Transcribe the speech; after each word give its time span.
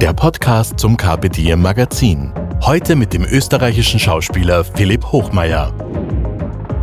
der 0.00 0.12
Podcast 0.12 0.78
zum 0.78 0.96
Carpe 0.96 1.28
Diem 1.28 1.60
Magazin. 1.60 2.32
Heute 2.62 2.94
mit 2.94 3.12
dem 3.12 3.24
österreichischen 3.24 3.98
Schauspieler 3.98 4.62
Philipp 4.62 5.04
Hochmeier. 5.06 5.74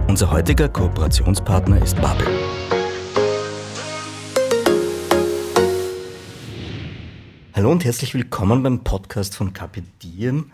Unser 0.10 0.32
heutiger 0.32 0.68
Kooperationspartner 0.68 1.82
ist 1.82 1.96
Bubble. 2.02 2.28
Hallo 7.54 7.72
und 7.72 7.86
herzlich 7.86 8.14
willkommen 8.14 8.62
beim 8.64 8.84
Podcast 8.84 9.38
von 9.38 9.54
Carpe 9.54 9.84
Diem. 10.04 10.52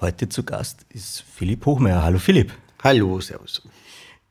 Heute 0.00 0.28
zu 0.28 0.44
Gast 0.44 0.86
ist 0.90 1.24
Philipp 1.34 1.66
Hochmeier. 1.66 2.04
Hallo 2.04 2.20
Philipp. 2.20 2.52
Hallo, 2.84 3.20
servus. 3.20 3.60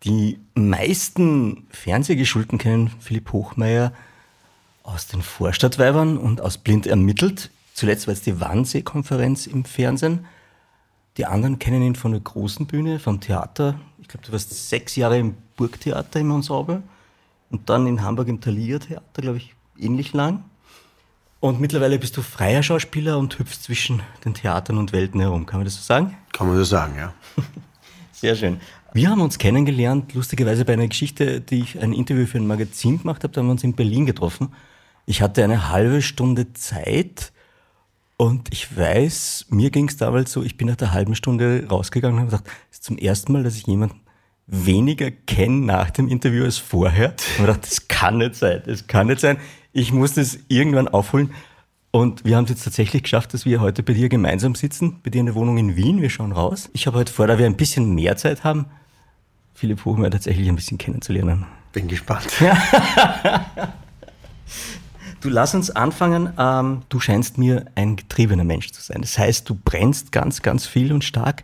Die 0.05 0.39
meisten 0.53 1.67
Fernsehgeschulten 1.69 2.57
kennen 2.59 2.91
Philipp 3.01 3.33
Hochmeier 3.33 3.91
aus 4.83 5.07
den 5.07 5.21
Vorstadtweibern 5.21 6.17
und 6.17 6.39
aus 6.39 6.57
Blind 6.57 6.87
ermittelt. 6.87 7.49
Zuletzt 7.73 8.07
war 8.07 8.13
es 8.13 8.21
die 8.21 8.39
Wannsee-Konferenz 8.39 9.47
im 9.47 9.65
Fernsehen. 9.65 10.25
Die 11.17 11.25
anderen 11.25 11.59
kennen 11.59 11.81
ihn 11.81 11.95
von 11.95 12.11
der 12.11 12.21
großen 12.21 12.67
Bühne, 12.67 12.99
vom 12.99 13.19
Theater. 13.19 13.79
Ich 13.99 14.07
glaube, 14.07 14.25
du 14.25 14.31
warst 14.31 14.69
sechs 14.69 14.95
Jahre 14.95 15.17
im 15.17 15.35
Burgtheater 15.57 16.19
im 16.19 16.31
Ensemble 16.31 16.83
und 17.49 17.69
dann 17.69 17.87
in 17.87 18.01
Hamburg 18.01 18.27
im 18.27 18.41
Thalia 18.41 18.79
Theater, 18.79 19.21
glaube 19.21 19.37
ich, 19.37 19.55
ähnlich 19.77 20.13
lang. 20.13 20.43
Und 21.39 21.59
mittlerweile 21.59 21.99
bist 21.99 22.15
du 22.15 22.21
freier 22.21 22.63
Schauspieler 22.63 23.17
und 23.17 23.37
hüpfst 23.37 23.63
zwischen 23.63 24.01
den 24.23 24.33
Theatern 24.33 24.77
und 24.77 24.93
Welten 24.93 25.19
herum. 25.19 25.45
Kann 25.45 25.59
man 25.59 25.65
das 25.65 25.75
so 25.75 25.81
sagen? 25.81 26.15
Kann 26.31 26.47
man 26.47 26.55
so 26.55 26.63
sagen, 26.63 26.95
ja. 26.95 27.13
Sehr 28.13 28.35
schön. 28.35 28.61
Wir 28.93 29.09
haben 29.09 29.21
uns 29.21 29.37
kennengelernt, 29.37 30.13
lustigerweise 30.13 30.63
bei 30.63 30.73
einer 30.73 30.87
Geschichte, 30.87 31.41
die 31.41 31.59
ich 31.59 31.79
ein 31.81 31.91
Interview 31.91 32.27
für 32.27 32.37
ein 32.37 32.47
Magazin 32.47 32.99
gemacht 32.99 33.23
habe. 33.23 33.33
Da 33.33 33.41
haben 33.41 33.47
wir 33.47 33.51
uns 33.51 33.63
in 33.63 33.73
Berlin 33.73 34.05
getroffen. 34.05 34.53
Ich 35.05 35.21
hatte 35.21 35.43
eine 35.43 35.69
halbe 35.69 36.01
Stunde 36.01 36.53
Zeit 36.53 37.32
und 38.17 38.53
ich 38.53 38.75
weiß, 38.75 39.47
mir 39.49 39.71
ging 39.71 39.87
es 39.87 39.97
damals 39.97 40.31
so, 40.31 40.43
ich 40.43 40.57
bin 40.57 40.67
nach 40.67 40.75
der 40.75 40.93
halben 40.93 41.15
Stunde 41.15 41.65
rausgegangen 41.69 42.15
und 42.15 42.21
habe 42.21 42.31
gesagt, 42.31 42.47
das 42.69 42.79
ist 42.79 42.83
zum 42.83 42.97
ersten 42.97 43.33
Mal, 43.33 43.43
dass 43.43 43.55
ich 43.55 43.65
jemanden 43.67 43.99
weniger 44.45 45.09
kenne 45.09 45.65
nach 45.65 45.89
dem 45.89 46.07
Interview 46.07 46.43
als 46.43 46.57
vorher. 46.57 47.15
Und 47.37 47.45
ich 47.45 47.45
dachte, 47.45 47.69
das 47.69 47.87
kann 47.87 48.17
nicht 48.17 48.35
sein, 48.35 48.61
das 48.65 48.87
kann 48.87 49.07
nicht 49.07 49.19
sein. 49.19 49.37
Ich 49.71 49.91
muss 49.91 50.13
das 50.13 50.37
irgendwann 50.47 50.87
aufholen. 50.87 51.31
Und 51.91 52.25
wir 52.25 52.37
haben 52.37 52.45
es 52.45 52.49
jetzt 52.51 52.63
tatsächlich 52.63 53.03
geschafft, 53.03 53.33
dass 53.33 53.45
wir 53.45 53.61
heute 53.61 53.83
bei 53.83 53.93
dir 53.93 54.09
gemeinsam 54.09 54.55
sitzen, 54.55 54.99
bei 55.03 55.11
dir 55.11 55.19
in 55.19 55.27
der 55.27 55.35
Wohnung 55.35 55.57
in 55.57 55.75
Wien. 55.75 56.01
Wir 56.01 56.09
schauen 56.09 56.31
raus. 56.31 56.69
Ich 56.73 56.87
habe 56.87 56.97
heute 56.97 57.13
vor, 57.13 57.27
da 57.27 57.37
wir 57.37 57.45
ein 57.45 57.55
bisschen 57.55 57.93
mehr 57.93 58.17
Zeit 58.17 58.43
haben, 58.43 58.65
Philipp 59.53 59.85
Hochmeier 59.85 60.09
tatsächlich 60.09 60.49
ein 60.49 60.55
bisschen 60.55 60.79
kennenzulernen. 60.79 61.45
Bin 61.71 61.87
gespannt. 61.87 62.27
Du 65.23 65.29
lass 65.29 65.55
uns 65.55 65.71
anfangen. 65.71 66.33
Ähm, 66.37 66.81
du 66.89 66.99
scheinst 66.99 67.37
mir 67.37 67.67
ein 67.75 67.95
getriebener 67.95 68.43
Mensch 68.43 68.71
zu 68.71 68.81
sein. 68.81 68.99
Das 68.99 69.17
heißt, 69.17 69.49
du 69.49 69.55
brennst 69.55 70.11
ganz, 70.11 70.41
ganz 70.41 70.65
viel 70.65 70.91
und 70.91 71.05
stark 71.05 71.43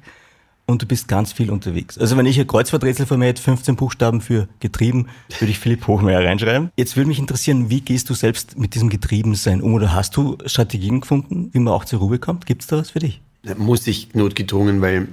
und 0.66 0.82
du 0.82 0.86
bist 0.86 1.08
ganz 1.08 1.32
viel 1.32 1.50
unterwegs. 1.50 1.98
Also 1.98 2.18
wenn 2.18 2.26
ich 2.26 2.38
ein 2.38 2.46
Kreuzworträtsel 2.46 3.06
vor 3.06 3.16
mir 3.16 3.28
hätte, 3.28 3.42
15 3.42 3.78
Buchstaben 3.78 4.20
für 4.20 4.50
getrieben, 4.60 5.08
würde 5.40 5.52
ich 5.52 5.60
Philipp 5.60 5.88
Hochmeier 5.88 6.26
reinschreiben. 6.26 6.72
Jetzt 6.76 6.98
würde 6.98 7.08
mich 7.08 7.20
interessieren, 7.20 7.70
wie 7.70 7.80
gehst 7.80 8.10
du 8.10 8.16
selbst 8.16 8.60
mit 8.60 8.76
diesem 8.76 8.90
Getriebensein 8.90 9.62
um? 9.62 9.74
Oder 9.74 9.94
hast 9.94 10.18
du 10.18 10.38
Strategien 10.46 11.00
gefunden, 11.00 11.50
wie 11.54 11.60
man 11.60 11.74
auch 11.74 11.86
zur 11.86 12.00
Ruhe 12.00 12.20
kommt? 12.20 12.46
Gibt 12.46 12.64
es 12.64 12.68
da 12.68 12.78
was 12.78 12.92
für 12.92 13.00
dich? 13.00 13.22
Da 13.44 13.56
muss 13.56 13.88
ich 13.88 14.14
notgedrungen, 14.14 14.82
weil 14.82 15.08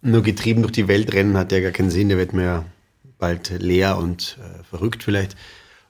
nur 0.00 0.22
getrieben 0.22 0.62
durch 0.62 0.72
die 0.72 0.88
Welt 0.88 1.12
rennen 1.12 1.36
hat 1.36 1.52
ja 1.52 1.60
gar 1.60 1.72
keinen 1.72 1.90
Sinn. 1.90 2.08
Der 2.08 2.16
wird 2.16 2.32
mir 2.32 2.64
bald 3.18 3.50
leer 3.60 3.98
und 3.98 4.38
äh, 4.40 4.64
verrückt 4.64 5.02
vielleicht. 5.02 5.36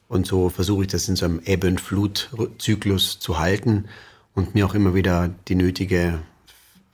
Und 0.08 0.26
so 0.26 0.48
versuche 0.48 0.82
ich 0.82 0.88
das 0.88 1.08
in 1.08 1.16
so 1.16 1.24
einem 1.24 1.40
Ebb- 1.44 1.64
und 1.64 1.80
Flut-Zyklus 1.80 3.18
zu 3.18 3.38
halten 3.38 3.86
und 4.34 4.54
mir 4.54 4.66
auch 4.66 4.74
immer 4.74 4.94
wieder 4.94 5.30
die 5.48 5.56
nötige 5.56 6.20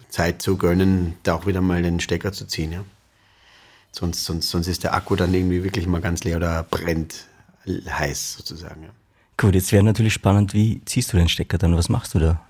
Zeit 0.09 0.43
zu 0.43 0.57
gönnen, 0.57 1.15
da 1.23 1.35
auch 1.35 1.47
wieder 1.47 1.61
mal 1.61 1.83
den 1.83 2.01
Stecker 2.01 2.33
zu 2.33 2.47
ziehen. 2.47 2.73
Ja. 2.73 2.85
Sonst, 3.91 4.25
sonst, 4.25 4.49
sonst 4.51 4.69
ist 4.69 4.85
der 4.85 4.95
Akku 4.95 5.17
dann 5.17 5.35
irgendwie 5.35 5.65
wirklich 5.65 5.87
mal 5.87 6.01
ganz 6.01 6.25
leer 6.25 6.39
oder 6.39 6.63
brennt 6.63 7.27
heiß 7.67 8.35
sozusagen. 8.35 8.85
Ja. 8.85 8.91
Gut, 9.37 9.55
jetzt 9.55 9.73
wäre 9.73 9.83
natürlich 9.83 10.15
spannend, 10.15 10.55
wie 10.55 10.81
ziehst 10.85 11.13
du 11.13 11.17
den 11.17 11.29
Stecker 11.29 11.59
dann? 11.59 11.77
Was 11.77 11.89
machst 11.89 12.15
du 12.15 12.19
da? 12.19 12.41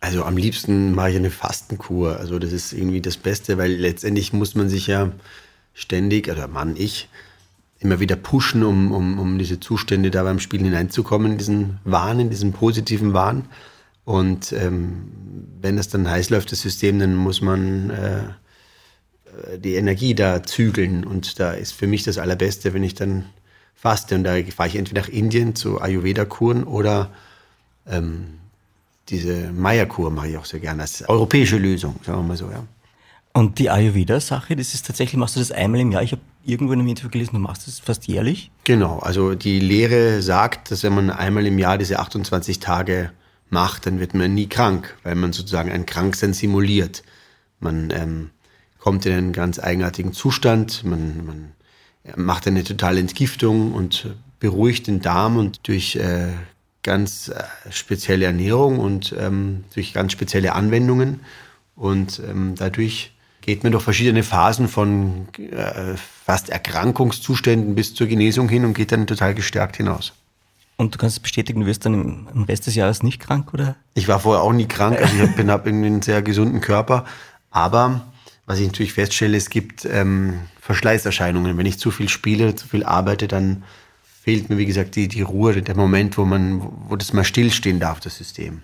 Also 0.00 0.24
am 0.24 0.36
liebsten 0.36 0.94
mache 0.94 1.10
ich 1.10 1.16
eine 1.16 1.30
Fastenkur. 1.30 2.18
Also 2.18 2.38
das 2.38 2.52
ist 2.52 2.72
irgendwie 2.72 3.00
das 3.00 3.16
Beste, 3.16 3.58
weil 3.58 3.72
letztendlich 3.72 4.32
muss 4.32 4.54
man 4.54 4.68
sich 4.68 4.86
ja 4.86 5.12
ständig, 5.74 6.28
oder 6.28 6.48
Mann, 6.48 6.76
ich, 6.76 7.08
immer 7.78 8.00
wieder 8.00 8.16
pushen, 8.16 8.62
um, 8.62 8.92
um, 8.92 9.18
um 9.18 9.38
diese 9.38 9.60
Zustände 9.60 10.10
da 10.10 10.22
beim 10.22 10.40
Spielen 10.40 10.64
hineinzukommen, 10.64 11.32
in 11.32 11.38
diesen 11.38 11.78
Wahn, 11.84 12.20
in 12.20 12.30
diesen 12.30 12.52
positiven 12.52 13.12
Wahn. 13.12 13.46
Und 14.04 14.52
ähm, 14.52 15.12
wenn 15.60 15.76
das 15.76 15.88
dann 15.88 16.08
heiß 16.08 16.30
läuft, 16.30 16.52
das 16.52 16.60
System, 16.60 16.98
dann 16.98 17.16
muss 17.16 17.40
man 17.40 17.90
äh, 17.90 19.58
die 19.58 19.74
Energie 19.74 20.14
da 20.14 20.42
zügeln. 20.42 21.04
Und 21.04 21.38
da 21.38 21.52
ist 21.52 21.72
für 21.72 21.86
mich 21.86 22.04
das 22.04 22.18
Allerbeste, 22.18 22.72
wenn 22.72 22.84
ich 22.84 22.94
dann 22.94 23.26
faste. 23.74 24.14
Und 24.14 24.24
da 24.24 24.36
fahre 24.54 24.68
ich 24.68 24.76
entweder 24.76 25.02
nach 25.02 25.08
Indien 25.08 25.54
zu 25.54 25.80
Ayurveda-Kuren 25.80 26.64
oder 26.64 27.10
ähm, 27.86 28.38
diese 29.08 29.52
Maya-Kur 29.52 30.10
mache 30.10 30.28
ich 30.28 30.36
auch 30.36 30.46
sehr 30.46 30.60
gerne. 30.60 30.82
als 30.82 31.08
europäische 31.08 31.58
Lösung, 31.58 31.96
sagen 32.04 32.18
wir 32.20 32.28
mal 32.28 32.36
so, 32.36 32.50
ja. 32.50 32.64
Und 33.32 33.58
die 33.58 33.68
Ayurveda-Sache, 33.68 34.56
das 34.56 34.72
ist 34.72 34.86
tatsächlich, 34.86 35.18
machst 35.18 35.36
du 35.36 35.40
das 35.40 35.52
einmal 35.52 35.80
im 35.80 35.92
Jahr? 35.92 36.02
Ich 36.02 36.12
habe 36.12 36.22
irgendwo 36.46 36.72
in 36.72 36.80
einem 36.80 36.88
Interview 36.88 37.10
gelesen, 37.10 37.34
du 37.34 37.40
machst 37.40 37.66
das 37.66 37.78
fast 37.78 38.06
jährlich? 38.06 38.50
Genau, 38.64 38.98
also 38.98 39.34
die 39.34 39.60
Lehre 39.60 40.22
sagt, 40.22 40.70
dass 40.70 40.82
wenn 40.82 40.94
man 40.94 41.10
einmal 41.10 41.46
im 41.46 41.58
Jahr 41.58 41.78
diese 41.78 41.98
28 41.98 42.60
Tage 42.60 43.10
macht, 43.50 43.86
dann 43.86 44.00
wird 44.00 44.14
man 44.14 44.34
nie 44.34 44.48
krank, 44.48 44.96
weil 45.02 45.14
man 45.14 45.32
sozusagen 45.32 45.70
ein 45.70 45.86
Kranksein 45.86 46.32
simuliert. 46.32 47.02
Man 47.60 47.90
ähm, 47.90 48.30
kommt 48.78 49.06
in 49.06 49.12
einen 49.12 49.32
ganz 49.32 49.58
eigenartigen 49.58 50.12
Zustand, 50.12 50.84
man, 50.84 51.26
man 51.26 51.52
macht 52.16 52.46
eine 52.46 52.62
totale 52.62 53.00
Entgiftung 53.00 53.72
und 53.72 54.14
beruhigt 54.38 54.86
den 54.86 55.00
Darm 55.00 55.36
und 55.36 55.66
durch 55.66 55.96
äh, 55.96 56.28
ganz 56.82 57.28
äh, 57.28 57.42
spezielle 57.70 58.26
Ernährung 58.26 58.78
und 58.78 59.14
ähm, 59.18 59.64
durch 59.74 59.92
ganz 59.92 60.12
spezielle 60.12 60.54
Anwendungen 60.54 61.20
und 61.74 62.20
ähm, 62.28 62.54
dadurch 62.56 63.15
geht 63.46 63.62
man 63.62 63.72
durch 63.72 63.84
verschiedene 63.84 64.24
Phasen 64.24 64.68
von 64.68 65.28
äh, 65.38 65.94
fast 66.24 66.50
Erkrankungszuständen 66.50 67.76
bis 67.76 67.94
zur 67.94 68.08
Genesung 68.08 68.48
hin 68.48 68.64
und 68.64 68.74
geht 68.74 68.90
dann 68.90 69.06
total 69.06 69.34
gestärkt 69.34 69.76
hinaus. 69.76 70.12
Und 70.76 70.94
du 70.94 70.98
kannst 70.98 71.22
bestätigen, 71.22 71.60
du 71.60 71.66
wirst 71.66 71.86
dann 71.86 71.94
im, 71.94 72.28
im 72.34 72.42
Rest 72.42 72.66
des 72.66 72.74
Jahres 72.74 73.02
nicht 73.02 73.20
krank, 73.20 73.54
oder? 73.54 73.76
Ich 73.94 74.08
war 74.08 74.20
vorher 74.20 74.42
auch 74.42 74.52
nie 74.52 74.66
krank, 74.66 75.00
also 75.00 75.14
ich 75.14 75.22
habe 75.22 75.50
hab 75.50 75.66
einen 75.66 76.02
sehr 76.02 76.20
gesunden 76.22 76.60
Körper. 76.60 77.06
Aber 77.50 78.02
was 78.46 78.58
ich 78.58 78.66
natürlich 78.66 78.92
feststelle, 78.92 79.36
es 79.36 79.48
gibt 79.48 79.86
ähm, 79.86 80.40
Verschleißerscheinungen. 80.60 81.56
Wenn 81.56 81.66
ich 81.66 81.78
zu 81.78 81.90
viel 81.90 82.08
spiele, 82.08 82.56
zu 82.56 82.66
viel 82.66 82.84
arbeite, 82.84 83.28
dann 83.28 83.62
fehlt 84.22 84.50
mir, 84.50 84.58
wie 84.58 84.66
gesagt, 84.66 84.96
die, 84.96 85.06
die 85.06 85.22
Ruhe, 85.22 85.62
der 85.62 85.76
Moment, 85.76 86.18
wo 86.18 86.24
man, 86.24 86.60
wo 86.88 86.96
das 86.96 87.12
mal 87.12 87.24
stillstehen 87.24 87.78
darf, 87.78 88.00
das 88.00 88.16
System. 88.16 88.62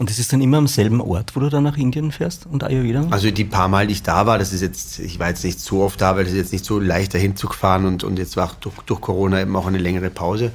Und 0.00 0.08
das 0.08 0.18
ist 0.18 0.32
dann 0.32 0.40
immer 0.40 0.56
am 0.56 0.66
selben 0.66 1.02
Ort, 1.02 1.36
wo 1.36 1.40
du 1.40 1.50
dann 1.50 1.62
nach 1.62 1.76
Indien 1.76 2.10
fährst 2.10 2.46
und 2.46 2.64
Ayurveda? 2.64 3.08
Also 3.10 3.30
die 3.30 3.44
paar 3.44 3.68
Mal, 3.68 3.86
die 3.86 3.92
ich 3.92 4.02
da 4.02 4.24
war, 4.24 4.38
das 4.38 4.54
ist 4.54 4.62
jetzt, 4.62 4.98
ich 4.98 5.18
war 5.18 5.28
jetzt 5.28 5.44
nicht 5.44 5.60
so 5.60 5.82
oft 5.82 6.00
da, 6.00 6.16
weil 6.16 6.24
es 6.24 6.30
ist 6.30 6.38
jetzt 6.38 6.52
nicht 6.52 6.64
so 6.64 6.80
leicht 6.80 7.12
dahin 7.12 7.36
zu 7.36 7.48
fahren 7.48 7.84
und, 7.84 8.02
und 8.02 8.18
jetzt 8.18 8.34
war 8.38 8.56
durch, 8.60 8.74
durch 8.86 9.02
Corona 9.02 9.42
eben 9.42 9.54
auch 9.56 9.66
eine 9.66 9.76
längere 9.76 10.08
Pause. 10.08 10.52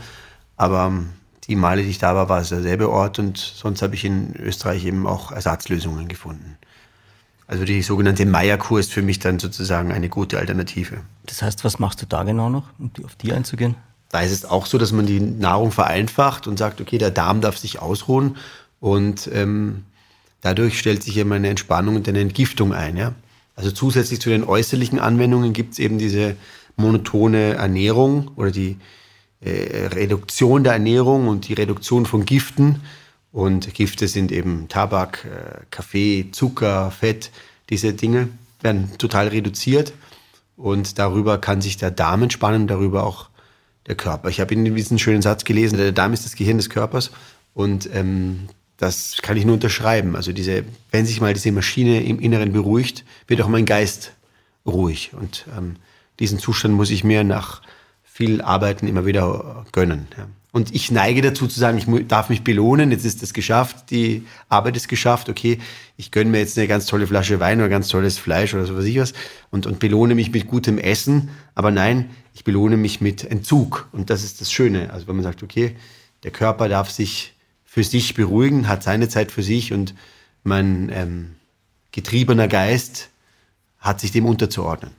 Aber 0.57 0.88
ähm, 0.88 1.09
die 1.47 1.56
Male, 1.56 1.83
die 1.83 1.89
ich 1.89 2.00
da 2.00 2.15
war, 2.15 2.27
war 2.27 2.42
es 2.42 2.50
derselbe 2.50 2.89
Ort 2.89 3.19
und 3.19 3.38
sonst 3.38 3.83
habe 3.83 3.94
ich 3.94 4.03
in 4.03 4.33
Österreich 4.36 4.83
eben 4.83 5.06
auch 5.06 5.31
Ersatzlösungen 5.31 6.07
gefunden. 6.07 6.57
Also 7.45 7.65
die 7.65 7.83
sogenannte 7.83 8.25
Meierkur 8.25 8.80
ist 8.80 8.91
für 8.91 9.03
mich 9.03 9.19
dann 9.19 9.38
sozusagen 9.38 9.91
eine 9.91 10.09
gute 10.09 10.39
Alternative. 10.39 11.01
Das 11.27 11.44
heißt, 11.44 11.63
was 11.63 11.77
machst 11.77 12.01
du 12.01 12.07
da 12.07 12.24
genau 12.24 12.50
noch, 12.50 12.63
um 12.80 12.89
auf 13.03 13.15
die 13.15 13.31
einzugehen? 13.31 13.75
Da 14.09 14.21
ist 14.21 14.31
es 14.31 14.44
auch 14.45 14.65
so, 14.65 14.80
dass 14.80 14.91
man 14.91 15.06
die 15.06 15.19
Nahrung 15.19 15.71
vereinfacht 15.71 16.48
und 16.48 16.57
sagt, 16.57 16.81
okay, 16.81 16.98
der 16.98 17.12
Darm 17.12 17.41
darf 17.41 17.57
sich 17.59 17.80
ausruhen 17.80 18.38
und 18.85 19.31
ähm, 19.33 19.83
dadurch 20.41 20.77
stellt 20.77 21.01
sich 21.01 21.17
eben 21.17 21.31
eine 21.31 21.49
Entspannung 21.49 21.95
und 21.95 22.07
eine 22.07 22.19
Entgiftung 22.19 22.71
ein. 22.71 22.97
Ja? 22.97 23.15
Also 23.55 23.71
zusätzlich 23.71 24.21
zu 24.21 24.29
den 24.29 24.43
äußerlichen 24.43 24.99
Anwendungen 24.99 25.53
gibt 25.53 25.73
es 25.73 25.79
eben 25.79 25.97
diese 25.97 26.35
monotone 26.75 27.55
Ernährung 27.55 28.29
oder 28.35 28.51
die 28.51 28.77
äh, 29.41 29.87
Reduktion 29.87 30.63
der 30.63 30.73
Ernährung 30.73 31.27
und 31.27 31.47
die 31.47 31.53
Reduktion 31.53 32.05
von 32.05 32.25
Giften 32.25 32.81
Und 33.31 33.73
Gifte 33.73 34.07
sind 34.07 34.31
eben 34.31 34.67
Tabak, 34.67 35.25
äh, 35.25 35.61
Kaffee, 35.71 36.29
Zucker, 36.31 36.91
Fett. 36.91 37.31
Diese 37.71 37.91
Dinge 37.93 38.29
werden 38.61 38.95
total 38.99 39.29
reduziert. 39.29 39.93
Und 40.57 40.99
darüber 40.99 41.39
kann 41.39 41.59
sich 41.59 41.77
der 41.77 41.89
Darm 41.89 42.21
entspannen, 42.21 42.67
darüber 42.67 43.03
auch 43.03 43.29
der 43.88 43.95
Körper. 43.95 44.29
Ich 44.29 44.39
habe 44.39 44.53
in 44.53 44.75
diesem 44.75 44.99
schönen 44.99 45.23
Satz 45.23 45.43
gelesen, 45.43 45.79
der 45.79 45.91
Darm 45.91 46.13
ist 46.13 46.23
das 46.23 46.35
Gehirn 46.35 46.57
des 46.57 46.69
Körpers. 46.69 47.09
Und 47.55 47.89
ähm, 47.91 48.47
das 48.77 49.18
kann 49.22 49.38
ich 49.38 49.45
nur 49.45 49.56
unterschreiben. 49.56 50.16
Also 50.16 50.31
diese, 50.31 50.63
wenn 50.92 51.06
sich 51.06 51.22
mal 51.22 51.33
diese 51.33 51.51
Maschine 51.51 52.04
im 52.04 52.19
Inneren 52.19 52.51
beruhigt, 52.51 53.06
wird 53.27 53.42
auch 53.42 53.48
mein 53.48 53.66
Geist 53.66 54.13
ruhig. 54.66 55.12
Und 55.13 55.45
ähm, 55.57 55.77
diesen 56.19 56.39
Zustand 56.39 56.74
muss 56.74 56.92
ich 56.92 57.04
mir 57.04 57.24
nach 57.24 57.62
viel 58.04 58.42
Arbeiten 58.42 58.88
immer 58.88 59.06
wieder 59.06 59.66
gönnen. 59.72 60.07
Ja. 60.18 60.27
Und 60.56 60.74
ich 60.74 60.89
neige 60.89 61.22
dazu 61.22 61.48
zu 61.48 61.60
sagen, 61.60 61.77
ich 61.77 62.07
darf 62.07 62.30
mich 62.30 62.42
belohnen, 62.42 62.92
jetzt 62.92 63.04
ist 63.04 63.22
das 63.22 63.33
geschafft, 63.33 63.92
die 63.92 64.25
Arbeit 64.48 64.77
ist 64.77 64.88
geschafft, 64.88 65.27
okay, 65.27 65.60
ich 65.98 66.12
gönne 66.12 66.30
mir 66.30 66.39
jetzt 66.39 66.57
eine 66.57 66.69
ganz 66.69 66.86
tolle 66.86 67.07
Flasche 67.07 67.42
Wein 67.42 67.60
oder 67.60 67.68
ganz 67.68 67.89
tolles 67.89 68.18
Fleisch 68.18 68.54
oder 68.54 68.66
so 68.66 68.77
was 68.77 68.86
ich 68.86 68.98
was 68.98 69.12
und, 69.51 69.68
und 69.68 69.80
belohne 69.80 70.16
mich 70.16 70.31
mit 70.31 70.48
gutem 70.48 70.77
Essen. 70.77 71.30
Aber 71.56 71.72
nein, 71.72 72.10
ich 72.33 72.45
belohne 72.45 72.77
mich 72.77 73.01
mit 73.01 73.25
Entzug. 73.25 73.89
Und 73.92 74.10
das 74.10 74.24
ist 74.24 74.39
das 74.39 74.50
Schöne. 74.50 74.94
Also 74.94 75.10
wenn 75.10 75.18
man 75.18 75.24
sagt, 75.24 75.44
okay, 75.44 75.75
der 76.24 76.31
Körper 76.31 76.69
darf 76.69 76.89
sich 76.89 77.34
für 77.75 77.83
sich 77.83 78.13
beruhigen, 78.13 78.69
hat 78.69 78.83
seine 78.83 79.10
Zeit 79.10 79.33
für 79.33 79.44
sich 79.44 79.74
und 79.74 79.95
mein 80.45 80.89
ähm, 80.94 81.36
getriebener 81.92 82.48
Geist 82.48 83.10
hat 83.80 84.00
sich 84.00 84.13
dem 84.13 84.25
unterzuordnen. 84.25 84.92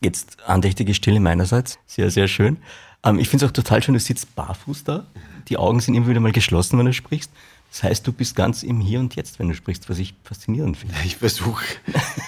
Jetzt 0.00 0.38
andächtige 0.44 0.94
Stille 0.94 1.20
meinerseits. 1.20 1.78
Sehr, 1.86 2.10
sehr 2.10 2.26
schön. 2.26 2.56
Ähm, 3.04 3.20
ich 3.20 3.28
finde 3.28 3.44
es 3.44 3.50
auch 3.52 3.54
total 3.54 3.80
schön, 3.80 3.94
du 3.94 4.00
sitzt 4.00 4.34
barfuß 4.34 4.82
da. 4.82 5.06
Die 5.48 5.58
Augen 5.58 5.78
sind 5.78 5.94
immer 5.94 6.08
wieder 6.08 6.18
mal 6.18 6.32
geschlossen, 6.32 6.76
wenn 6.76 6.86
du 6.86 6.92
sprichst. 6.92 7.30
Das 7.70 7.84
heißt, 7.84 8.04
du 8.04 8.12
bist 8.12 8.34
ganz 8.34 8.64
im 8.64 8.80
Hier 8.80 8.98
und 8.98 9.14
Jetzt, 9.14 9.38
wenn 9.38 9.48
du 9.48 9.54
sprichst, 9.54 9.88
was 9.88 10.00
ich 10.00 10.14
faszinierend 10.24 10.76
finde. 10.76 10.96
Ich 11.04 11.18
versuche, 11.18 11.64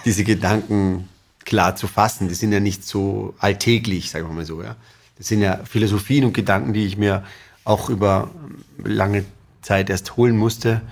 diese 0.05 0.23
Gedanken 0.23 1.09
klar 1.45 1.75
zu 1.75 1.89
fassen. 1.89 2.29
Die 2.29 2.35
sind 2.35 2.53
ja 2.53 2.61
nicht 2.61 2.87
so 2.87 3.35
alltäglich, 3.41 4.09
sagen 4.09 4.29
wir 4.29 4.35
mal 4.35 4.47
so. 4.47 4.62
Ja. 4.62 4.77
Das 5.19 5.27
sind 5.27 5.41
ja 5.41 5.65
Philosophien 5.65 6.27
und 6.27 6.33
Gedanken, 6.33 6.75
die 6.75 6.87
ich 6.87 6.97
mir 6.97 7.25
auch 7.70 7.88
über 7.88 8.31
lange 8.78 9.25
Zeit 9.62 9.90
erst 9.90 10.17
holen 10.17 10.37
musste. 10.37 10.82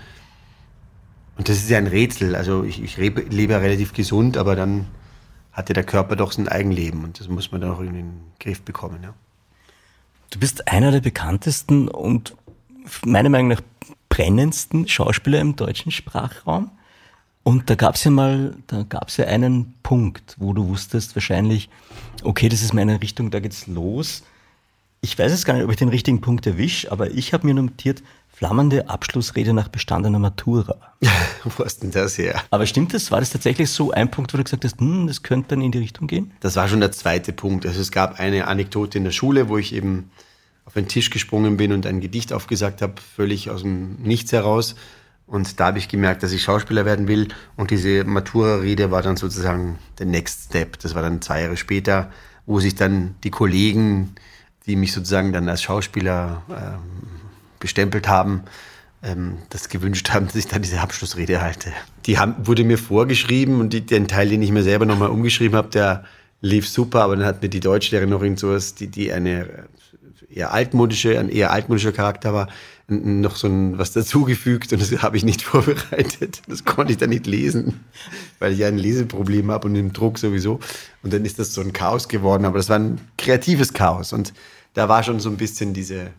Und 1.37 1.49
das 1.49 1.59
ist 1.59 1.71
ja 1.71 1.79
ein 1.79 1.87
Rätsel. 1.87 2.35
Also 2.35 2.65
ich, 2.65 2.83
ich 2.83 2.97
lebe, 2.97 3.53
ja 3.53 3.59
relativ 3.59 3.93
gesund, 3.93 4.37
aber 4.37 4.57
dann 4.57 4.87
hatte 5.53 5.73
der 5.73 5.85
Körper 5.85 6.15
doch 6.15 6.33
sein 6.33 6.49
Eigenleben 6.49 7.05
und 7.05 7.19
das 7.19 7.29
muss 7.29 7.51
man 7.51 7.61
dann 7.61 7.73
auch 7.73 7.81
in 7.81 7.95
den 7.95 8.21
Griff 8.39 8.63
bekommen. 8.63 9.01
Ja. 9.03 9.15
Du 10.31 10.39
bist 10.39 10.69
einer 10.69 10.93
der 10.93 11.01
bekanntesten 11.01 11.89
und 11.89 12.37
meiner 13.05 13.29
Meinung 13.29 13.49
nach 13.49 13.63
brennendsten 14.09 14.87
Schauspieler 14.87 15.41
im 15.41 15.57
deutschen 15.57 15.91
Sprachraum. 15.91 16.71
Und 17.43 17.71
da 17.71 17.75
gab 17.75 17.95
es 17.95 18.05
ja 18.05 18.11
mal, 18.11 18.57
da 18.67 18.83
gab 18.83 19.09
es 19.09 19.17
ja 19.17 19.25
einen 19.25 19.75
Punkt, 19.83 20.37
wo 20.39 20.53
du 20.53 20.69
wusstest 20.69 21.17
wahrscheinlich, 21.17 21.71
okay, 22.23 22.49
das 22.49 22.63
ist 22.63 22.75
meine 22.75 23.01
Richtung, 23.01 23.31
da 23.31 23.41
geht's 23.41 23.67
los. 23.67 24.23
Ich 25.01 25.17
weiß 25.19 25.31
jetzt 25.31 25.45
gar 25.45 25.55
nicht, 25.55 25.65
ob 25.65 25.71
ich 25.71 25.77
den 25.77 25.91
richtigen 25.91 26.21
Punkt 26.21 26.47
erwische, 26.47 26.91
aber 26.91 27.11
ich 27.13 27.33
habe 27.33 27.47
mir 27.47 27.55
notiert, 27.55 28.03
flammende 28.29 28.89
Abschlussrede 28.89 29.53
nach 29.53 29.69
bestandener 29.69 30.19
Matura. 30.19 30.77
Wo 31.45 31.63
ist 31.63 31.83
denn 31.83 31.91
das 31.93 32.19
her? 32.19 32.43
Aber 32.51 32.67
stimmt 32.67 32.95
das? 32.95 33.11
War 33.11 33.21
das 33.21 33.31
tatsächlich 33.31 33.71
so 33.71 33.93
ein 33.93 34.11
Punkt, 34.11 34.33
wo 34.33 34.39
du 34.39 34.45
gesagt 34.45 34.65
hast, 34.65 34.81
hm, 34.81 35.07
das 35.07 35.23
könnte 35.23 35.51
dann 35.51 35.61
in 35.61 35.73
die 35.73 35.79
Richtung 35.79 36.09
gehen? 36.09 36.33
Das 36.41 36.57
war 36.57 36.69
schon 36.69 36.81
der 36.81 36.93
zweite 36.93 37.33
Punkt. 37.33 37.65
Also 37.65 37.81
es 37.81 37.93
gab 37.93 38.19
eine 38.19 38.49
Anekdote 38.49 38.99
in 38.99 39.05
der 39.05 39.13
Schule, 39.13 39.49
wo 39.49 39.57
ich 39.59 39.73
eben 39.73 40.11
auf 40.65 40.75
den 40.75 40.89
Tisch 40.89 41.11
gesprungen 41.11 41.57
bin 41.57 41.73
und 41.73 41.87
ein 41.87 42.01
Gedicht 42.01 42.33
aufgesagt 42.33 42.83
habe, 42.83 42.95
völlig 43.17 43.51
aus 43.51 43.63
dem 43.63 44.03
Nichts 44.03 44.33
heraus. 44.33 44.75
Und 45.27 45.61
da 45.61 45.67
habe 45.67 45.79
ich 45.79 45.89
gemerkt, 45.89 46.23
dass 46.23 46.33
ich 46.33 46.43
Schauspieler 46.43 46.85
werden 46.85 47.07
will. 47.07 47.29
Und 47.57 47.71
diese 47.71 48.05
Matura-Rede 48.05 48.91
war 48.91 49.03
dann 49.03 49.17
sozusagen 49.17 49.79
der 49.99 50.07
Next 50.07 50.47
Step. 50.47 50.79
Das 50.81 50.95
war 50.95 51.03
dann 51.03 51.23
zwei 51.23 51.43
Jahre 51.43 51.57
später, 51.57 52.11
wo 52.47 52.61
sich 52.61 52.75
dann 52.75 53.15
die 53.25 53.31
Kollegen, 53.31 54.15
die 54.69 54.77
mich 54.77 54.93
sozusagen 54.93 55.33
dann 55.33 55.49
als 55.49 55.63
Schauspieler 55.63 56.43
ähm, 56.51 57.09
bestempelt 57.59 58.07
haben, 58.07 58.43
ähm, 59.03 59.39
das 59.51 59.69
gewünscht 59.69 60.11
haben, 60.11 60.27
dass 60.27 60.37
ich 60.37 60.47
dann 60.47 60.63
diese 60.63 60.81
Abschlussrede 60.81 61.41
halte. 61.41 61.73
Die 62.07 62.19
haben, 62.19 62.35
wurde 62.47 62.65
mir 62.65 62.79
vorgeschrieben 62.79 63.61
und 63.61 63.73
die, 63.73 63.81
den 63.81 64.07
Teil, 64.07 64.29
den 64.29 64.43
ich 64.43 64.53
mir 64.53 64.63
selber 64.63 64.87
nochmal 64.87 65.09
umgeschrieben 65.09 65.57
habe, 65.57 65.69
der 65.71 66.05
lief 66.41 66.69
super, 66.69 67.03
aber 67.03 67.17
dann 67.17 67.27
hat 67.27 67.43
mir 67.43 67.49
die 67.49 67.61
Deutschlehrerin 67.61 68.11
noch 68.11 68.23
irgend 68.23 68.39
sowas, 68.39 68.75
die, 68.75 68.89
die 68.89 69.13
eine 69.13 69.67
eher 70.31 70.53
altmodische, 70.53 71.19
ein 71.19 71.31
eher 71.31 71.51
altmodischer 71.51 71.93
Charakter 71.93 72.35
war, 72.35 72.49
noch 72.89 73.37
so 73.37 73.49
ein, 73.49 73.79
was 73.79 73.93
dazugefügt 73.93 74.73
und 74.73 74.81
das 74.81 75.03
habe 75.03 75.17
ich 75.17 75.25
nicht 75.25 75.43
vorbereitet. 75.43 76.43
Das 76.49 76.65
konnte 76.65 76.93
ich 76.93 76.99
dann 76.99 77.11
nicht 77.11 77.27
lesen, 77.27 77.81
weil 78.39 78.53
ich 78.53 78.65
ein 78.65 78.79
Leseproblem 78.79 79.51
habe 79.51 79.69
und 79.69 79.75
den 79.75 79.93
Druck 79.93 80.19
sowieso. 80.19 80.61
Und 81.03 81.13
dann 81.13 81.25
ist 81.25 81.39
das 81.39 81.53
so 81.53 81.61
ein 81.61 81.73
Chaos 81.73 82.09
geworden, 82.09 82.45
aber 82.45 82.59
das 82.59 82.69
war 82.69 82.79
ein 82.79 83.01
kreatives 83.19 83.73
Chaos 83.73 84.13
und 84.13 84.33
da 84.79 84.89
war 84.89 85.03
schon 85.03 85.21
so 85.21 85.29
ein 85.29 85.37
bisschen 85.37 85.75
diese, 85.75 86.13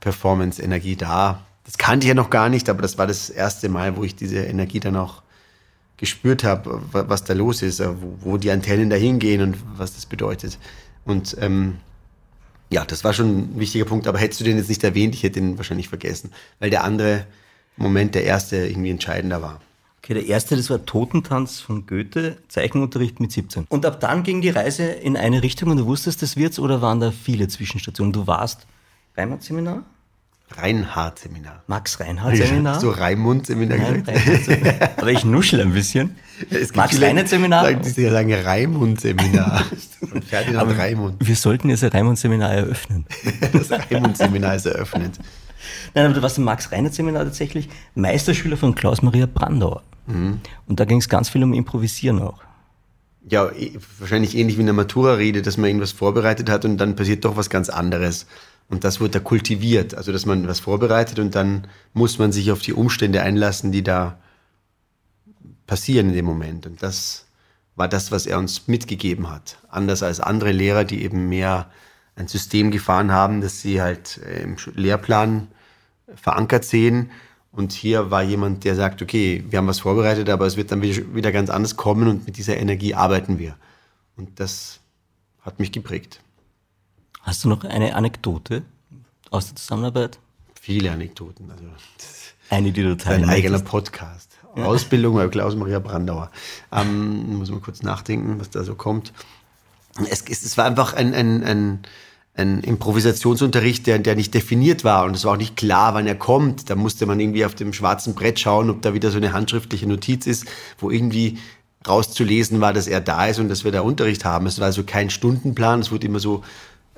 Performance-Energie 0.00 0.96
da. 0.96 1.44
Das 1.64 1.78
kannte 1.78 2.04
ich 2.04 2.08
ja 2.08 2.14
noch 2.14 2.30
gar 2.30 2.48
nicht, 2.48 2.68
aber 2.68 2.82
das 2.82 2.98
war 2.98 3.06
das 3.06 3.30
erste 3.30 3.68
Mal, 3.68 3.96
wo 3.96 4.04
ich 4.04 4.14
diese 4.14 4.38
Energie 4.38 4.80
dann 4.80 4.96
auch 4.96 5.22
gespürt 5.96 6.44
habe, 6.44 6.80
was 6.92 7.24
da 7.24 7.32
los 7.32 7.62
ist, 7.62 7.80
äh, 7.80 7.88
wo, 8.20 8.36
die 8.36 8.50
Antennen 8.50 8.90
da 8.90 8.96
hingehen 8.96 9.40
und 9.40 9.56
was 9.76 9.94
das 9.94 10.06
bedeutet. 10.06 10.58
Und 11.04 11.36
ähm, 11.40 11.78
ja, 12.68 12.84
das 12.84 13.04
war 13.04 13.12
schon 13.12 13.38
ein 13.54 13.58
wichtiger 13.58 13.86
Punkt, 13.86 14.06
aber 14.06 14.18
hättest 14.18 14.40
du 14.40 14.44
den 14.44 14.58
jetzt 14.58 14.68
nicht 14.68 14.84
erwähnt, 14.84 15.14
ich 15.14 15.22
hätte 15.22 15.40
den 15.40 15.56
wahrscheinlich 15.56 15.88
vergessen, 15.88 16.30
weil 16.58 16.70
der 16.70 16.84
andere 16.84 17.26
Moment, 17.76 18.14
der 18.14 18.24
erste, 18.24 18.56
irgendwie 18.56 18.90
entscheidender 18.90 19.40
war. 19.40 19.60
Okay, 20.06 20.14
der 20.14 20.26
erste, 20.26 20.54
das 20.56 20.70
war 20.70 20.86
Totentanz 20.86 21.58
von 21.58 21.84
Goethe, 21.84 22.36
Zeichenunterricht 22.46 23.18
mit 23.18 23.32
17. 23.32 23.66
Und 23.68 23.84
ab 23.84 23.98
dann 23.98 24.22
ging 24.22 24.40
die 24.40 24.50
Reise 24.50 24.84
in 24.84 25.16
eine 25.16 25.42
Richtung 25.42 25.72
und 25.72 25.78
du 25.78 25.86
wusstest, 25.86 26.22
das 26.22 26.36
wird's 26.36 26.60
oder 26.60 26.80
waren 26.80 27.00
da 27.00 27.10
viele 27.10 27.48
Zwischenstationen? 27.48 28.12
Du 28.12 28.24
warst 28.28 28.68
Reinhardt-Seminar? 29.16 29.82
Reinhardt-Seminar. 30.52 31.64
Max 31.66 31.98
Reinhardt-Seminar? 31.98 32.78
So 32.78 32.90
Raimund-Seminar 32.90 33.78
gesagt. 33.78 34.98
Aber 34.98 35.10
ich 35.10 35.24
nuschel 35.24 35.60
ein 35.60 35.72
bisschen. 35.72 36.14
Max 36.74 37.00
Reinhardt-Seminar? 37.02 37.72
Die 37.74 38.08
sagen 38.08 38.32
Raimund-Seminar. 38.32 39.64
Ferdinand 40.28 40.60
Aber 40.60 40.78
Raimund. 40.78 41.16
Wir 41.18 41.34
sollten 41.34 41.68
jetzt 41.68 41.82
ein 41.82 41.90
Raimund-Seminar 41.90 42.52
eröffnen. 42.52 43.06
das 43.52 43.72
Raimund-Seminar 43.72 44.54
ist 44.54 44.66
eröffnet. 44.66 45.18
Nein, 45.94 46.06
aber 46.06 46.14
du 46.14 46.22
warst 46.22 46.38
im 46.38 46.44
Max 46.44 46.72
Reinhardt-Seminar 46.72 47.24
tatsächlich 47.24 47.68
Meisterschüler 47.94 48.56
von 48.56 48.74
Klaus-Maria 48.74 49.26
Brandauer. 49.26 49.82
Mhm. 50.06 50.40
Und 50.66 50.80
da 50.80 50.84
ging 50.84 50.98
es 50.98 51.08
ganz 51.08 51.28
viel 51.28 51.42
um 51.42 51.52
Improvisieren 51.52 52.20
auch 52.20 52.42
ja, 53.28 53.50
wahrscheinlich 53.98 54.36
ähnlich 54.36 54.56
wie 54.56 54.60
in 54.60 54.66
der 54.66 54.74
Matura-Rede, 54.74 55.42
dass 55.42 55.56
man 55.56 55.66
irgendwas 55.66 55.92
vorbereitet 55.92 56.48
hat 56.48 56.64
und 56.64 56.78
dann 56.78 56.94
passiert 56.94 57.24
doch 57.24 57.36
was 57.36 57.50
ganz 57.50 57.68
anderes. 57.68 58.26
Und 58.68 58.84
das 58.84 59.00
wird 59.00 59.14
da 59.14 59.20
kultiviert, 59.20 59.94
also 59.94 60.12
dass 60.12 60.26
man 60.26 60.46
was 60.48 60.60
vorbereitet 60.60 61.18
und 61.18 61.34
dann 61.34 61.66
muss 61.92 62.18
man 62.18 62.32
sich 62.32 62.50
auf 62.50 62.60
die 62.60 62.72
Umstände 62.72 63.22
einlassen, 63.22 63.72
die 63.72 63.82
da 63.82 64.18
passieren 65.66 66.08
in 66.08 66.14
dem 66.14 66.24
Moment. 66.24 66.66
Und 66.66 66.82
das 66.82 67.26
war 67.74 67.88
das, 67.88 68.10
was 68.10 68.26
er 68.26 68.38
uns 68.38 68.68
mitgegeben 68.68 69.30
hat. 69.30 69.58
Anders 69.68 70.02
als 70.02 70.20
andere 70.20 70.52
Lehrer, 70.52 70.84
die 70.84 71.02
eben 71.02 71.28
mehr 71.28 71.70
ein 72.16 72.28
System 72.28 72.70
gefahren 72.70 73.12
haben, 73.12 73.40
dass 73.40 73.60
sie 73.60 73.82
halt 73.82 74.18
äh, 74.24 74.42
im 74.42 74.56
Lehrplan 74.74 75.48
verankert 76.14 76.64
sehen. 76.64 77.10
Und 77.52 77.72
hier 77.72 78.10
war 78.10 78.22
jemand, 78.22 78.64
der 78.64 78.74
sagt, 78.74 79.00
okay, 79.00 79.44
wir 79.48 79.58
haben 79.58 79.66
was 79.66 79.80
vorbereitet, 79.80 80.28
aber 80.28 80.46
es 80.46 80.56
wird 80.56 80.70
dann 80.70 80.82
wieder 80.82 81.32
ganz 81.32 81.48
anders 81.48 81.76
kommen 81.76 82.06
und 82.08 82.26
mit 82.26 82.36
dieser 82.36 82.56
Energie 82.58 82.94
arbeiten 82.94 83.38
wir. 83.38 83.56
Und 84.16 84.40
das 84.40 84.80
hat 85.40 85.58
mich 85.58 85.72
geprägt. 85.72 86.20
Hast 87.22 87.44
du 87.44 87.48
noch 87.48 87.64
eine 87.64 87.94
Anekdote 87.94 88.62
aus 89.30 89.46
der 89.46 89.56
Zusammenarbeit? 89.56 90.18
Viele 90.60 90.92
Anekdoten. 90.92 91.50
Also 91.50 91.64
eine, 92.50 92.72
die 92.72 92.82
du 92.82 92.96
teilen 92.96 93.24
Ein 93.24 93.30
eigener 93.30 93.58
Podcast. 93.60 94.38
Ja. 94.56 94.64
Ausbildung 94.64 95.16
bei 95.16 95.28
Klaus-Maria 95.28 95.80
Brandauer. 95.80 96.30
Ähm, 96.72 97.36
muss 97.36 97.50
mal 97.50 97.60
kurz 97.60 97.82
nachdenken, 97.82 98.38
was 98.38 98.50
da 98.50 98.64
so 98.64 98.74
kommt. 98.74 99.12
Es, 100.08 100.22
es 100.22 100.56
war 100.56 100.66
einfach 100.66 100.94
ein, 100.94 101.14
ein, 101.14 101.42
ein, 101.42 101.78
ein 102.36 102.60
Improvisationsunterricht, 102.60 103.86
der, 103.86 103.98
der 103.98 104.14
nicht 104.14 104.34
definiert 104.34 104.84
war 104.84 105.04
und 105.04 105.16
es 105.16 105.24
war 105.24 105.32
auch 105.32 105.38
nicht 105.38 105.56
klar, 105.56 105.94
wann 105.94 106.06
er 106.06 106.14
kommt. 106.14 106.68
Da 106.68 106.76
musste 106.76 107.06
man 107.06 107.18
irgendwie 107.18 107.44
auf 107.44 107.54
dem 107.54 107.72
schwarzen 107.72 108.14
Brett 108.14 108.38
schauen, 108.38 108.68
ob 108.68 108.82
da 108.82 108.92
wieder 108.92 109.10
so 109.10 109.16
eine 109.16 109.32
handschriftliche 109.32 109.86
Notiz 109.86 110.26
ist, 110.26 110.44
wo 110.78 110.90
irgendwie 110.90 111.38
rauszulesen 111.88 112.60
war, 112.60 112.72
dass 112.72 112.88
er 112.88 113.00
da 113.00 113.26
ist 113.26 113.38
und 113.38 113.48
dass 113.48 113.64
wir 113.64 113.72
da 113.72 113.80
Unterricht 113.80 114.24
haben. 114.24 114.46
Es 114.46 114.58
war 114.58 114.66
also 114.66 114.84
kein 114.84 115.08
Stundenplan, 115.08 115.80
es 115.80 115.90
wurde 115.90 116.06
immer 116.06 116.18
so 116.18 116.42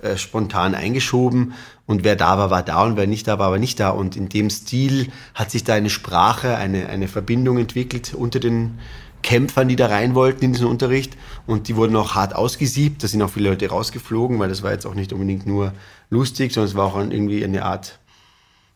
äh, 0.03 0.17
spontan 0.17 0.75
eingeschoben 0.75 1.55
und 1.87 2.05
wer 2.05 2.17
da 2.17 2.37
war, 2.39 2.51
war 2.51 2.63
da 2.63 2.85
und 2.85 2.97
wer 2.97 3.07
nicht 3.07 3.29
da 3.29 3.39
war, 3.39 3.51
war 3.51 3.59
nicht 3.59 3.79
da. 3.79 3.91
Und 3.91 4.17
in 4.17 4.29
dem 4.29 4.51
Stil 4.51 5.09
hat 5.35 5.51
sich 5.51 5.63
da 5.63 5.75
eine 5.75 5.91
Sprache, 5.91 6.57
eine, 6.57 6.89
eine 6.89 7.07
Verbindung 7.07 7.59
entwickelt 7.59 8.15
unter 8.15 8.41
den 8.41 8.79
Kämpfern, 9.23 9.69
die 9.69 9.77
da 9.77 9.87
rein 9.87 10.15
wollten 10.15 10.45
in 10.45 10.53
diesen 10.53 10.67
Unterricht. 10.67 11.17
Und 11.47 11.69
die 11.69 11.77
wurden 11.77 11.97
auch 11.97 12.15
hart 12.15 12.35
ausgesiebt. 12.35 13.03
Da 13.03 13.09
sind 13.09 13.23
auch 13.23 13.31
viele 13.31 13.51
Leute 13.51 13.69
rausgeflogen, 13.69 14.39
weil 14.39 14.49
das 14.49 14.63
war 14.63 14.73
jetzt 14.73 14.87
auch 14.87 14.95
nicht 14.95 15.13
unbedingt 15.13 15.47
nur 15.47 15.73
lustig, 16.11 16.53
sondern 16.53 16.69
es 16.69 16.77
war 16.77 16.87
auch 16.87 16.97
irgendwie 16.97 17.45
eine 17.45 17.65
Art 17.65 17.99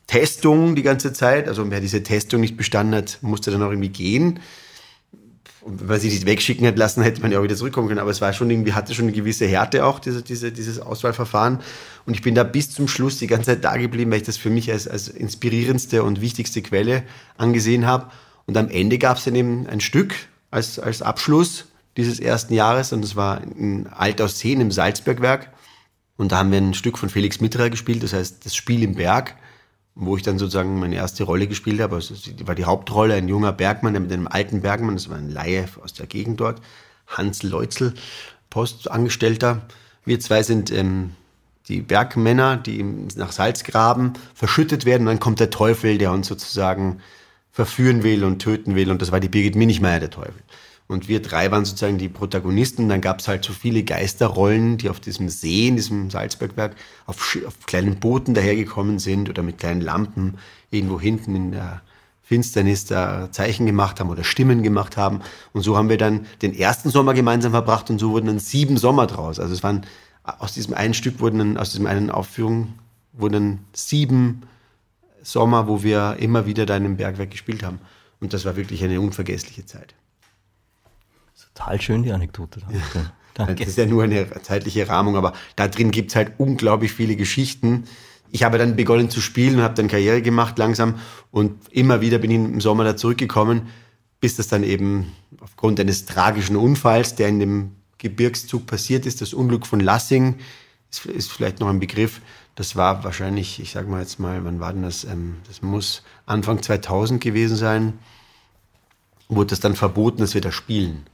Testung 0.07 0.75
die 0.75 0.83
ganze 0.83 1.13
Zeit. 1.13 1.49
Also 1.49 1.71
wer 1.71 1.81
diese 1.81 2.03
Testung 2.03 2.41
nicht 2.41 2.57
bestanden 2.57 2.95
hat, 2.95 3.19
musste 3.23 3.51
dann 3.51 3.63
auch 3.63 3.71
irgendwie 3.71 3.89
gehen. 3.89 4.41
Und 5.63 5.81
wenn 5.81 5.87
man 5.87 6.01
sich 6.01 6.13
nicht 6.13 6.27
wegschicken 6.27 6.67
hat 6.67 6.77
lassen, 6.77 7.03
hätte 7.03 7.23
man 7.23 7.31
ja 7.31 7.39
auch 7.39 7.45
wieder 7.45 7.55
zurückkommen 7.55 7.87
können. 7.87 8.01
Aber 8.01 8.11
es 8.11 8.21
war 8.21 8.33
schon 8.33 8.51
irgendwie, 8.51 8.73
hatte 8.73 8.95
schon 8.95 9.05
eine 9.05 9.13
gewisse 9.13 9.47
Härte 9.47 9.87
auch, 9.87 10.01
diese, 10.01 10.23
diese, 10.23 10.51
dieses 10.51 10.81
Auswahlverfahren. 10.81 11.61
Und 12.05 12.15
ich 12.15 12.23
bin 12.23 12.35
da 12.35 12.43
bis 12.43 12.73
zum 12.73 12.89
Schluss 12.89 13.19
die 13.19 13.29
ganze 13.29 13.47
Zeit 13.47 13.65
da 13.65 13.77
geblieben, 13.77 14.11
weil 14.11 14.19
ich 14.19 14.27
das 14.27 14.37
für 14.37 14.51
mich 14.51 14.73
als, 14.73 14.89
als 14.89 15.07
inspirierendste 15.07 16.03
und 16.03 16.21
wichtigste 16.21 16.63
Quelle 16.63 17.05
angesehen 17.39 17.87
habe. 17.87 18.11
Und 18.47 18.57
am 18.57 18.69
Ende 18.69 18.99
gab 18.99 19.19
es 19.19 19.25
dann 19.25 19.37
eben 19.37 19.69
ein 19.69 19.81
Stück 19.81 20.15
als, 20.53 20.79
als 20.79 21.03
Abschluss 21.03 21.65
dieses 21.97 22.21
ersten 22.21 22.55
Jahres. 22.55 22.93
Und 22.93 23.03
das 23.03 23.17
war 23.17 23.43
in 23.43 23.89
Altausseen 23.89 24.61
im 24.61 24.71
Salzbergwerk. 24.71 25.51
Und 26.17 26.31
da 26.31 26.39
haben 26.39 26.53
wir 26.53 26.59
ein 26.59 26.75
Stück 26.75 26.99
von 26.99 27.09
Felix 27.09 27.41
Mitterer 27.41 27.71
gespielt, 27.71 28.05
das 28.05 28.13
heißt 28.13 28.47
das 28.47 28.55
Spiel 28.55 28.85
im 28.85 28.95
Berg 28.95 29.35
wo 29.95 30.17
ich 30.17 30.23
dann 30.23 30.39
sozusagen 30.39 30.81
meine 30.81 30.97
erste 30.97 31.25
Rolle 31.25 31.47
gespielt 31.47 31.81
habe. 31.81 31.97
Also 31.97 32.15
war 32.47 32.55
die 32.55 32.65
Hauptrolle, 32.65 33.15
ein 33.15 33.29
junger 33.29 33.53
Bergmann, 33.53 33.93
der 33.93 34.01
mit 34.01 34.13
einem 34.13 34.27
alten 34.27 34.63
Bergmann, 34.63 34.97
das 34.97 35.11
war 35.11 35.19
ein 35.19 35.31
Laie 35.31 35.69
aus 35.83 35.93
der 35.93 36.07
Gegend 36.07 36.41
dort, 36.41 36.63
Hans 37.07 37.43
Leutzel, 37.43 37.95
Postangestellter. 38.49 39.63
Wir 40.05 40.19
zwei 40.21 40.43
sind 40.43 40.71
ähm, 40.71 41.15
die 41.69 41.81
Bergmänner, 41.83 42.57
die 42.57 42.83
nach 43.17 43.33
Salzgraben 43.33 44.15
verschüttet 44.35 44.85
werden. 44.85 45.03
Und 45.03 45.07
dann 45.09 45.21
kommt 45.21 45.41
der 45.41 45.51
Teufel, 45.51 45.99
der 45.99 46.13
uns 46.13 46.27
sozusagen 46.27 47.01
verführen 47.53 48.03
will 48.03 48.25
und 48.25 48.41
töten 48.41 48.75
will. 48.75 48.91
Und 48.91 49.03
das 49.03 49.13
war 49.13 49.21
die 49.21 49.29
Birgit 49.29 49.55
Minichmeier, 49.55 50.01
der 50.01 50.11
Teufel. 50.11 50.43
Und 50.89 51.09
wir 51.09 51.23
drei 51.23 51.51
waren 51.51 51.65
sozusagen 51.65 51.99
die 51.99 52.09
Protagonisten. 52.09 52.89
Dann 52.89 53.01
gab 53.01 53.21
es 53.21 53.29
halt 53.29 53.45
so 53.45 53.53
viele 53.53 53.83
Geisterrollen, 53.83 54.79
die 54.79 54.89
auf 54.89 55.01
diesem 55.01 55.29
See, 55.29 55.69
in 55.69 55.77
diesem 55.77 56.11
Salzbergwerk, 56.11 56.75
auf, 57.07 57.39
auf 57.47 57.67
kleinen 57.67 58.01
Booten 58.01 58.35
dahergekommen 58.35 58.99
sind 58.99 59.29
oder 59.29 59.43
mit 59.43 59.59
kleinen 59.59 59.81
Lampen 59.81 60.39
irgendwo 60.71 61.01
hinten 61.01 61.37
in 61.37 61.53
der 61.53 61.83
Finsternis 62.23 62.87
da 62.87 63.31
Zeichen 63.31 63.67
gemacht 63.67 64.01
haben 64.01 64.09
oder 64.09 64.25
Stimmen 64.25 64.63
gemacht 64.63 64.97
haben. 64.97 65.21
Und 65.53 65.63
so 65.63 65.77
haben 65.77 65.89
wir 65.89 65.99
dann 65.99 66.27
den 66.41 66.55
ersten 66.55 66.91
Sommer 66.91 67.15
gemeinsam 67.15 67.53
verbracht 67.53 67.91
und 67.91 67.99
so 67.99 68.11
wurden 68.13 68.27
dann 68.27 68.39
sieben 68.39 68.79
Sommer 68.79 69.07
draus. 69.07 69.39
Also 69.39 69.53
es 69.53 69.63
waren 69.63 69.87
aus 70.25 70.55
diesem 70.55 70.75
einen 70.75 70.95
Stück 70.95 71.21
wurden 71.21 71.39
dann, 71.39 71.57
aus 71.59 71.71
diesem 71.71 71.87
einen 71.87 72.11
Aufführung 72.11 72.75
wurden 73.13 73.33
dann 73.33 73.59
sieben 73.73 74.43
Sommer, 75.23 75.69
wo 75.69 75.83
wir 75.83 76.17
immer 76.19 76.47
wieder 76.47 76.67
da 76.67 76.77
in 76.77 76.83
dem 76.83 76.97
Bergwerk 76.97 77.31
gespielt 77.31 77.63
haben. 77.63 77.81
Und 78.21 78.33
das 78.33 78.45
war 78.45 78.57
wirklich 78.57 78.85
eine 78.85 79.01
unvergessliche 79.01 79.67
Zeit. 79.67 79.95
Total 81.55 81.81
schön, 81.81 82.03
die 82.03 82.13
Anekdote. 82.13 82.61
Ja. 82.95 83.13
Danke. 83.35 83.55
Das 83.55 83.69
ist 83.69 83.79
ja 83.79 83.87
nur 83.87 84.03
eine 84.03 84.31
zeitliche 84.43 84.87
Rahmung, 84.89 85.17
aber 85.17 85.33
da 85.57 85.67
drin 85.67 85.91
gibt 85.91 86.11
es 86.11 86.17
halt 86.17 86.33
unglaublich 86.37 86.93
viele 86.93 87.17
Geschichten. 87.17 87.85
Ich 88.31 88.43
habe 88.43 88.59
dann 88.59 88.77
begonnen 88.77 89.09
zu 89.09 89.23
spielen 89.23 89.57
und 89.57 89.63
habe 89.63 89.75
dann 89.75 89.89
Karriere 89.89 90.21
gemacht 90.21 90.59
langsam 90.59 90.97
und 91.31 91.57
immer 91.71 92.03
wieder 92.03 92.19
bin 92.19 92.31
ich 92.31 92.37
im 92.37 92.61
Sommer 92.61 92.85
da 92.85 92.95
zurückgekommen, 92.95 93.69
bis 94.21 94.37
das 94.37 94.49
dann 94.49 94.65
eben 94.65 95.13
aufgrund 95.41 95.81
eines 95.81 96.05
tragischen 96.05 96.57
Unfalls, 96.57 97.15
der 97.15 97.29
in 97.29 97.41
dem 97.41 97.71
Gebirgszug 97.97 98.67
passiert 98.67 99.07
ist, 99.07 99.23
das 99.23 99.33
Unglück 99.33 99.67
von 99.67 99.81
Lassing, 99.81 100.37
ist, 100.91 101.07
ist 101.07 101.33
vielleicht 101.33 101.61
noch 101.61 101.69
ein 101.69 101.81
Begriff. 101.81 102.21
Das 102.55 102.77
war 102.77 103.03
wahrscheinlich, 103.05 103.61
ich 103.61 103.73
sage 103.73 103.89
mal 103.89 104.01
jetzt 104.01 104.21
mal, 104.21 104.45
wann 104.45 104.61
war 104.61 104.73
denn 104.73 104.83
das? 104.83 105.05
Ähm, 105.05 105.37
das 105.49 105.63
muss 105.63 106.03
Anfang 106.27 106.63
2000 106.63 107.23
gewesen 107.23 107.57
sein. 107.57 107.99
Wurde 109.29 109.51
das 109.51 109.61
dann 109.61 109.75
verboten, 109.75 110.19
dass 110.19 110.35
wir 110.35 110.43
da 110.43 110.53
spielen. 110.53 111.07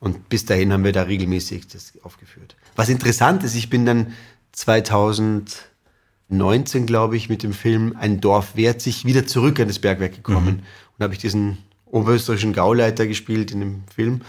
Und 0.00 0.28
bis 0.28 0.44
dahin 0.44 0.72
haben 0.72 0.84
wir 0.84 0.92
da 0.92 1.02
regelmäßig 1.02 1.68
das 1.68 1.92
aufgeführt. 2.02 2.56
Was 2.76 2.88
interessant 2.88 3.42
ist, 3.42 3.54
ich 3.54 3.70
bin 3.70 3.86
dann 3.86 4.14
2019, 4.52 6.86
glaube 6.86 7.16
ich, 7.16 7.28
mit 7.28 7.42
dem 7.42 7.52
Film 7.52 7.96
Ein 7.98 8.20
Dorf 8.20 8.56
wehrt 8.56 8.80
sich 8.80 9.04
wieder 9.04 9.26
zurück 9.26 9.60
an 9.60 9.68
das 9.68 9.78
Bergwerk 9.78 10.14
gekommen. 10.14 10.46
Mhm. 10.46 10.62
Und 10.96 11.02
habe 11.02 11.14
ich 11.14 11.20
diesen 11.20 11.58
oberösterreichischen 11.86 12.52
Gauleiter 12.52 13.06
gespielt 13.06 13.50
in 13.50 13.60
dem 13.60 13.82
Film. 13.94 14.20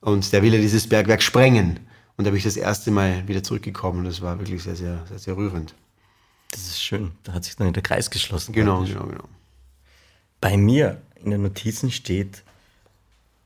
Und 0.00 0.32
der 0.32 0.42
will 0.42 0.54
ja 0.54 0.60
dieses 0.60 0.88
Bergwerk 0.88 1.22
sprengen. 1.22 1.80
Und 2.18 2.24
da 2.24 2.30
bin 2.30 2.36
ich 2.36 2.44
das 2.44 2.56
erste 2.56 2.90
Mal 2.90 3.26
wieder 3.26 3.42
zurückgekommen. 3.42 4.00
Und 4.00 4.04
das 4.04 4.20
war 4.20 4.38
wirklich 4.38 4.62
sehr, 4.62 4.76
sehr, 4.76 5.06
sehr, 5.08 5.18
sehr 5.18 5.36
rührend. 5.36 5.74
Das 6.50 6.60
ist 6.62 6.82
schön. 6.82 7.12
Da 7.22 7.32
hat 7.32 7.44
sich 7.44 7.56
dann 7.56 7.72
der 7.72 7.82
Kreis 7.82 8.10
geschlossen. 8.10 8.52
Genau, 8.52 8.82
genau, 8.82 9.06
genau. 9.06 9.24
Bei 10.40 10.56
mir 10.56 11.00
in 11.22 11.30
den 11.30 11.42
Notizen 11.42 11.90
steht, 11.90 12.42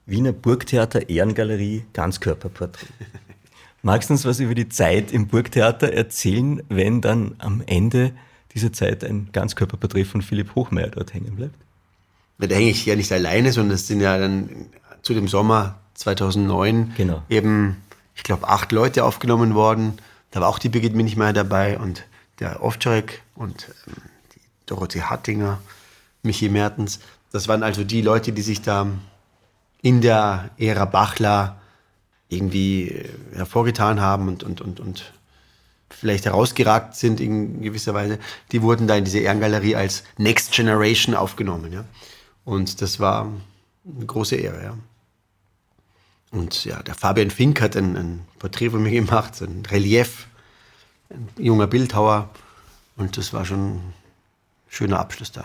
Wiener 0.06 0.32
Burgtheater 0.32 1.08
Ehrengalerie 1.08 1.84
Ganzkörperporträt. 1.92 2.88
Magst 3.82 4.08
du 4.08 4.14
uns 4.14 4.24
was 4.24 4.40
über 4.40 4.54
die 4.54 4.68
Zeit 4.68 5.12
im 5.12 5.28
Burgtheater 5.28 5.92
erzählen, 5.92 6.62
wenn 6.68 7.00
dann 7.00 7.34
am 7.38 7.62
Ende 7.66 8.12
dieser 8.54 8.72
Zeit 8.72 9.04
ein 9.04 9.28
Ganzkörperporträt 9.32 10.04
von 10.04 10.22
Philipp 10.22 10.54
Hochmeier 10.54 10.88
dort 10.88 11.14
hängen 11.14 11.36
bleibt? 11.36 11.54
Da 12.38 12.54
hänge 12.54 12.70
ich 12.70 12.86
ja 12.86 12.96
nicht 12.96 13.12
alleine, 13.12 13.52
sondern 13.52 13.74
es 13.74 13.86
sind 13.86 14.00
ja 14.00 14.18
dann 14.18 14.66
zu 15.02 15.14
dem 15.14 15.28
Sommer 15.28 15.80
2009 15.94 16.94
genau. 16.96 17.22
eben, 17.28 17.76
ich 18.22 18.24
glaube, 18.24 18.46
acht 18.48 18.70
Leute 18.70 19.02
aufgenommen 19.02 19.56
worden. 19.56 19.98
Da 20.30 20.40
war 20.40 20.48
auch 20.48 20.60
die 20.60 20.68
Birgit 20.68 20.94
Minichmeier 20.94 21.32
dabei 21.32 21.76
und 21.76 22.04
der 22.38 22.62
Ovtcharek 22.62 23.20
und 23.34 23.66
ähm, 23.88 23.94
Dorothee 24.66 25.02
Hattinger, 25.02 25.58
Michi 26.22 26.48
Mertens. 26.48 27.00
Das 27.32 27.48
waren 27.48 27.64
also 27.64 27.82
die 27.82 28.00
Leute, 28.00 28.30
die 28.30 28.42
sich 28.42 28.62
da 28.62 28.86
in 29.82 30.02
der 30.02 30.50
Ära 30.56 30.84
Bachler 30.84 31.60
irgendwie 32.28 32.90
äh, 32.90 33.08
hervorgetan 33.34 34.00
haben 34.00 34.28
und, 34.28 34.44
und, 34.44 34.60
und, 34.60 34.78
und 34.78 35.12
vielleicht 35.90 36.26
herausgeragt 36.26 36.94
sind 36.94 37.18
in 37.18 37.60
gewisser 37.60 37.92
Weise, 37.92 38.20
die 38.52 38.62
wurden 38.62 38.86
da 38.86 38.94
in 38.94 39.04
diese 39.04 39.18
Ehrengalerie 39.18 39.74
als 39.74 40.04
Next 40.16 40.52
Generation 40.52 41.16
aufgenommen. 41.16 41.72
Ja? 41.72 41.84
Und 42.44 42.82
das 42.82 43.00
war 43.00 43.32
eine 43.84 44.06
große 44.06 44.36
Ehre. 44.36 44.62
Ja? 44.62 44.78
Und 46.32 46.64
ja, 46.64 46.82
der 46.82 46.94
Fabian 46.94 47.30
Fink 47.30 47.60
hat 47.60 47.76
ein, 47.76 47.96
ein 47.96 48.20
Porträt 48.38 48.70
von 48.70 48.82
mir 48.82 48.90
gemacht, 48.90 49.40
ein 49.42 49.64
Relief, 49.70 50.26
ein 51.10 51.28
junger 51.36 51.66
Bildhauer. 51.66 52.30
Und 52.96 53.16
das 53.18 53.32
war 53.32 53.44
schon 53.44 53.74
ein 53.76 53.94
schöner 54.68 54.98
Abschluss 54.98 55.30
da. 55.30 55.44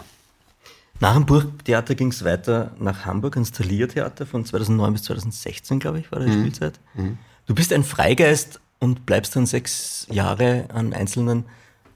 Nach 1.00 1.14
dem 1.14 1.26
Burgtheater 1.26 1.94
ging 1.94 2.08
es 2.08 2.24
weiter 2.24 2.72
nach 2.80 3.06
Hamburg 3.06 3.36
ins 3.36 3.52
Thalia-Theater 3.52 4.26
von 4.26 4.46
2009 4.46 4.94
bis 4.94 5.04
2016, 5.04 5.80
glaube 5.80 6.00
ich, 6.00 6.12
war 6.12 6.20
die 6.20 6.28
mhm. 6.28 6.40
Spielzeit. 6.40 6.80
Mhm. 6.96 7.18
Du 7.46 7.54
bist 7.54 7.72
ein 7.72 7.84
Freigeist 7.84 8.60
und 8.80 9.06
bleibst 9.06 9.36
dann 9.36 9.46
sechs 9.46 10.08
Jahre 10.10 10.70
an 10.74 10.94
einzelnen 10.94 11.46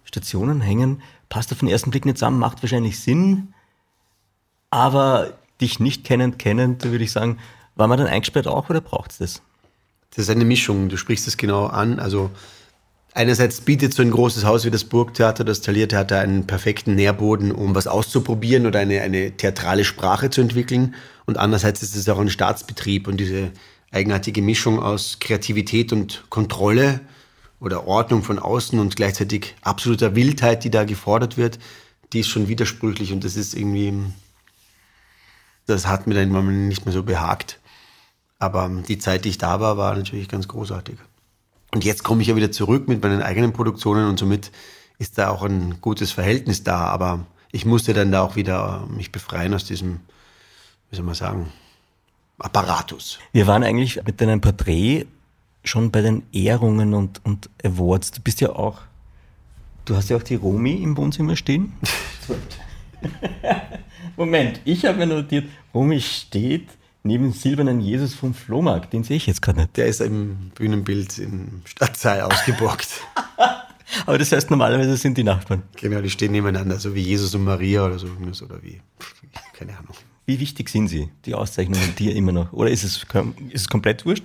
Stationen 0.04 0.62
hängen. 0.62 1.02
Passt 1.30 1.52
auf 1.52 1.60
den 1.60 1.70
ersten 1.70 1.92
Blick 1.92 2.06
nicht 2.06 2.18
zusammen, 2.18 2.40
macht 2.40 2.62
wahrscheinlich 2.62 3.00
Sinn, 3.00 3.54
aber 4.70 5.38
dich 5.62 5.80
nicht 5.80 6.04
kennend, 6.04 6.38
kennend, 6.38 6.84
würde 6.84 7.04
ich 7.04 7.12
sagen, 7.12 7.40
war 7.76 7.88
man 7.88 7.98
dann 7.98 8.08
eingesperrt 8.08 8.48
auch 8.48 8.70
oder 8.70 8.82
braucht 8.82 9.12
es 9.12 9.18
das? 9.18 9.42
Das 10.12 10.26
ist 10.26 10.30
eine 10.30 10.46
Mischung, 10.46 10.90
du 10.90 10.98
sprichst 10.98 11.28
es 11.28 11.38
genau 11.38 11.68
an. 11.68 12.00
Also 12.00 12.32
Einerseits 13.14 13.60
bietet 13.60 13.94
so 13.94 14.02
ein 14.02 14.12
großes 14.12 14.46
Haus 14.46 14.64
wie 14.64 14.72
das 14.72 14.86
Burgtheater, 14.86 15.44
das 15.44 15.60
Taliertheater 15.60 16.20
einen 16.20 16.48
perfekten 16.48 16.96
Nährboden, 16.96 17.52
um 17.52 17.76
was 17.76 17.86
auszuprobieren 17.86 18.66
oder 18.66 18.80
eine, 18.80 19.02
eine 19.02 19.32
theatrale 19.36 19.84
Sprache 19.84 20.30
zu 20.30 20.40
entwickeln. 20.40 20.96
Und 21.26 21.38
andererseits 21.38 21.84
ist 21.84 21.96
es 21.96 22.08
auch 22.08 22.20
ein 22.20 22.30
Staatsbetrieb 22.30 23.10
und 23.10 23.18
diese 23.18 23.52
eigenartige 23.92 24.42
Mischung 24.42 24.82
aus 24.82 25.18
Kreativität 25.20 25.92
und 25.92 26.24
Kontrolle 26.30 27.02
oder 27.60 27.86
Ordnung 27.86 28.24
von 28.24 28.40
außen 28.40 28.80
und 28.80 28.96
gleichzeitig 28.96 29.56
absoluter 29.62 30.16
Wildheit, 30.16 30.64
die 30.64 30.72
da 30.72 30.86
gefordert 30.86 31.36
wird, 31.36 31.60
die 32.14 32.22
ist 32.22 32.30
schon 32.30 32.48
widersprüchlich 32.48 33.12
und 33.12 33.26
das 33.26 33.36
ist 33.36 33.54
irgendwie, 33.54 33.94
das 35.66 35.86
hat 35.86 36.08
mir 36.08 36.14
dann 36.14 36.68
nicht 36.70 36.86
mehr 36.86 36.94
so 36.94 37.04
behagt. 37.04 37.60
Aber 38.42 38.72
die 38.88 38.98
Zeit, 38.98 39.24
die 39.24 39.30
ich 39.30 39.38
da 39.38 39.60
war, 39.60 39.78
war 39.78 39.96
natürlich 39.96 40.28
ganz 40.28 40.48
großartig. 40.48 40.98
Und 41.76 41.86
jetzt 41.86 42.04
komme 42.04 42.24
ich 42.24 42.28
ja 42.28 42.36
wieder 42.36 42.52
zurück 42.52 42.88
mit 42.88 43.04
meinen 43.04 43.22
eigenen 43.22 43.54
Produktionen 43.54 44.10
und 44.10 44.18
somit 44.18 44.52
ist 44.98 45.20
da 45.20 45.30
auch 45.30 45.44
ein 45.44 45.80
gutes 45.80 46.12
Verhältnis 46.12 46.64
da. 46.64 46.88
Aber 46.88 47.28
ich 47.52 47.66
musste 47.68 47.94
dann 47.94 48.12
da 48.12 48.24
auch 48.24 48.36
wieder 48.36 48.88
mich 48.90 49.12
befreien 49.12 49.54
aus 49.54 49.66
diesem, 49.66 50.00
wie 50.90 50.96
soll 50.96 51.06
man 51.06 51.14
sagen, 51.14 51.54
Apparatus. 52.40 53.20
Wir 53.32 53.46
waren 53.46 53.64
eigentlich 53.64 54.04
mit 54.04 54.20
deinem 54.20 54.42
Porträt 54.42 55.06
schon 55.64 55.92
bei 55.92 56.02
den 56.02 56.24
Ehrungen 56.32 56.96
und, 56.96 57.24
und 57.24 57.48
Awards. 57.64 58.10
Du 58.10 58.22
bist 58.22 58.42
ja 58.42 58.50
auch, 58.50 58.80
du 59.86 59.96
hast 59.96 60.10
ja 60.10 60.18
auch 60.18 60.24
die 60.24 60.34
Romi 60.34 60.82
im 60.82 60.98
Wohnzimmer 60.98 61.36
stehen. 61.36 61.74
Moment, 64.18 64.62
ich 64.66 64.84
habe 64.86 64.98
mir 64.98 65.06
notiert, 65.06 65.46
Romi 65.76 66.02
steht 66.02 66.70
neben 67.04 67.26
dem 67.26 67.34
silbernen 67.34 67.82
Jesus 67.82 68.14
vom 68.14 68.34
Flohmarkt. 68.34 68.94
Den 68.94 69.04
sehe 69.04 69.18
ich 69.18 69.28
jetzt 69.28 69.42
gerade 69.42 69.62
nicht. 69.62 69.78
Der 69.78 69.88
ist 69.88 70.02
im 70.02 70.52
Bühnenbild 70.56 71.18
im 71.20 71.62
Stadtsaal 71.66 72.22
ausgebockt. 72.22 72.90
Aber 74.06 74.18
das 74.18 74.32
heißt, 74.32 74.50
normalerweise 74.50 74.96
sind 74.96 75.18
die 75.18 75.24
Nachbarn. 75.24 75.64
Genau, 75.76 76.02
die 76.02 76.10
stehen 76.10 76.32
nebeneinander, 76.32 76.80
so 76.80 76.96
wie 76.96 77.02
Jesus 77.02 77.36
und 77.36 77.44
Maria 77.44 77.86
oder 77.86 78.00
so. 78.00 78.08
Oder 78.08 78.64
wie, 78.64 78.80
keine 79.54 79.78
Ahnung. 79.78 79.96
Wie 80.26 80.40
wichtig 80.40 80.70
sind 80.70 80.88
sie, 80.88 81.10
die 81.26 81.36
Auszeichnungen 81.36 81.96
dir 81.96 82.16
immer 82.16 82.32
noch? 82.32 82.54
Oder 82.54 82.70
ist 82.70 82.84
es, 82.84 82.98
ist 82.98 83.08
es 83.54 83.68
komplett 83.68 84.06
wurscht? 84.06 84.24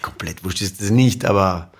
Komplett 0.00 0.44
wurscht 0.44 0.60
ist 0.60 0.80
es 0.80 0.90
nicht, 0.90 1.24
aber 1.24 1.72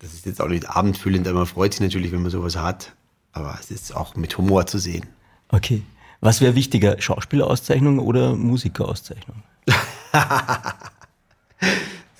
das 0.00 0.14
ist 0.14 0.26
jetzt 0.26 0.40
auch 0.40 0.48
nicht 0.48 0.68
abendfüllend. 0.68 1.32
Man 1.32 1.46
freut 1.46 1.74
sich 1.74 1.80
natürlich, 1.80 2.10
wenn 2.10 2.22
man 2.22 2.30
sowas 2.30 2.56
hat. 2.56 2.92
Aber 3.32 3.56
es 3.60 3.70
ist 3.70 3.94
auch 3.94 4.14
mit 4.16 4.36
Humor 4.38 4.66
zu 4.66 4.78
sehen. 4.78 5.06
Okay. 5.48 5.82
Was 6.20 6.40
wäre 6.40 6.54
wichtiger, 6.54 7.00
Schauspielerauszeichnung 7.00 7.98
oder 7.98 8.34
Musikerauszeichnung? 8.34 9.42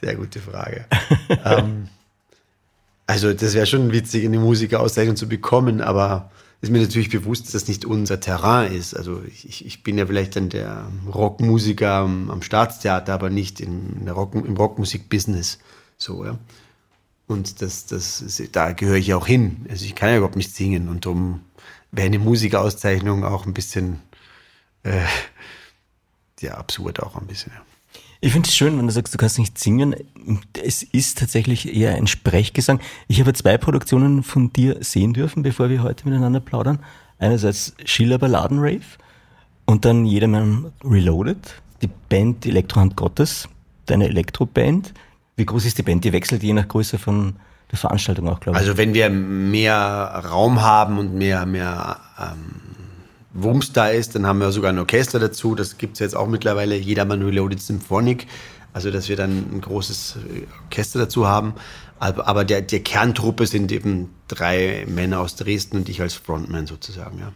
Sehr 0.01 0.17
gute 0.17 0.41
Frage. 0.41 0.87
ähm, 1.45 1.89
also 3.07 3.33
das 3.33 3.55
wäre 3.55 3.67
schon 3.67 3.93
witzig, 3.93 4.25
eine 4.25 4.39
Musikerauszeichnung 4.39 5.17
zu 5.17 5.29
bekommen, 5.29 5.81
aber 5.81 6.31
ist 6.65 6.71
mir 6.71 6.81
natürlich 6.81 7.11
bewusst, 7.11 7.45
dass 7.45 7.53
das 7.53 7.69
nicht 7.69 7.85
unser 7.85 8.21
Terrain 8.21 8.73
ist. 8.73 8.95
Also 8.95 9.23
ich, 9.27 9.67
ich 9.67 9.83
bin 9.83 9.99
ja 9.99 10.07
vielleicht 10.07 10.37
dann 10.37 10.49
der 10.49 10.89
Rockmusiker 11.13 11.91
am, 11.93 12.31
am 12.31 12.41
Staatstheater, 12.41 13.13
aber 13.13 13.29
nicht 13.29 13.61
der 13.61 14.13
Rock, 14.13 14.35
im 14.35 14.57
Rockmusik-Business. 14.57 15.59
So, 15.99 16.25
ja. 16.25 16.39
Und 17.27 17.61
das, 17.63 17.87
das 17.87 18.21
ist, 18.21 18.57
da 18.57 18.73
gehöre 18.73 18.97
ich 18.97 19.13
auch 19.15 19.27
hin. 19.27 19.67
Also 19.69 19.85
ich 19.85 19.95
kann 19.95 20.11
ja 20.11 20.17
überhaupt 20.17 20.37
nicht 20.37 20.55
singen 20.55 20.89
und 20.89 21.05
darum 21.05 21.41
wäre 21.93 22.07
eine 22.07 22.19
Musikerauszeichnung 22.19 23.25
auch 23.25 23.47
ein 23.47 23.55
bisschen 23.55 24.01
äh, 24.83 25.03
ja, 26.45 26.55
absurd 26.55 27.03
auch 27.03 27.17
ein 27.17 27.27
bisschen. 27.27 27.53
Ja. 27.55 27.63
Ich 28.21 28.33
finde 28.33 28.49
es 28.49 28.57
schön, 28.57 28.79
wenn 28.79 28.87
du 28.87 28.93
sagst, 28.93 29.13
du 29.13 29.19
kannst 29.19 29.39
nicht 29.39 29.59
singen. 29.59 29.95
Es 30.63 30.83
ist 30.83 31.19
tatsächlich 31.19 31.77
eher 31.77 31.95
ein 31.95 32.07
Sprechgesang. 32.07 32.81
Ich 33.07 33.21
habe 33.21 33.35
zwei 33.35 33.59
Produktionen 33.59 34.23
von 34.23 34.51
dir 34.51 34.79
sehen 34.81 35.13
dürfen, 35.13 35.43
bevor 35.43 35.69
wir 35.69 35.83
heute 35.83 36.09
miteinander 36.09 36.41
plaudern. 36.41 36.79
Einerseits 37.19 37.75
Schiller 37.85 38.19
Balladen 38.19 38.61
Rave 38.61 38.81
und 39.67 39.85
dann 39.85 40.07
Jedermann 40.07 40.73
Reloaded, 40.83 41.63
die 41.83 41.91
Band 42.09 42.47
Elektrohand 42.47 42.97
Gottes, 42.97 43.49
deine 43.85 44.09
Elektroband. 44.09 44.95
Wie 45.37 45.45
groß 45.45 45.67
ist 45.67 45.77
die 45.77 45.83
Band? 45.83 46.05
Die 46.05 46.13
wechselt 46.13 46.43
je 46.43 46.55
nach 46.55 46.67
Größe 46.67 46.99
von 46.99 47.37
der 47.71 47.79
Veranstaltung 47.79 48.29
auch, 48.29 48.41
glaube 48.41 48.59
ich. 48.59 48.65
Also 48.65 48.79
wenn 48.79 48.95
wir 48.95 49.11
mehr 49.11 50.23
Raum 50.31 50.63
haben 50.63 50.99
und 50.99 51.15
mehr, 51.15 51.45
mehr 51.45 52.01
ähm, 52.19 52.84
Wumms 53.35 53.73
da 53.73 53.89
ist, 53.89 54.15
dann 54.15 54.27
haben 54.27 54.39
wir 54.39 54.51
sogar 54.53 54.73
ein 54.73 54.79
Orchester 54.79 55.19
dazu. 55.19 55.55
Das 55.55 55.77
gibt 55.77 55.95
es 55.95 56.01
jetzt 56.01 56.17
auch 56.17 56.29
mittlerweile, 56.29 56.77
Jedermann 56.77 57.23
Reloaded 57.23 57.61
Symphonic. 57.61 58.27
Also, 58.73 58.91
dass 58.91 59.09
wir 59.09 59.17
dann 59.17 59.31
ein 59.53 59.61
großes 59.61 60.17
äh, 60.17 60.47
Orchester 60.65 60.99
dazu 61.01 61.27
haben. 61.29 61.55
Aber 62.01 62.45
der, 62.45 62.61
der 62.61 62.81
Kerntruppe 62.81 63.47
sind 63.47 63.71
eben 63.71 64.11
drei 64.29 64.85
Männer 64.89 65.21
aus 65.21 65.37
Dresden 65.37 65.79
und 65.79 65.89
ich 65.89 66.01
als 66.01 66.15
Frontman 66.15 66.67
sozusagen, 66.67 67.19
ja. 67.19 67.33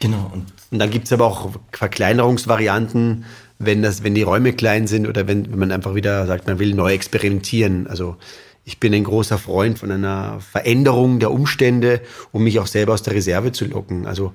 Genau. 0.00 0.30
Und, 0.32 0.52
und 0.70 0.78
dann 0.78 0.90
gibt 0.90 1.06
es 1.06 1.12
aber 1.12 1.26
auch 1.26 1.50
Verkleinerungsvarianten, 1.72 3.24
wenn, 3.58 3.82
das, 3.82 4.04
wenn 4.04 4.14
die 4.14 4.22
Räume 4.22 4.52
klein 4.52 4.86
sind 4.86 5.08
oder 5.08 5.26
wenn, 5.26 5.50
wenn 5.50 5.58
man 5.58 5.72
einfach 5.72 5.94
wieder 5.94 6.26
sagt, 6.26 6.46
man 6.46 6.60
will 6.60 6.74
neu 6.74 6.92
experimentieren. 6.92 7.88
Also 7.88 8.16
ich 8.64 8.78
bin 8.78 8.94
ein 8.94 9.04
großer 9.04 9.38
Freund 9.38 9.78
von 9.78 9.90
einer 9.90 10.40
Veränderung 10.40 11.18
der 11.18 11.32
Umstände, 11.32 12.00
um 12.30 12.44
mich 12.44 12.60
auch 12.60 12.66
selber 12.66 12.94
aus 12.94 13.02
der 13.02 13.14
Reserve 13.14 13.50
zu 13.50 13.64
locken. 13.64 14.06
Also 14.06 14.32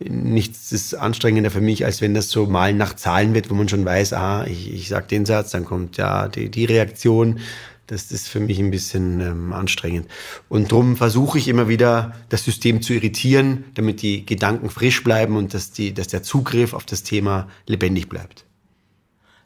nichts 0.00 0.72
ist 0.72 0.94
anstrengender 0.94 1.50
für 1.50 1.60
mich, 1.60 1.84
als 1.84 2.00
wenn 2.00 2.14
das 2.14 2.30
so 2.30 2.46
mal 2.46 2.74
nach 2.74 2.94
Zahlen 2.96 3.34
wird, 3.34 3.50
wo 3.50 3.54
man 3.54 3.68
schon 3.68 3.84
weiß, 3.84 4.12
ah, 4.12 4.44
ich, 4.46 4.72
ich 4.72 4.88
sage 4.88 5.06
den 5.06 5.24
Satz, 5.24 5.50
dann 5.50 5.64
kommt 5.64 5.96
ja 5.96 6.28
die, 6.28 6.50
die 6.50 6.64
Reaktion. 6.64 7.40
Das 7.86 8.10
ist 8.10 8.28
für 8.28 8.40
mich 8.40 8.58
ein 8.58 8.70
bisschen 8.70 9.20
ähm, 9.20 9.52
anstrengend. 9.52 10.08
Und 10.48 10.72
darum 10.72 10.96
versuche 10.96 11.38
ich 11.38 11.48
immer 11.48 11.68
wieder, 11.68 12.14
das 12.30 12.44
System 12.44 12.80
zu 12.80 12.94
irritieren, 12.94 13.64
damit 13.74 14.00
die 14.00 14.24
Gedanken 14.24 14.70
frisch 14.70 15.04
bleiben 15.04 15.36
und 15.36 15.52
dass, 15.52 15.70
die, 15.70 15.92
dass 15.92 16.08
der 16.08 16.22
Zugriff 16.22 16.72
auf 16.72 16.86
das 16.86 17.02
Thema 17.02 17.46
lebendig 17.66 18.08
bleibt. 18.08 18.46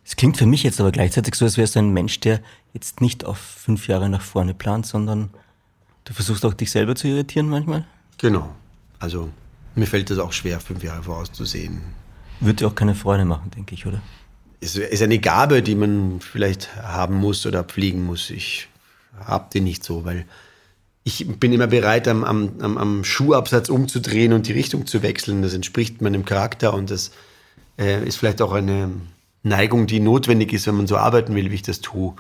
Es 0.05 0.15
klingt 0.15 0.37
für 0.37 0.47
mich 0.47 0.63
jetzt 0.63 0.81
aber 0.81 0.93
gleichzeitig 0.93 1.35
so, 1.35 1.45
als 1.45 1.59
wärst 1.59 1.75
du 1.75 1.81
ein 1.81 1.93
Mensch, 1.93 2.21
der 2.21 2.41
jetzt 2.73 3.01
nicht 3.01 3.25
auf 3.25 3.39
fünf 3.39 3.89
Jahre 3.89 4.09
nach 4.09 4.23
vorne 4.23 4.55
plant, 4.55 4.87
sondern 4.87 5.31
du 6.05 6.15
versuchst 6.15 6.47
auch 6.47 6.55
dich 6.55 6.71
selber 6.71 6.95
zu 6.95 7.09
irritieren 7.09 7.49
manchmal? 7.49 7.87
Genau. 8.19 8.55
Also 9.01 9.31
mir 9.79 9.87
fällt 9.87 10.11
das 10.11 10.19
auch 10.19 10.33
schwer, 10.33 10.61
fünf 10.61 10.83
Jahre 10.83 11.03
vorauszusehen. 11.03 11.81
Würde 12.41 12.57
dir 12.57 12.67
auch 12.69 12.75
keine 12.75 12.95
Freude 12.95 13.25
machen, 13.25 13.51
denke 13.51 13.75
ich, 13.75 13.87
oder? 13.87 14.01
Es 14.61 14.77
ist 14.77 15.03
eine 15.03 15.19
Gabe, 15.19 15.63
die 15.63 15.75
man 15.75 16.21
vielleicht 16.21 16.77
haben 16.77 17.17
muss 17.17 17.47
oder 17.47 17.65
pflegen 17.65 18.05
muss. 18.05 18.31
Ich 18.31 18.69
habe 19.25 19.49
die 19.53 19.61
nicht 19.61 19.85
so, 19.85 20.05
weil 20.05 20.27
ich 21.05 21.27
bin 21.39 21.53
immer 21.53 21.69
bereit, 21.69 22.09
am, 22.09 22.25
am, 22.25 22.77
am 22.77 23.05
Schuhabsatz 23.05 23.69
umzudrehen 23.69 24.33
und 24.33 24.47
die 24.47 24.53
Richtung 24.53 24.87
zu 24.87 25.03
wechseln. 25.03 25.43
Das 25.43 25.55
entspricht 25.55 26.03
meinem 26.03 26.25
Charakter 26.25 26.75
und 26.75 26.91
das 26.91 27.13
äh, 27.79 28.05
ist 28.07 28.17
vielleicht 28.17 28.43
auch 28.43 28.53
eine 28.53 28.91
Neigung, 29.43 29.87
die 29.87 30.01
notwendig 30.01 30.53
ist, 30.53 30.67
wenn 30.67 30.77
man 30.77 30.87
so 30.87 30.97
arbeiten 30.97 31.35
will, 31.35 31.51
wie 31.51 31.57
ich 31.57 31.63
das 31.63 31.81
tue. 31.81 32.15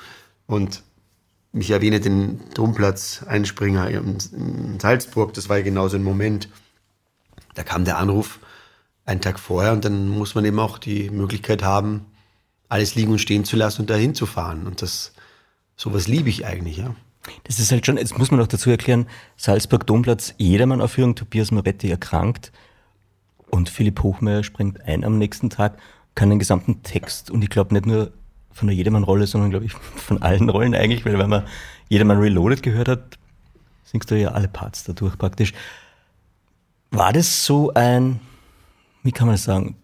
Und 0.46 0.82
ich 1.52 1.70
erwähne 1.70 2.00
den 2.00 2.40
Domplatz-Einspringer 2.54 3.90
in 3.90 4.78
Salzburg, 4.80 5.34
das 5.34 5.48
war 5.48 5.58
ja 5.58 5.64
genau 5.64 5.88
so 5.88 5.96
ein 5.96 6.02
Moment 6.04 6.48
da 7.58 7.64
kam 7.64 7.84
der 7.84 7.98
Anruf 7.98 8.38
einen 9.04 9.20
Tag 9.20 9.40
vorher 9.40 9.72
und 9.72 9.84
dann 9.84 10.08
muss 10.08 10.36
man 10.36 10.44
eben 10.44 10.60
auch 10.60 10.78
die 10.78 11.10
Möglichkeit 11.10 11.64
haben, 11.64 12.06
alles 12.68 12.94
liegen 12.94 13.10
und 13.10 13.18
stehen 13.18 13.44
zu 13.44 13.56
lassen 13.56 13.80
und 13.80 13.90
dahin 13.90 14.14
zu 14.14 14.26
fahren. 14.26 14.64
Und 14.64 14.80
das, 14.80 15.12
sowas 15.76 16.06
liebe 16.06 16.28
ich 16.28 16.46
eigentlich, 16.46 16.76
ja. 16.76 16.94
Das 17.42 17.58
ist 17.58 17.72
halt 17.72 17.84
schon, 17.84 17.96
jetzt 17.96 18.16
muss 18.16 18.30
man 18.30 18.40
auch 18.40 18.46
dazu 18.46 18.70
erklären, 18.70 19.08
Salzburg 19.36 19.88
Domplatz, 19.88 20.34
Jedermann-Aufführung, 20.38 21.16
Tobias 21.16 21.50
Moretti 21.50 21.90
erkrankt 21.90 22.52
und 23.50 23.68
Philipp 23.68 24.04
Hochmeier 24.04 24.44
springt 24.44 24.84
ein 24.84 25.02
am 25.02 25.18
nächsten 25.18 25.50
Tag, 25.50 25.78
kann 26.14 26.30
den 26.30 26.38
gesamten 26.38 26.84
Text 26.84 27.28
und 27.28 27.42
ich 27.42 27.50
glaube 27.50 27.74
nicht 27.74 27.86
nur 27.86 28.12
von 28.52 28.68
der 28.68 28.76
Jedermann-Rolle, 28.76 29.26
sondern 29.26 29.50
glaube 29.50 29.66
ich 29.66 29.72
von 29.96 30.22
allen 30.22 30.48
Rollen 30.48 30.76
eigentlich, 30.76 31.04
weil 31.04 31.18
wenn 31.18 31.28
man 31.28 31.44
Jedermann 31.88 32.18
Reloaded 32.18 32.62
gehört 32.62 32.86
hat, 32.86 33.18
singst 33.82 34.12
du 34.12 34.16
ja 34.16 34.28
alle 34.28 34.46
Parts 34.46 34.84
dadurch 34.84 35.18
praktisch. 35.18 35.54
War 36.90 37.12
das 37.12 37.44
so 37.44 37.72
ein, 37.74 38.20
wie 39.02 39.12
kann 39.12 39.26
man 39.26 39.34
das 39.34 39.44
sagen, 39.44 39.76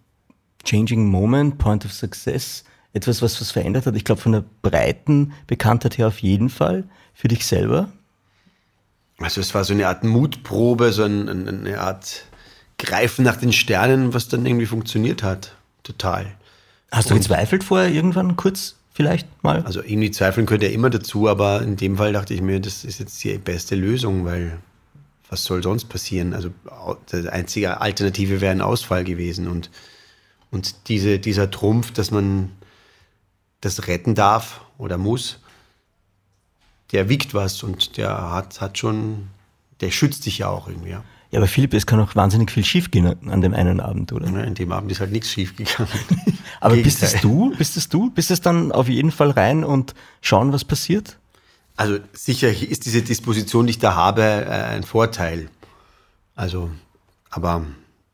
changing 0.65 1.07
moment, 1.07 1.59
point 1.59 1.85
of 1.85 1.93
success? 1.93 2.65
Etwas, 2.93 3.23
was 3.23 3.41
was 3.41 3.51
verändert 3.51 3.87
hat? 3.87 3.97
Ich 3.97 4.05
glaube, 4.05 4.21
von 4.21 4.33
der 4.33 4.45
breiten 4.63 5.33
Bekanntheit 5.47 5.99
her 5.99 6.09
auf 6.09 6.21
jeden 6.21 6.49
Fall. 6.49 6.85
Für 7.13 7.29
dich 7.29 7.45
selber? 7.45 7.89
Also 9.19 9.41
es 9.41 9.55
war 9.55 9.65
so 9.65 9.73
eine 9.73 9.89
Art 9.89 10.05
Mutprobe, 10.05 10.93
so 10.93 11.05
ein, 11.05 11.29
eine 11.29 11.81
Art 11.81 12.25
Greifen 12.79 13.25
nach 13.25 13.37
den 13.37 13.53
Sternen, 13.53 14.15
was 14.15 14.29
dann 14.29 14.47
irgendwie 14.47 14.67
funktioniert 14.67 15.23
hat. 15.23 15.55
Total. 15.83 16.27
Hast 16.91 17.11
du 17.11 17.15
gezweifelt 17.15 17.65
vorher 17.65 17.91
irgendwann 17.91 18.37
kurz 18.37 18.77
vielleicht 18.93 19.29
mal? 19.43 19.63
Also 19.63 19.83
irgendwie 19.83 20.11
zweifeln 20.11 20.47
könnte 20.47 20.67
ja 20.67 20.73
immer 20.73 20.91
dazu, 20.91 21.29
aber 21.29 21.63
in 21.63 21.77
dem 21.77 21.97
Fall 21.97 22.13
dachte 22.13 22.35
ich 22.35 22.41
mir, 22.41 22.61
das 22.61 22.85
ist 22.85 23.01
jetzt 23.01 23.23
die 23.23 23.37
beste 23.39 23.75
Lösung, 23.75 24.25
weil 24.25 24.59
was 25.29 25.45
soll 25.45 25.63
sonst 25.63 25.87
passieren? 25.87 26.35
Also 26.35 26.51
die 27.13 27.29
einzige 27.29 27.81
Alternative 27.81 28.41
wäre 28.41 28.53
ein 28.53 28.61
Ausfall 28.61 29.05
gewesen. 29.05 29.49
Und, 29.49 29.71
und 30.51 30.89
diese, 30.89 31.19
dieser 31.19 31.51
Trumpf, 31.51 31.93
dass 31.93 32.11
man 32.11 32.51
das 33.61 33.87
retten 33.89 34.15
darf 34.15 34.61
oder 34.79 34.99
muss, 34.99 35.41
der 36.93 37.09
wiegt 37.09 37.35
was 37.35 37.63
und 37.63 37.97
der 37.97 38.31
hat, 38.31 38.61
hat 38.61 38.79
schon, 38.79 39.29
der 39.81 39.91
schützt 39.91 40.27
dich 40.27 40.39
ja 40.39 40.49
auch 40.49 40.69
irgendwie. 40.69 40.91
Ja. 40.91 41.05
Ja, 41.35 41.41
aber 41.41 41.49
Philipp, 41.49 41.75
es 41.75 41.85
kann 41.85 41.99
auch 41.99 42.15
wahnsinnig 42.15 42.53
viel 42.53 42.65
schiefgehen 42.65 43.29
an 43.29 43.41
dem 43.41 43.55
einen 43.55 43.81
Abend, 43.81 44.13
oder? 44.13 44.31
Ja, 44.31 44.43
an 44.45 44.55
dem 44.55 44.71
Abend 44.71 44.93
ist 44.93 45.01
halt 45.01 45.11
nichts 45.11 45.31
schiefgegangen. 45.31 45.91
aber 46.61 46.77
bist 46.77 47.03
es 47.03 47.21
du? 47.21 47.53
Bist 47.59 47.77
es 47.77 47.89
du? 47.89 48.11
Bist 48.11 48.31
es 48.31 48.41
dann 48.41 48.71
auf 48.71 48.89
jeden 48.89 49.11
Fall 49.11 49.31
rein 49.31 49.65
und 49.65 49.95
schauen, 50.21 50.53
was 50.53 50.65
passiert? 50.65 51.19
Also 51.77 51.99
sicher 52.13 52.51
ist 52.51 52.87
diese 52.87 53.03
Disposition, 53.03 53.67
die 53.67 53.73
ich 53.73 53.79
da 53.79 53.95
habe, 53.95 54.23
äh, 54.23 54.49
ein 54.49 54.85
Vorteil. 54.85 55.49
Also, 56.35 56.71
aber 57.31 57.65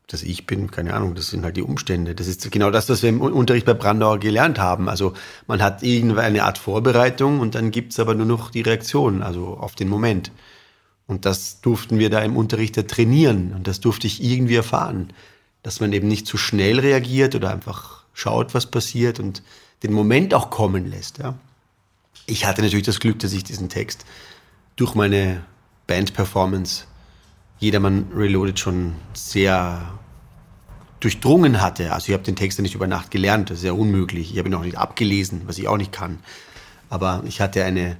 dass 0.07 0.23
ich 0.23 0.45
bin, 0.45 0.71
keine 0.71 0.93
Ahnung, 0.93 1.15
das 1.15 1.27
sind 1.27 1.45
halt 1.45 1.55
die 1.55 1.61
Umstände. 1.61 2.15
Das 2.15 2.27
ist 2.27 2.51
genau 2.51 2.69
das, 2.69 2.89
was 2.89 3.01
wir 3.01 3.09
im 3.09 3.21
Unterricht 3.21 3.65
bei 3.65 3.73
Brandauer 3.73 4.19
gelernt 4.19 4.59
haben. 4.59 4.89
Also 4.89 5.13
man 5.47 5.61
hat 5.61 5.83
irgendeine 5.83 6.43
Art 6.43 6.57
Vorbereitung 6.57 7.39
und 7.39 7.55
dann 7.55 7.71
gibt's 7.71 7.99
aber 7.99 8.13
nur 8.13 8.25
noch 8.25 8.51
die 8.51 8.61
Reaktion, 8.61 9.21
also 9.21 9.57
auf 9.57 9.75
den 9.75 9.87
Moment. 9.87 10.31
Und 11.07 11.25
das 11.25 11.61
durften 11.61 11.97
wir 11.97 12.09
da 12.09 12.19
im 12.21 12.35
Unterricht 12.35 12.75
ja 12.77 12.83
trainieren 12.83 13.53
und 13.53 13.67
das 13.67 13.79
durfte 13.79 14.07
ich 14.07 14.21
irgendwie 14.21 14.55
erfahren, 14.55 15.13
dass 15.63 15.79
man 15.79 15.93
eben 15.93 16.07
nicht 16.07 16.27
zu 16.27 16.37
schnell 16.37 16.79
reagiert 16.79 17.35
oder 17.35 17.51
einfach 17.51 18.03
schaut, 18.13 18.53
was 18.53 18.65
passiert 18.65 19.19
und 19.19 19.43
den 19.83 19.93
Moment 19.93 20.33
auch 20.33 20.49
kommen 20.49 20.89
lässt. 20.89 21.19
Ja. 21.19 21.35
Ich 22.25 22.45
hatte 22.45 22.61
natürlich 22.61 22.85
das 22.85 22.99
Glück, 22.99 23.19
dass 23.19 23.33
ich 23.33 23.43
diesen 23.43 23.69
Text 23.69 24.05
durch 24.75 24.95
meine 24.95 25.43
Band-Performance 25.87 26.85
Jedermann 27.59 28.07
Reloaded 28.13 28.59
schon 28.59 28.95
sehr 29.13 29.99
durchdrungen 30.99 31.61
hatte. 31.61 31.93
Also 31.93 32.09
ich 32.09 32.13
habe 32.13 32.23
den 32.23 32.35
Text 32.35 32.57
ja 32.57 32.61
nicht 32.61 32.75
über 32.75 32.87
Nacht 32.87 33.11
gelernt, 33.11 33.49
das 33.49 33.59
ist 33.59 33.65
ja 33.65 33.73
unmöglich. 33.73 34.31
Ich 34.31 34.37
habe 34.39 34.49
ihn 34.49 34.55
auch 34.55 34.63
nicht 34.63 34.77
abgelesen, 34.77 35.41
was 35.45 35.57
ich 35.57 35.67
auch 35.67 35.77
nicht 35.77 35.91
kann. 35.91 36.19
Aber 36.89 37.23
ich 37.25 37.41
hatte 37.41 37.63
eine 37.63 37.97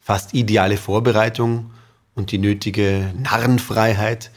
fast 0.00 0.34
ideale 0.34 0.76
Vorbereitung 0.76 1.72
und 2.14 2.32
die 2.32 2.38
nötige 2.38 3.12
Narrenfreiheit, 3.18 4.30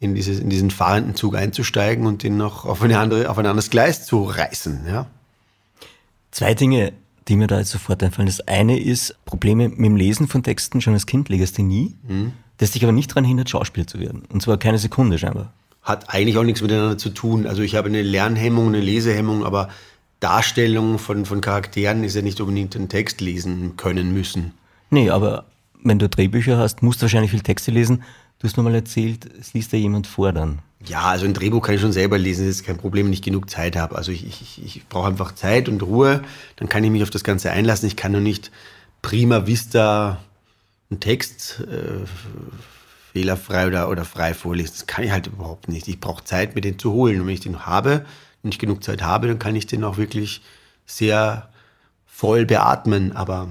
in, 0.00 0.14
dieses, 0.14 0.38
in 0.38 0.50
diesen 0.50 0.70
fahrenden 0.70 1.14
Zug 1.14 1.34
einzusteigen 1.36 2.06
und 2.06 2.22
den 2.22 2.36
noch 2.36 2.66
auf, 2.66 2.82
eine 2.82 2.98
andere, 2.98 3.30
auf 3.30 3.38
ein 3.38 3.46
anderes 3.46 3.70
Gleis 3.70 4.04
zu 4.04 4.24
reißen. 4.24 4.86
Ja? 4.86 5.06
Zwei 6.30 6.54
Dinge 6.54 6.92
die 7.28 7.36
mir 7.36 7.46
da 7.46 7.58
jetzt 7.58 7.70
sofort 7.70 8.02
einfallen. 8.02 8.26
Das 8.26 8.40
eine 8.46 8.78
ist 8.78 9.16
Probleme 9.24 9.68
mit 9.68 9.78
dem 9.78 9.96
Lesen 9.96 10.28
von 10.28 10.42
Texten 10.42 10.80
schon 10.80 10.94
als 10.94 11.06
Kind 11.06 11.28
legst 11.28 11.58
du 11.58 11.62
nie, 11.62 11.94
mhm. 12.06 12.32
das 12.58 12.72
dich 12.72 12.82
aber 12.82 12.92
nicht 12.92 13.10
daran 13.10 13.24
hindert, 13.24 13.50
Schauspieler 13.50 13.86
zu 13.86 13.98
werden. 14.00 14.22
Und 14.32 14.42
zwar 14.42 14.58
keine 14.58 14.78
Sekunde 14.78 15.18
scheinbar. 15.18 15.52
hat 15.82 16.10
eigentlich 16.10 16.38
auch 16.38 16.44
nichts 16.44 16.62
miteinander 16.62 16.98
zu 16.98 17.10
tun. 17.10 17.46
Also 17.46 17.62
ich 17.62 17.76
habe 17.76 17.88
eine 17.88 18.02
Lernhemmung, 18.02 18.68
eine 18.68 18.80
Lesehemmung, 18.80 19.44
aber 19.44 19.68
Darstellung 20.20 20.98
von, 20.98 21.26
von 21.26 21.40
Charakteren 21.40 22.04
ist 22.04 22.14
ja 22.14 22.22
nicht 22.22 22.40
unbedingt 22.40 22.74
einen 22.76 22.88
Text 22.88 23.20
lesen 23.20 23.76
können 23.76 24.12
müssen. 24.12 24.52
Nee, 24.90 25.10
aber 25.10 25.44
wenn 25.82 25.98
du 25.98 26.08
Drehbücher 26.08 26.56
hast, 26.56 26.82
musst 26.82 27.00
du 27.00 27.02
wahrscheinlich 27.02 27.30
viel 27.30 27.40
Texte 27.40 27.70
lesen. 27.70 28.02
Du 28.38 28.48
hast 28.48 28.56
mir 28.56 28.62
mal 28.62 28.74
erzählt, 28.74 29.28
es 29.40 29.54
liest 29.54 29.72
ja 29.72 29.78
jemand 29.78 30.06
vor 30.06 30.32
dann. 30.32 30.60
Ja, 30.86 31.02
also 31.02 31.24
ein 31.24 31.32
Drehbuch 31.34 31.62
kann 31.62 31.74
ich 31.74 31.80
schon 31.80 31.92
selber 31.92 32.18
lesen, 32.18 32.46
das 32.46 32.56
ist 32.56 32.66
kein 32.66 32.76
Problem, 32.76 33.06
wenn 33.06 33.12
ich 33.12 33.22
genug 33.22 33.48
Zeit 33.48 33.76
habe. 33.76 33.96
Also 33.96 34.12
ich, 34.12 34.26
ich, 34.26 34.62
ich 34.62 34.86
brauche 34.88 35.08
einfach 35.08 35.34
Zeit 35.34 35.68
und 35.68 35.82
Ruhe, 35.82 36.22
dann 36.56 36.68
kann 36.68 36.84
ich 36.84 36.90
mich 36.90 37.02
auf 37.02 37.10
das 37.10 37.24
Ganze 37.24 37.50
einlassen. 37.50 37.86
Ich 37.86 37.96
kann 37.96 38.12
nur 38.12 38.20
nicht 38.20 38.50
prima 39.00 39.46
vista 39.46 40.20
einen 40.90 41.00
Text 41.00 41.60
äh, 41.60 42.06
fehlerfrei 43.12 43.66
oder, 43.66 43.88
oder 43.88 44.04
frei 44.04 44.34
vorlesen. 44.34 44.72
Das 44.74 44.86
kann 44.86 45.04
ich 45.04 45.10
halt 45.10 45.28
überhaupt 45.28 45.68
nicht. 45.68 45.88
Ich 45.88 46.00
brauche 46.00 46.24
Zeit, 46.24 46.54
mir 46.54 46.60
den 46.60 46.78
zu 46.78 46.92
holen. 46.92 47.20
Und 47.20 47.26
wenn 47.26 47.34
ich 47.34 47.40
den 47.40 47.64
habe, 47.64 48.04
wenn 48.42 48.50
ich 48.50 48.58
genug 48.58 48.84
Zeit 48.84 49.02
habe, 49.02 49.28
dann 49.28 49.38
kann 49.38 49.56
ich 49.56 49.66
den 49.66 49.84
auch 49.84 49.96
wirklich 49.96 50.42
sehr 50.84 51.48
voll 52.06 52.44
beatmen. 52.44 53.12
Aber 53.12 53.48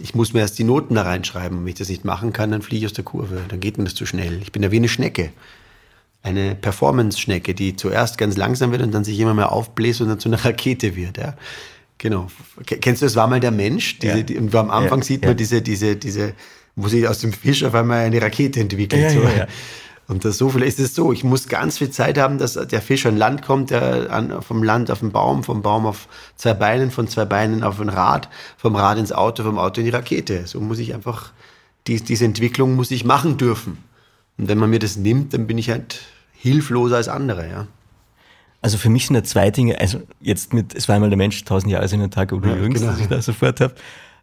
ich 0.00 0.14
muss 0.14 0.32
mir 0.32 0.40
erst 0.40 0.58
die 0.58 0.64
Noten 0.64 0.94
da 0.94 1.02
reinschreiben. 1.02 1.58
Und 1.58 1.64
wenn 1.64 1.70
ich 1.70 1.78
das 1.78 1.88
nicht 1.88 2.04
machen 2.04 2.32
kann, 2.32 2.50
dann 2.50 2.62
fliege 2.62 2.84
ich 2.84 2.90
aus 2.90 2.94
der 2.94 3.04
Kurve. 3.04 3.42
Dann 3.48 3.60
geht 3.60 3.78
mir 3.78 3.84
das 3.84 3.94
zu 3.94 4.06
schnell. 4.06 4.40
Ich 4.42 4.52
bin 4.52 4.62
ja 4.62 4.70
wie 4.70 4.76
eine 4.76 4.88
Schnecke. 4.88 5.30
Eine 6.22 6.54
Performance-Schnecke, 6.54 7.54
die 7.54 7.76
zuerst 7.76 8.18
ganz 8.18 8.36
langsam 8.36 8.72
wird 8.72 8.82
und 8.82 8.92
dann 8.92 9.04
sich 9.04 9.18
immer 9.18 9.34
mehr 9.34 9.52
aufbläst 9.52 10.00
und 10.00 10.08
dann 10.08 10.18
zu 10.18 10.28
einer 10.28 10.38
Rakete 10.44 10.96
wird. 10.96 11.18
Ja. 11.18 11.34
Genau. 11.98 12.28
Kennst 12.64 13.02
du, 13.02 13.06
es 13.06 13.16
war 13.16 13.26
mal 13.26 13.40
der 13.40 13.50
Mensch? 13.50 13.98
Diese, 13.98 14.18
ja. 14.18 14.22
die, 14.22 14.38
und 14.38 14.54
am 14.54 14.70
Anfang 14.70 15.00
ja, 15.00 15.04
sieht 15.04 15.24
man 15.24 15.36
diese, 15.36 15.62
diese, 15.62 15.96
diese, 15.96 16.34
wo 16.76 16.88
sich 16.88 17.06
aus 17.06 17.18
dem 17.18 17.32
Fisch 17.32 17.62
auf 17.64 17.74
einmal 17.74 18.00
eine 18.00 18.20
Rakete 18.20 18.60
entwickelt. 18.60 19.10
so. 19.10 19.22
Und 20.10 20.24
das 20.24 20.38
so 20.38 20.48
viel 20.48 20.64
ist 20.64 20.80
es 20.80 20.96
so. 20.96 21.12
Ich 21.12 21.22
muss 21.22 21.46
ganz 21.46 21.78
viel 21.78 21.90
Zeit 21.90 22.18
haben, 22.18 22.38
dass 22.38 22.54
der 22.54 22.82
Fisch 22.82 23.06
an 23.06 23.16
Land 23.16 23.42
kommt, 23.42 23.70
der 23.70 24.10
an, 24.10 24.42
vom 24.42 24.64
Land 24.64 24.90
auf 24.90 24.98
den 24.98 25.12
Baum, 25.12 25.44
vom 25.44 25.62
Baum 25.62 25.86
auf 25.86 26.08
zwei 26.34 26.52
Beinen, 26.52 26.90
von 26.90 27.06
zwei 27.06 27.24
Beinen 27.24 27.62
auf 27.62 27.80
ein 27.80 27.88
Rad, 27.88 28.28
vom 28.56 28.74
Rad 28.74 28.98
ins 28.98 29.12
Auto, 29.12 29.44
vom 29.44 29.56
Auto 29.56 29.80
in 29.80 29.84
die 29.84 29.92
Rakete. 29.92 30.48
So 30.48 30.60
muss 30.60 30.80
ich 30.80 30.94
einfach, 30.94 31.30
die, 31.86 32.02
diese 32.02 32.24
Entwicklung 32.24 32.74
muss 32.74 32.90
ich 32.90 33.04
machen 33.04 33.36
dürfen. 33.36 33.78
Und 34.36 34.48
wenn 34.48 34.58
man 34.58 34.68
mir 34.68 34.80
das 34.80 34.96
nimmt, 34.96 35.32
dann 35.32 35.46
bin 35.46 35.58
ich 35.58 35.70
halt 35.70 36.00
hilfloser 36.32 36.96
als 36.96 37.06
andere, 37.06 37.48
ja. 37.48 37.66
Also 38.62 38.78
für 38.78 38.90
mich 38.90 39.06
sind 39.06 39.14
da 39.14 39.22
zwei 39.22 39.52
Dinge, 39.52 39.80
also 39.80 40.02
jetzt 40.20 40.52
mit, 40.52 40.74
es 40.74 40.88
war 40.88 40.96
einmal 40.96 41.10
der 41.10 41.18
Mensch, 41.18 41.44
tausend 41.44 41.70
Jahre 41.70 41.86
sind 41.86 42.02
ein 42.02 42.10
Tag 42.10 42.32
oder 42.32 42.48
ja, 42.48 42.56
jüngst, 42.56 42.80
genau. 42.80 42.92
dass 42.92 43.00
ich 43.00 43.06
da 43.06 43.22
sofort 43.22 43.60
habe. 43.60 43.74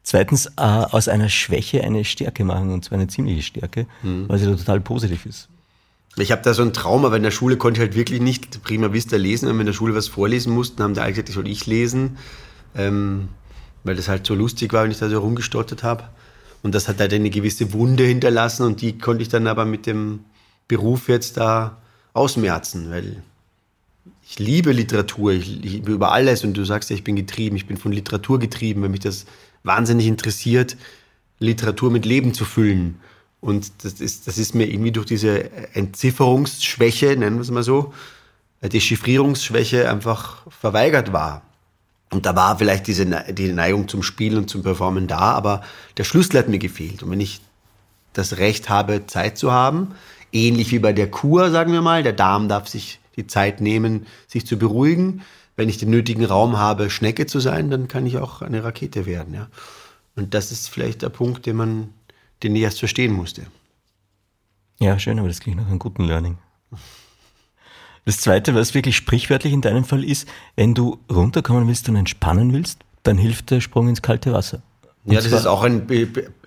Zweitens, 0.04 0.47
äh, 0.58 0.62
aus 0.62 1.08
einer 1.08 1.30
Schwäche 1.30 1.82
eine 1.82 2.04
Stärke 2.04 2.43
machen, 2.43 2.71
und 2.71 2.84
zwar 2.84 2.97
eine 2.97 3.08
ziemliche 3.08 3.41
Stärke, 3.41 3.88
mhm. 4.04 4.28
weil 4.28 4.38
sie 4.38 4.47
da 4.47 4.56
total 4.56 4.82
positiv 4.82 5.26
ist. 5.26 5.47
Ich 6.19 6.32
habe 6.32 6.41
da 6.41 6.53
so 6.53 6.63
ein 6.63 6.73
Trauma, 6.73 7.12
weil 7.12 7.17
in 7.17 7.23
der 7.23 7.32
Schule 7.32 7.58
konnte 7.58 7.80
ich 7.80 7.88
halt 7.88 7.95
wirklich 7.95 8.21
nicht 8.21 8.63
prima 8.63 8.91
vista 8.91 9.17
lesen. 9.17 9.47
Wenn 9.47 9.56
wir 9.58 9.62
in 9.62 9.67
der 9.67 9.73
Schule 9.73 9.93
was 9.93 10.08
vorlesen 10.08 10.51
mussten, 10.51 10.82
haben 10.82 10.95
die 10.95 10.99
alle 10.99 11.12
gesagt, 11.12 11.30
ich 11.30 11.36
soll 11.36 11.47
ich 11.47 11.67
lesen, 11.67 12.17
ähm, 12.75 13.30
weil 13.84 13.95
das 13.95 14.08
halt 14.08 14.25
so 14.25 14.34
lustig 14.34 14.73
war, 14.73 14.84
wenn 14.84 14.91
ich 14.91 14.97
da 14.97 15.10
so 15.10 15.19
rumgestottert 15.19 15.84
habe. 15.84 16.06
Und 16.63 16.73
das 16.73 16.88
hat 16.88 16.99
halt 16.99 17.13
eine 17.13 17.30
gewisse 17.30 17.71
Wunde 17.71 18.03
hinterlassen 18.03 18.65
und 18.65 18.82
die 18.82 18.97
konnte 18.97 19.21
ich 19.21 19.30
dann 19.30 19.45
aber 19.45 19.65
mit 19.65 19.86
dem 19.86 20.21
Beruf 20.67 21.08
jetzt 21.08 21.38
da 21.38 21.77
ausmerzen, 22.13 22.89
weil 22.89 23.21
ich 24.30 24.39
liebe 24.39 24.71
Literatur, 24.71 25.32
ich 25.32 25.47
liebe 25.47 25.91
über 25.91 26.12
alles 26.12 26.43
und 26.43 26.58
du 26.58 26.65
sagst 26.65 26.89
ja, 26.89 26.95
ich 26.95 27.03
bin 27.03 27.15
getrieben, 27.15 27.56
ich 27.56 27.67
bin 27.67 27.77
von 27.77 27.91
Literatur 27.91 28.39
getrieben, 28.39 28.82
weil 28.82 28.89
mich 28.89 28.99
das 28.99 29.25
wahnsinnig 29.63 30.08
interessiert, 30.08 30.75
Literatur 31.39 31.91
mit 31.91 32.06
Leben 32.06 32.34
zu 32.34 32.43
füllen. 32.43 32.99
Und 33.39 33.71
das 33.84 33.93
ist, 33.93 34.28
das 34.28 34.38
ist 34.38 34.56
mir 34.56 34.65
irgendwie 34.65 34.91
durch 34.91 35.06
diese 35.06 35.52
Entzifferungsschwäche, 35.73 37.15
nennen 37.15 37.38
wir 37.38 37.41
es 37.41 37.52
mal 37.52 37.63
so, 37.63 37.93
äh, 38.62 38.69
die 38.69 38.82
Chiffrierungsschwäche 38.82 39.89
einfach 39.89 40.50
verweigert 40.52 41.13
war. 41.13 41.43
Und 42.10 42.26
da 42.26 42.36
war 42.36 42.58
vielleicht 42.58 42.88
diese 42.88 43.06
die 43.06 43.52
Neigung 43.52 43.88
zum 43.88 44.02
Spielen 44.02 44.38
und 44.38 44.50
zum 44.50 44.63
Performen 44.63 45.08
da, 45.08 45.19
aber 45.19 45.62
der 45.97 46.06
Schlüssel 46.06 46.39
hat 46.39 46.47
mir 46.47 46.60
gefehlt. 46.60 47.04
Und 47.04 47.12
wenn 47.12 47.19
ich 47.19 47.41
das 48.13 48.38
Recht 48.38 48.69
habe, 48.69 49.06
Zeit 49.08 49.38
zu 49.38 49.52
haben, 49.52 49.93
ähnlich 50.32 50.71
wie 50.71 50.80
bei 50.80 50.93
der 50.93 51.12
Kur, 51.12 51.52
sagen 51.52 51.73
wir 51.73 51.82
mal, 51.82 52.04
der 52.04 52.13
Darm 52.13 52.47
darf 52.47 52.67
sich 52.67 53.00
die 53.17 53.28
Zeit 53.28 53.62
nehmen, 53.62 54.08
sich 54.28 54.45
zu 54.47 54.58
beruhigen. 54.58 55.21
Wenn 55.56 55.69
ich 55.69 55.78
den 55.78 55.89
nötigen 55.89 56.23
Raum 56.23 56.58
habe, 56.58 56.89
Schnecke 56.89 57.26
zu 57.26 57.39
sein, 57.39 57.69
dann 57.69 57.88
kann 57.88 58.06
ich 58.06 58.17
auch 58.17 58.41
eine 58.41 58.63
Rakete 58.63 59.06
werden. 59.06 59.34
Ja? 59.34 59.47
Und 60.15 60.34
das 60.34 60.52
ist 60.52 60.69
vielleicht 60.69 61.02
der 61.02 61.10
Punkt, 61.10 61.45
den 61.45 61.56
man, 61.56 61.89
den 62.43 62.56
ich 62.56 62.62
erst 62.62 62.80
verstehen 62.80 63.13
musste. 63.13 63.47
Ja, 64.80 65.00
schön, 65.00 65.19
aber 65.19 65.28
das 65.28 65.39
klingt 65.39 65.58
nach 65.58 65.67
einem 65.67 65.80
guten 65.80 66.04
Learning. 66.04 66.38
Das 68.06 68.21
Zweite, 68.21 68.56
was 68.56 68.73
wirklich 68.73 68.95
sprichwörtlich 68.95 69.52
in 69.52 69.62
deinem 69.62 69.84
Fall 69.84 70.04
ist, 70.04 70.30
wenn 70.56 70.73
du 70.73 70.97
runterkommen 71.12 71.67
willst 71.67 71.89
und 71.89 71.95
entspannen 71.95 72.54
willst, 72.54 72.80
dann 73.04 73.17
hilft 73.17 73.52
der 73.52 73.60
Sprung 73.60 73.89
ins 73.89 74.02
kalte 74.02 74.32
Wasser. 74.34 74.62
Und 75.04 75.13
ja, 75.13 75.21
das 75.21 75.32
ist 75.32 75.45
auch 75.45 75.63
ein, 75.63 75.88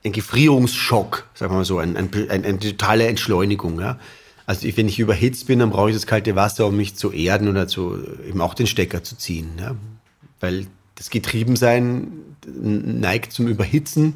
ein 0.05 0.13
Gefrierungsschock, 0.13 1.29
sagen 1.35 1.53
wir 1.53 1.59
mal 1.59 1.65
so, 1.65 1.79
eine 1.79 1.99
ein, 1.99 2.11
ein, 2.31 2.45
eine 2.45 2.59
totale 2.59 3.07
Entschleunigung. 3.07 3.81
Ja? 3.81 3.99
Also 4.47 4.69
wenn 4.77 4.89
ich 4.89 4.99
überhitzt 4.99 5.47
bin, 5.47 5.59
dann 5.59 5.71
brauche 5.71 5.91
ich 5.91 5.97
das 5.97 6.07
kalte 6.07 6.37
Wasser, 6.37 6.67
um 6.67 6.77
mich 6.77 6.97
zu 6.97 7.13
erden 7.13 7.49
oder 7.49 7.69
zu, 7.69 7.99
eben 8.27 8.41
auch 8.41 8.55
den 8.55 8.67
Stecker 8.67 9.03
zu 9.03 9.17
ziehen. 9.17 9.51
Ja? 9.59 9.75
Weil 10.41 10.67
das 10.95 11.11
Getriebensein 11.11 12.11
neigt 12.47 13.33
zum 13.33 13.49
Überhitzen. 13.49 14.15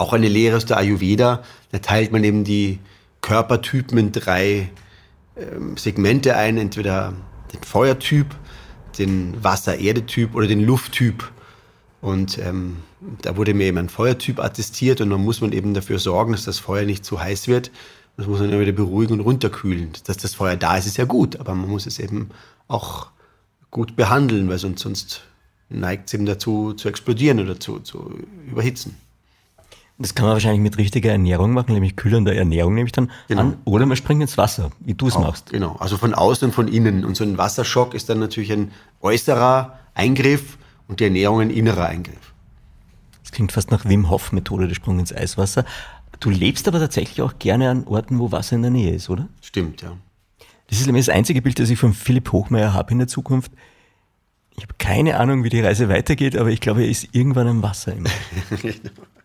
Auch 0.00 0.12
eine 0.12 0.28
Lehre 0.28 0.56
aus 0.56 0.66
der 0.66 0.78
Ayurveda, 0.78 1.42
da 1.72 1.78
teilt 1.78 2.12
man 2.12 2.24
eben 2.24 2.44
die 2.44 2.78
Körpertypen 3.20 3.98
in 3.98 4.12
drei 4.12 4.70
ähm, 5.36 5.76
Segmente 5.76 6.36
ein, 6.36 6.56
entweder 6.56 7.12
den 7.52 7.62
Feuertyp, 7.62 8.26
den 8.98 9.42
Wasser-Erde-Typ 9.44 10.34
oder 10.34 10.46
den 10.46 10.64
Lufttyp. 10.64 11.30
Und 12.00 12.38
ähm, 12.38 12.78
da 13.20 13.36
wurde 13.36 13.52
mir 13.52 13.66
eben 13.66 13.78
ein 13.78 13.88
Feuertyp 13.90 14.40
attestiert 14.40 15.00
und 15.00 15.10
dann 15.10 15.22
muss 15.22 15.42
man 15.42 15.52
eben 15.52 15.74
dafür 15.74 15.98
sorgen, 15.98 16.32
dass 16.32 16.44
das 16.44 16.58
Feuer 16.58 16.84
nicht 16.84 17.04
zu 17.04 17.20
heiß 17.20 17.46
wird 17.46 17.70
das 18.20 18.28
muss 18.28 18.40
man 18.40 18.50
immer 18.50 18.60
wieder 18.60 18.72
beruhigen 18.72 19.14
und 19.14 19.20
runterkühlen. 19.20 19.92
Dass 20.04 20.18
das 20.18 20.34
Feuer 20.34 20.56
da 20.56 20.76
ist, 20.76 20.86
ist 20.86 20.98
ja 20.98 21.06
gut, 21.06 21.36
aber 21.36 21.54
man 21.54 21.70
muss 21.70 21.86
es 21.86 21.98
eben 21.98 22.28
auch 22.68 23.08
gut 23.70 23.96
behandeln, 23.96 24.48
weil 24.48 24.58
sonst, 24.58 24.82
sonst 24.82 25.22
neigt 25.70 26.08
es 26.08 26.14
eben 26.14 26.26
dazu 26.26 26.74
zu 26.74 26.88
explodieren 26.88 27.40
oder 27.40 27.58
zu, 27.58 27.78
zu 27.78 28.12
überhitzen. 28.46 28.96
Das 30.02 30.14
kann 30.14 30.24
man 30.24 30.32
wahrscheinlich 30.32 30.62
mit 30.62 30.78
richtiger 30.78 31.12
Ernährung 31.12 31.52
machen, 31.52 31.74
nämlich 31.74 31.94
kühlender 31.94 32.34
Ernährung 32.34 32.72
nehme 32.72 32.86
ich 32.86 32.92
dann 32.92 33.10
genau. 33.28 33.42
an. 33.42 33.56
Oder 33.66 33.84
man 33.84 33.98
springt 33.98 34.22
ins 34.22 34.38
Wasser, 34.38 34.70
wie 34.80 34.94
du 34.94 35.08
es 35.08 35.18
machst. 35.18 35.50
Genau, 35.50 35.76
also 35.78 35.98
von 35.98 36.14
außen 36.14 36.48
und 36.48 36.54
von 36.54 36.68
innen. 36.68 37.04
Und 37.04 37.18
so 37.18 37.24
ein 37.24 37.36
Wasserschock 37.36 37.92
ist 37.92 38.08
dann 38.08 38.18
natürlich 38.18 38.50
ein 38.50 38.70
äußerer 39.02 39.78
Eingriff 39.92 40.56
und 40.88 41.00
die 41.00 41.04
Ernährung 41.04 41.42
ein 41.42 41.50
innerer 41.50 41.84
Eingriff. 41.84 42.32
Das 43.22 43.30
klingt 43.30 43.52
fast 43.52 43.70
nach 43.70 43.84
Wim 43.84 44.08
Hof 44.08 44.32
Methode, 44.32 44.68
der 44.68 44.74
Sprung 44.74 44.98
ins 44.98 45.14
Eiswasser. 45.14 45.66
Du 46.18 46.30
lebst 46.30 46.66
aber 46.66 46.78
tatsächlich 46.78 47.20
auch 47.20 47.38
gerne 47.38 47.68
an 47.68 47.84
Orten, 47.84 48.18
wo 48.18 48.32
Wasser 48.32 48.56
in 48.56 48.62
der 48.62 48.70
Nähe 48.70 48.94
ist, 48.94 49.10
oder? 49.10 49.28
Stimmt, 49.42 49.82
ja. 49.82 49.92
Das 50.68 50.80
ist 50.80 50.86
nämlich 50.86 51.04
das 51.04 51.14
einzige 51.14 51.42
Bild, 51.42 51.58
das 51.58 51.68
ich 51.68 51.78
von 51.78 51.92
Philipp 51.92 52.32
Hochmeier 52.32 52.72
habe 52.72 52.92
in 52.92 52.98
der 52.98 53.08
Zukunft. 53.08 53.52
Ich 54.56 54.62
habe 54.62 54.74
keine 54.78 55.18
Ahnung, 55.18 55.44
wie 55.44 55.50
die 55.50 55.60
Reise 55.60 55.90
weitergeht, 55.90 56.36
aber 56.36 56.48
ich 56.48 56.60
glaube, 56.60 56.84
er 56.84 56.88
ist 56.88 57.08
irgendwann 57.12 57.48
am 57.48 57.62
Wasser 57.62 57.94
immer. 57.94 58.10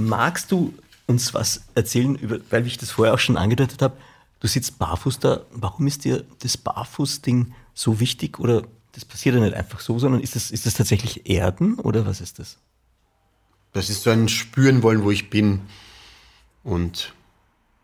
Magst 0.00 0.50
du 0.50 0.74
uns 1.06 1.34
was 1.34 1.62
erzählen, 1.74 2.14
über, 2.16 2.38
weil 2.50 2.66
ich 2.66 2.78
das 2.78 2.90
vorher 2.90 3.14
auch 3.14 3.18
schon 3.18 3.36
angedeutet 3.36 3.82
habe, 3.82 3.96
du 4.40 4.46
sitzt 4.46 4.78
barfuß 4.78 5.18
da. 5.18 5.42
Warum 5.52 5.86
ist 5.86 6.04
dir 6.04 6.24
das 6.40 6.56
Barfuß-Ding 6.56 7.52
so 7.74 8.00
wichtig? 8.00 8.38
Oder 8.38 8.62
das 8.92 9.04
passiert 9.04 9.34
ja 9.34 9.40
nicht 9.40 9.54
einfach 9.54 9.80
so, 9.80 9.98
sondern 9.98 10.20
ist 10.20 10.36
das, 10.36 10.50
ist 10.50 10.66
das 10.66 10.74
tatsächlich 10.74 11.28
Erden 11.28 11.74
oder 11.74 12.06
was 12.06 12.20
ist 12.20 12.38
das? 12.38 12.58
Das 13.72 13.88
ist 13.88 14.02
so 14.02 14.10
ein 14.10 14.28
Spüren 14.28 14.82
wollen, 14.82 15.04
wo 15.04 15.10
ich 15.10 15.30
bin 15.30 15.60
und 16.64 17.14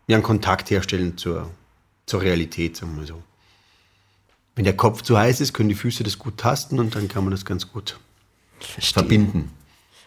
ja, 0.07 0.15
einen 0.15 0.23
Kontakt 0.23 0.69
herstellen 0.69 1.17
zur, 1.17 1.49
zur 2.05 2.21
Realität, 2.21 2.75
sagen 2.77 2.97
wir 2.97 3.05
so. 3.05 3.21
Wenn 4.55 4.65
der 4.65 4.75
Kopf 4.75 5.01
zu 5.01 5.17
heiß 5.17 5.39
ist, 5.39 5.53
können 5.53 5.69
die 5.69 5.75
Füße 5.75 6.03
das 6.03 6.17
gut 6.17 6.37
tasten 6.37 6.79
und 6.79 6.95
dann 6.95 7.07
kann 7.07 7.23
man 7.23 7.31
das 7.31 7.45
ganz 7.45 7.71
gut 7.71 7.99
Verstehe. 8.59 8.93
verbinden. 8.93 9.51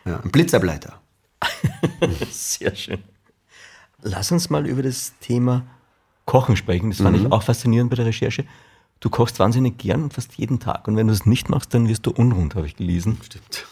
Ja, 0.05 0.21
ein 0.21 0.31
Blitzableiter. 0.31 1.01
Sehr 2.31 2.75
schön. 2.75 3.03
Lass 4.03 4.33
uns 4.33 4.51
mal 4.51 4.67
über 4.67 4.83
das 4.83 5.15
Thema 5.21 5.65
Kochen 6.25 6.57
sprechen. 6.57 6.91
Das 6.91 7.01
fand 7.01 7.19
mhm. 7.19 7.27
ich 7.27 7.33
auch 7.33 7.43
faszinierend 7.43 7.91
bei 7.91 7.97
der 7.97 8.07
Recherche. 8.07 8.45
Du 9.01 9.11
kochst 9.11 9.39
wahnsinnig 9.39 9.79
gern 9.79 10.03
und 10.05 10.15
fast 10.15 10.35
jeden 10.35 10.61
Tag. 10.61 10.87
Und 10.87 10.97
wenn 10.97 11.07
du 11.07 11.13
es 11.13 11.27
nicht 11.27 11.49
machst, 11.49 11.73
dann 11.75 11.89
wirst 11.89 12.07
du 12.07 12.11
unrund, 12.11 12.55
habe 12.55 12.67
ich 12.67 12.77
gelesen. 12.77 13.19
Stimmt. 13.25 13.67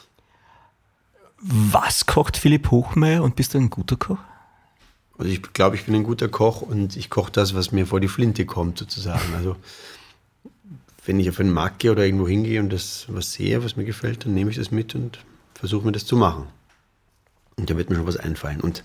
Was 1.40 2.06
kocht 2.06 2.36
Philipp 2.36 2.70
Hochmeier 2.70 3.22
und 3.22 3.36
bist 3.36 3.54
du 3.54 3.58
ein 3.58 3.70
guter 3.70 3.96
Koch? 3.96 4.18
Also 5.18 5.30
ich 5.30 5.42
glaube, 5.52 5.76
ich 5.76 5.84
bin 5.84 5.94
ein 5.94 6.04
guter 6.04 6.28
Koch 6.28 6.62
und 6.62 6.96
ich 6.96 7.10
koche 7.10 7.30
das, 7.30 7.54
was 7.54 7.72
mir 7.72 7.86
vor 7.86 8.00
die 8.00 8.08
Flinte 8.08 8.46
kommt, 8.46 8.78
sozusagen. 8.78 9.34
Also 9.34 9.56
wenn 11.04 11.20
ich 11.20 11.28
auf 11.28 11.40
einen 11.40 11.52
Markt 11.52 11.80
gehe 11.80 11.92
oder 11.92 12.04
irgendwo 12.04 12.28
hingehe 12.28 12.60
und 12.60 12.72
das 12.72 13.06
was 13.08 13.32
sehe, 13.32 13.62
was 13.64 13.76
mir 13.76 13.84
gefällt, 13.84 14.24
dann 14.24 14.34
nehme 14.34 14.50
ich 14.50 14.56
das 14.56 14.70
mit 14.70 14.94
und 14.94 15.18
versuche 15.54 15.86
mir 15.86 15.92
das 15.92 16.06
zu 16.06 16.16
machen. 16.16 16.46
Und 17.58 17.68
da 17.68 17.76
wird 17.76 17.90
mir 17.90 17.96
schon 17.96 18.06
was 18.06 18.16
einfallen. 18.16 18.60
Und 18.60 18.82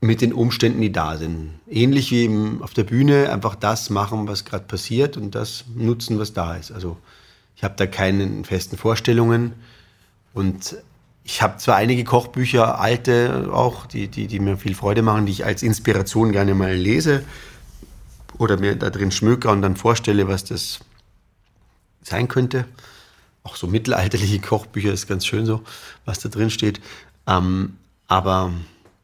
mit 0.00 0.22
den 0.22 0.32
Umständen, 0.32 0.80
die 0.80 0.92
da 0.92 1.16
sind. 1.16 1.50
Ähnlich 1.68 2.10
wie 2.10 2.24
im, 2.24 2.62
auf 2.62 2.72
der 2.72 2.84
Bühne, 2.84 3.30
einfach 3.30 3.54
das 3.54 3.90
machen, 3.90 4.28
was 4.28 4.44
gerade 4.44 4.64
passiert 4.64 5.16
und 5.16 5.34
das 5.34 5.64
nutzen, 5.74 6.18
was 6.18 6.32
da 6.32 6.54
ist. 6.54 6.72
Also 6.72 6.96
ich 7.56 7.64
habe 7.64 7.74
da 7.76 7.86
keine 7.86 8.44
festen 8.44 8.78
Vorstellungen 8.78 9.52
und 10.32 10.76
ich 11.22 11.42
habe 11.42 11.58
zwar 11.58 11.76
einige 11.76 12.04
Kochbücher, 12.04 12.80
alte 12.80 13.50
auch, 13.52 13.86
die, 13.86 14.08
die, 14.08 14.26
die 14.26 14.40
mir 14.40 14.56
viel 14.56 14.74
Freude 14.74 15.02
machen, 15.02 15.26
die 15.26 15.32
ich 15.32 15.44
als 15.44 15.62
Inspiration 15.62 16.32
gerne 16.32 16.54
mal 16.54 16.74
lese 16.74 17.22
oder 18.38 18.58
mir 18.58 18.74
da 18.76 18.88
drin 18.88 19.10
schmücke 19.10 19.50
und 19.50 19.60
dann 19.60 19.76
vorstelle, 19.76 20.28
was 20.28 20.44
das 20.44 20.80
sein 22.02 22.26
könnte. 22.26 22.64
Auch 23.42 23.56
so 23.56 23.66
mittelalterliche 23.66 24.40
Kochbücher 24.40 24.92
ist 24.92 25.06
ganz 25.06 25.26
schön 25.26 25.44
so, 25.44 25.62
was 26.06 26.20
da 26.20 26.30
drin 26.30 26.50
steht. 26.50 26.80
Ähm, 27.26 27.76
aber 28.08 28.52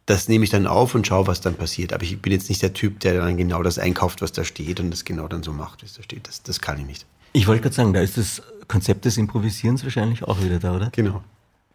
das 0.07 0.29
nehme 0.29 0.45
ich 0.45 0.51
dann 0.51 0.67
auf 0.67 0.95
und 0.95 1.07
schaue, 1.07 1.27
was 1.27 1.41
dann 1.41 1.55
passiert. 1.55 1.93
Aber 1.93 2.05
ich 2.05 2.21
bin 2.21 2.33
jetzt 2.33 2.49
nicht 2.49 2.63
der 2.63 2.73
Typ, 2.73 3.01
der 3.01 3.21
dann 3.21 3.37
genau 3.37 3.63
das 3.63 3.79
einkauft, 3.79 4.23
was 4.23 4.33
da 4.33 4.45
steht 4.45 4.81
und 4.81 4.91
das 4.91 5.05
genau 5.05 5.29
dann 5.29 5.43
so 5.43 5.53
macht, 5.53 5.83
wie 5.83 5.87
es 5.87 5.95
da 5.95 6.03
steht. 6.03 6.29
Das, 6.29 6.43
das 6.43 6.61
kann 6.61 6.79
ich 6.79 6.87
nicht. 6.87 7.07
Ich 7.33 7.47
wollte 7.47 7.63
gerade 7.63 7.75
sagen, 7.75 7.93
da 7.93 8.01
ist 8.01 8.17
das 8.17 8.43
Konzept 8.69 9.05
des 9.05 9.17
Improvisierens 9.17 9.83
wahrscheinlich 9.83 10.23
auch 10.23 10.41
wieder 10.43 10.59
da, 10.59 10.75
oder? 10.75 10.91
Genau. 10.93 11.23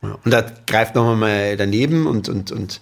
Ja. 0.01 0.17
Und 0.23 0.31
da 0.31 0.45
greift 0.65 0.95
nochmal 0.95 1.15
mal 1.15 1.57
daneben 1.57 2.07
und, 2.07 2.29
und, 2.29 2.51
und 2.51 2.81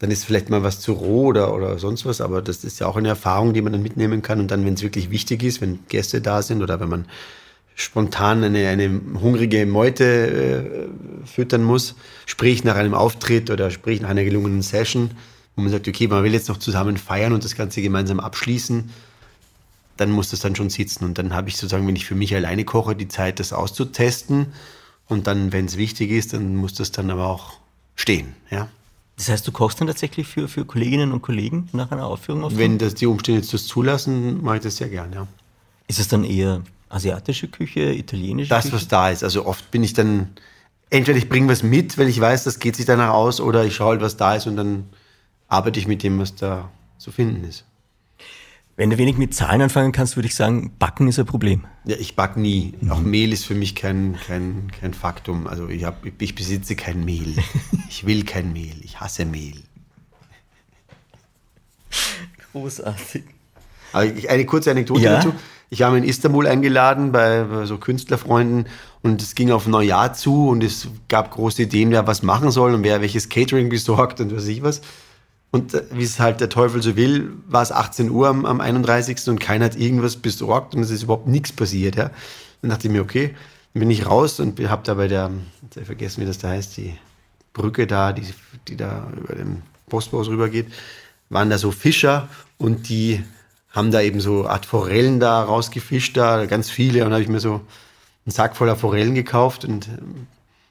dann 0.00 0.10
ist 0.10 0.24
vielleicht 0.24 0.50
mal 0.50 0.62
was 0.62 0.80
zu 0.80 0.92
roh 0.94 1.26
oder, 1.26 1.54
oder 1.54 1.78
sonst 1.78 2.06
was, 2.06 2.20
aber 2.20 2.42
das 2.42 2.64
ist 2.64 2.80
ja 2.80 2.86
auch 2.86 2.96
eine 2.96 3.08
Erfahrung, 3.08 3.52
die 3.52 3.62
man 3.62 3.72
dann 3.72 3.82
mitnehmen 3.82 4.22
kann. 4.22 4.40
Und 4.40 4.50
dann, 4.50 4.64
wenn 4.64 4.74
es 4.74 4.82
wirklich 4.82 5.10
wichtig 5.10 5.42
ist, 5.42 5.60
wenn 5.60 5.80
Gäste 5.88 6.20
da 6.20 6.42
sind 6.42 6.62
oder 6.62 6.80
wenn 6.80 6.88
man 6.88 7.04
spontan 7.74 8.44
eine, 8.44 8.68
eine 8.68 9.00
hungrige 9.20 9.64
Meute 9.66 10.04
äh, 10.04 11.26
füttern 11.26 11.64
muss, 11.64 11.94
sprich 12.26 12.64
nach 12.64 12.76
einem 12.76 12.94
Auftritt 12.94 13.50
oder 13.50 13.70
sprich 13.70 14.00
nach 14.00 14.10
einer 14.10 14.24
gelungenen 14.24 14.62
Session, 14.62 15.12
wo 15.56 15.62
man 15.62 15.70
sagt, 15.70 15.88
okay, 15.88 16.08
man 16.08 16.22
will 16.22 16.32
jetzt 16.32 16.48
noch 16.48 16.58
zusammen 16.58 16.96
feiern 16.96 17.32
und 17.32 17.44
das 17.44 17.56
Ganze 17.56 17.82
gemeinsam 17.82 18.20
abschließen, 18.20 18.90
dann 19.96 20.10
muss 20.10 20.30
das 20.30 20.40
dann 20.40 20.56
schon 20.56 20.70
sitzen. 20.70 21.04
Und 21.04 21.18
dann 21.18 21.34
habe 21.34 21.48
ich 21.48 21.56
sozusagen, 21.56 21.86
wenn 21.86 21.96
ich 21.96 22.06
für 22.06 22.14
mich 22.14 22.34
alleine 22.34 22.64
koche, 22.64 22.96
die 22.96 23.08
Zeit, 23.08 23.38
das 23.38 23.52
auszutesten. 23.52 24.46
Und 25.06 25.26
dann, 25.26 25.52
wenn 25.52 25.66
es 25.66 25.76
wichtig 25.76 26.10
ist, 26.10 26.32
dann 26.32 26.56
muss 26.56 26.74
das 26.74 26.92
dann 26.92 27.10
aber 27.10 27.26
auch 27.26 27.54
stehen. 27.96 28.34
Ja? 28.50 28.68
Das 29.16 29.28
heißt, 29.28 29.46
du 29.46 29.52
kochst 29.52 29.80
dann 29.80 29.88
tatsächlich 29.88 30.26
für, 30.26 30.48
für 30.48 30.64
Kolleginnen 30.64 31.12
und 31.12 31.20
Kollegen 31.20 31.68
nach 31.72 31.90
einer 31.90 32.06
Aufführung? 32.06 32.44
Auf 32.44 32.56
wenn 32.56 32.78
das 32.78 32.94
die 32.94 33.06
Umstände 33.06 33.42
jetzt 33.42 33.52
das 33.52 33.66
zulassen, 33.66 34.42
mache 34.42 34.56
ich 34.56 34.62
das 34.62 34.76
sehr 34.76 34.88
gern, 34.88 35.12
ja. 35.12 35.26
Ist 35.88 36.00
es 36.00 36.08
dann 36.08 36.24
eher 36.24 36.62
asiatische 36.90 37.48
Küche, 37.48 37.92
italienische 37.92 38.50
das, 38.50 38.64
Küche? 38.64 38.72
Das, 38.72 38.82
was 38.82 38.88
da 38.88 39.10
ist. 39.10 39.24
Also 39.24 39.46
oft 39.46 39.70
bin 39.70 39.82
ich 39.82 39.94
dann, 39.94 40.28
entweder 40.90 41.16
ich 41.16 41.28
bringe 41.28 41.48
was 41.48 41.62
mit, 41.62 41.96
weil 41.96 42.08
ich 42.08 42.20
weiß, 42.20 42.44
das 42.44 42.58
geht 42.58 42.76
sich 42.76 42.84
danach 42.84 43.14
aus, 43.14 43.40
oder 43.40 43.64
ich 43.64 43.74
schaue 43.74 43.90
halt, 43.90 44.02
was 44.02 44.16
da 44.16 44.34
ist 44.34 44.46
und 44.46 44.56
dann 44.56 44.84
arbeite 45.48 45.80
ich 45.80 45.86
mit 45.86 46.02
dem, 46.02 46.18
was 46.18 46.34
da 46.34 46.70
zu 46.98 47.10
finden 47.10 47.44
ist. 47.44 47.64
Wenn 48.76 48.90
du 48.90 48.98
wenig 48.98 49.18
mit 49.18 49.34
Zahlen 49.34 49.60
anfangen 49.60 49.92
kannst, 49.92 50.16
würde 50.16 50.26
ich 50.26 50.34
sagen, 50.34 50.72
Backen 50.78 51.06
ist 51.06 51.18
ein 51.18 51.26
Problem. 51.26 51.66
Ja, 51.84 51.96
ich 51.98 52.16
backe 52.16 52.40
nie. 52.40 52.72
Mhm. 52.80 52.90
Auch 52.90 53.00
Mehl 53.00 53.32
ist 53.32 53.44
für 53.44 53.54
mich 53.54 53.74
kein, 53.74 54.16
kein, 54.26 54.70
kein 54.80 54.94
Faktum. 54.94 55.46
Also 55.46 55.68
ich, 55.68 55.84
hab, 55.84 56.02
ich 56.18 56.34
besitze 56.34 56.76
kein 56.76 57.04
Mehl. 57.04 57.36
Ich 57.90 58.06
will 58.06 58.24
kein 58.24 58.52
Mehl. 58.52 58.76
Ich 58.82 59.00
hasse 59.00 59.26
Mehl. 59.26 59.62
Großartig. 62.52 63.24
Aber 63.92 64.02
eine 64.02 64.46
kurze 64.46 64.70
Anekdote 64.70 65.02
ja? 65.02 65.16
dazu. 65.16 65.34
Ich 65.72 65.80
war 65.80 65.96
in 65.96 66.02
Istanbul 66.02 66.48
eingeladen 66.48 67.12
bei, 67.12 67.44
bei 67.44 67.64
so 67.64 67.78
Künstlerfreunden 67.78 68.66
und 69.02 69.22
es 69.22 69.36
ging 69.36 69.52
auf 69.52 69.68
Neujahr 69.68 70.12
zu 70.14 70.48
und 70.48 70.64
es 70.64 70.88
gab 71.08 71.30
große 71.30 71.62
Ideen, 71.62 71.92
wer 71.92 72.08
was 72.08 72.24
machen 72.24 72.50
soll 72.50 72.74
und 72.74 72.82
wer 72.82 73.00
welches 73.00 73.28
Catering 73.28 73.68
besorgt 73.68 74.20
und 74.20 74.34
was 74.34 74.48
ich 74.48 74.64
was. 74.64 74.82
Und 75.52 75.74
äh, 75.74 75.84
wie 75.92 76.02
es 76.02 76.18
halt 76.18 76.40
der 76.40 76.48
Teufel 76.48 76.82
so 76.82 76.96
will, 76.96 77.32
war 77.46 77.62
es 77.62 77.70
18 77.70 78.10
Uhr 78.10 78.28
am, 78.28 78.46
am 78.46 78.60
31. 78.60 79.28
und 79.28 79.38
keiner 79.38 79.66
hat 79.66 79.76
irgendwas 79.76 80.16
besorgt 80.16 80.74
und 80.74 80.82
es 80.82 80.90
ist 80.90 81.04
überhaupt 81.04 81.28
nichts 81.28 81.52
passiert. 81.52 81.94
Ja. 81.94 82.10
Dann 82.62 82.70
dachte 82.70 82.88
ich 82.88 82.92
mir, 82.92 83.02
okay, 83.02 83.34
dann 83.72 83.80
bin 83.80 83.90
ich 83.92 84.06
raus 84.06 84.40
und 84.40 84.58
habe 84.68 84.82
da 84.84 84.94
bei 84.94 85.06
der, 85.06 85.30
ich 85.70 85.76
habe 85.76 85.86
vergessen, 85.86 86.20
wie 86.20 86.26
das 86.26 86.38
da 86.38 86.48
heißt, 86.48 86.76
die 86.76 86.96
Brücke 87.52 87.86
da, 87.86 88.12
die, 88.12 88.26
die 88.66 88.76
da 88.76 89.08
über 89.16 89.36
den 89.36 89.62
Postbus 89.88 90.28
rübergeht, 90.28 90.66
waren 91.28 91.48
da 91.48 91.58
so 91.58 91.70
Fischer 91.70 92.28
und 92.58 92.88
die 92.88 93.22
haben 93.70 93.90
da 93.90 94.00
eben 94.00 94.20
so 94.20 94.46
Art 94.46 94.66
Forellen 94.66 95.20
da 95.20 95.42
rausgefischt, 95.42 96.16
da 96.16 96.46
ganz 96.46 96.70
viele. 96.70 97.04
Und 97.04 97.12
habe 97.12 97.22
ich 97.22 97.28
mir 97.28 97.40
so 97.40 97.60
einen 98.26 98.32
Sack 98.32 98.56
voller 98.56 98.76
Forellen 98.76 99.14
gekauft 99.14 99.64
und 99.64 99.88
ähm, 99.88 100.26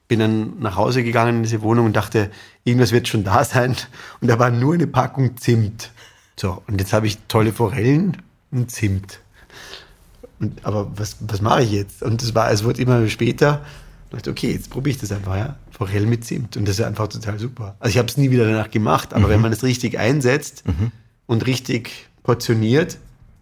bin 0.08 0.20
dann 0.20 0.60
nach 0.60 0.76
Hause 0.76 1.04
gegangen 1.04 1.38
in 1.38 1.44
diese 1.44 1.62
Wohnung 1.62 1.86
und 1.86 1.96
dachte, 1.96 2.30
irgendwas 2.66 2.92
wird 2.92 3.08
schon 3.08 3.24
da 3.24 3.44
sein. 3.44 3.76
Und 4.20 4.28
da 4.28 4.40
war 4.40 4.50
nur 4.50 4.74
eine 4.74 4.88
Packung 4.88 5.38
Zimt. 5.38 5.92
So, 6.36 6.62
und 6.68 6.80
jetzt 6.80 6.94
habe 6.94 7.08
ich 7.08 7.18
tolle 7.28 7.54
Forellen 7.54 8.18
und 8.52 8.72
Zimt. 8.72 9.20
Und, 10.40 10.66
aber 10.66 10.92
was, 10.98 11.18
was 11.20 11.42
mache 11.42 11.64
ich 11.64 11.72
jetzt? 11.72 12.02
Und 12.02 12.22
es 12.22 12.34
war, 12.34 12.52
es 12.52 12.64
wurde 12.64 12.82
immer 12.82 13.08
später. 13.08 13.64
Ich 14.06 14.16
dachte, 14.16 14.32
okay, 14.32 14.52
jetzt 14.52 14.70
probiere 14.70 14.96
ich 14.96 15.02
das 15.02 15.12
einfach, 15.12 15.36
ja. 15.36 15.56
Forellen 15.72 16.10
mit 16.10 16.26
Zimt. 16.26 16.58
Und 16.58 16.68
das 16.68 16.80
ist 16.80 16.86
einfach 16.86 17.08
total 17.08 17.40
super. 17.40 17.76
Also 17.80 17.92
ich 17.92 17.98
habe 17.98 18.08
es 18.08 18.18
nie 18.18 18.32
wieder 18.32 18.46
danach 18.46 18.72
gemacht, 18.72 19.14
aber 19.14 19.28
mhm. 19.28 19.30
wenn 19.30 19.42
man 19.42 19.54
es 19.54 19.64
richtig 19.64 19.98
einsetzt 20.00 20.68
mhm. 20.68 20.92
und 21.28 21.46
richtig 21.46 22.09
portioniert. 22.24 22.98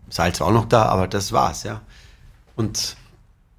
Salz 0.10 0.40
war 0.40 0.48
auch 0.48 0.54
noch 0.54 0.66
da, 0.66 0.84
aber 0.84 1.08
das 1.08 1.32
war's, 1.32 1.64
ja. 1.64 1.82
Und 2.56 2.96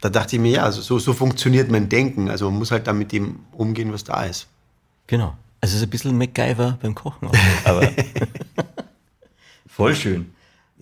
da 0.01 0.09
dachte 0.09 0.37
ich 0.37 0.43
mir, 0.43 0.53
ja, 0.53 0.63
also 0.63 0.81
so, 0.81 0.99
so 0.99 1.13
funktioniert 1.13 1.71
mein 1.71 1.89
Denken. 1.89 2.31
Also 2.31 2.51
man 2.51 2.59
muss 2.59 2.71
halt 2.71 2.87
dann 2.87 2.99
mit 2.99 3.13
dem 3.13 3.41
umgehen, 3.53 3.93
was 3.93 4.05
da 4.05 4.25
ist. 4.25 4.47
Genau. 5.07 5.37
Also 5.61 5.73
es 5.73 5.81
ist 5.81 5.83
ein 5.83 5.91
bisschen 5.91 6.17
MacGyver 6.17 6.79
beim 6.81 6.95
Kochen. 6.95 7.29
Auch, 7.29 7.35
aber 7.65 7.91
voll 9.67 9.95
schön. 9.95 10.33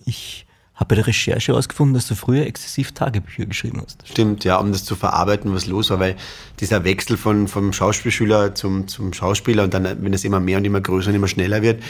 Ich 0.05 0.45
habe 0.75 0.89
bei 0.89 0.95
der 0.95 1.07
Recherche 1.07 1.51
herausgefunden, 1.51 1.95
dass 1.95 2.07
du 2.07 2.13
früher 2.13 2.45
exzessiv 2.45 2.91
Tagebücher 2.91 3.47
geschrieben 3.47 3.81
hast. 3.83 4.07
Stimmt, 4.07 4.43
ja, 4.43 4.57
um 4.57 4.71
das 4.71 4.85
zu 4.85 4.95
verarbeiten, 4.95 5.51
was 5.53 5.65
los 5.65 5.89
war, 5.89 5.99
weil 5.99 6.15
dieser 6.59 6.83
Wechsel 6.83 7.17
von, 7.17 7.47
vom 7.47 7.73
Schauspielschüler 7.73 8.53
zum, 8.53 8.87
zum 8.87 9.11
Schauspieler 9.11 9.63
und 9.63 9.73
dann, 9.73 10.03
wenn 10.03 10.13
es 10.13 10.23
immer 10.23 10.39
mehr 10.39 10.59
und 10.59 10.65
immer 10.65 10.79
größer 10.79 11.09
und 11.09 11.15
immer 11.15 11.27
schneller 11.27 11.63
wird, 11.63 11.81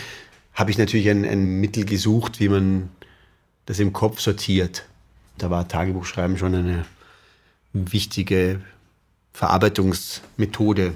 habe 0.58 0.72
ich 0.72 0.80
natürlich 0.80 1.08
ein, 1.08 1.24
ein 1.24 1.62
Mittel 1.62 1.86
gesucht, 1.86 2.40
wie 2.40 2.50
man 2.50 2.90
das 3.68 3.78
im 3.78 3.94
Kopf 3.94 4.20
sortiert. 4.20 4.86
Da 5.38 5.52
war 5.52 5.68
Tagebuchschreiben 5.68 6.36
schon 6.38 6.56
eine 6.56 6.86
wichtige 7.74 8.60
Verarbeitungsmethode. 9.34 10.96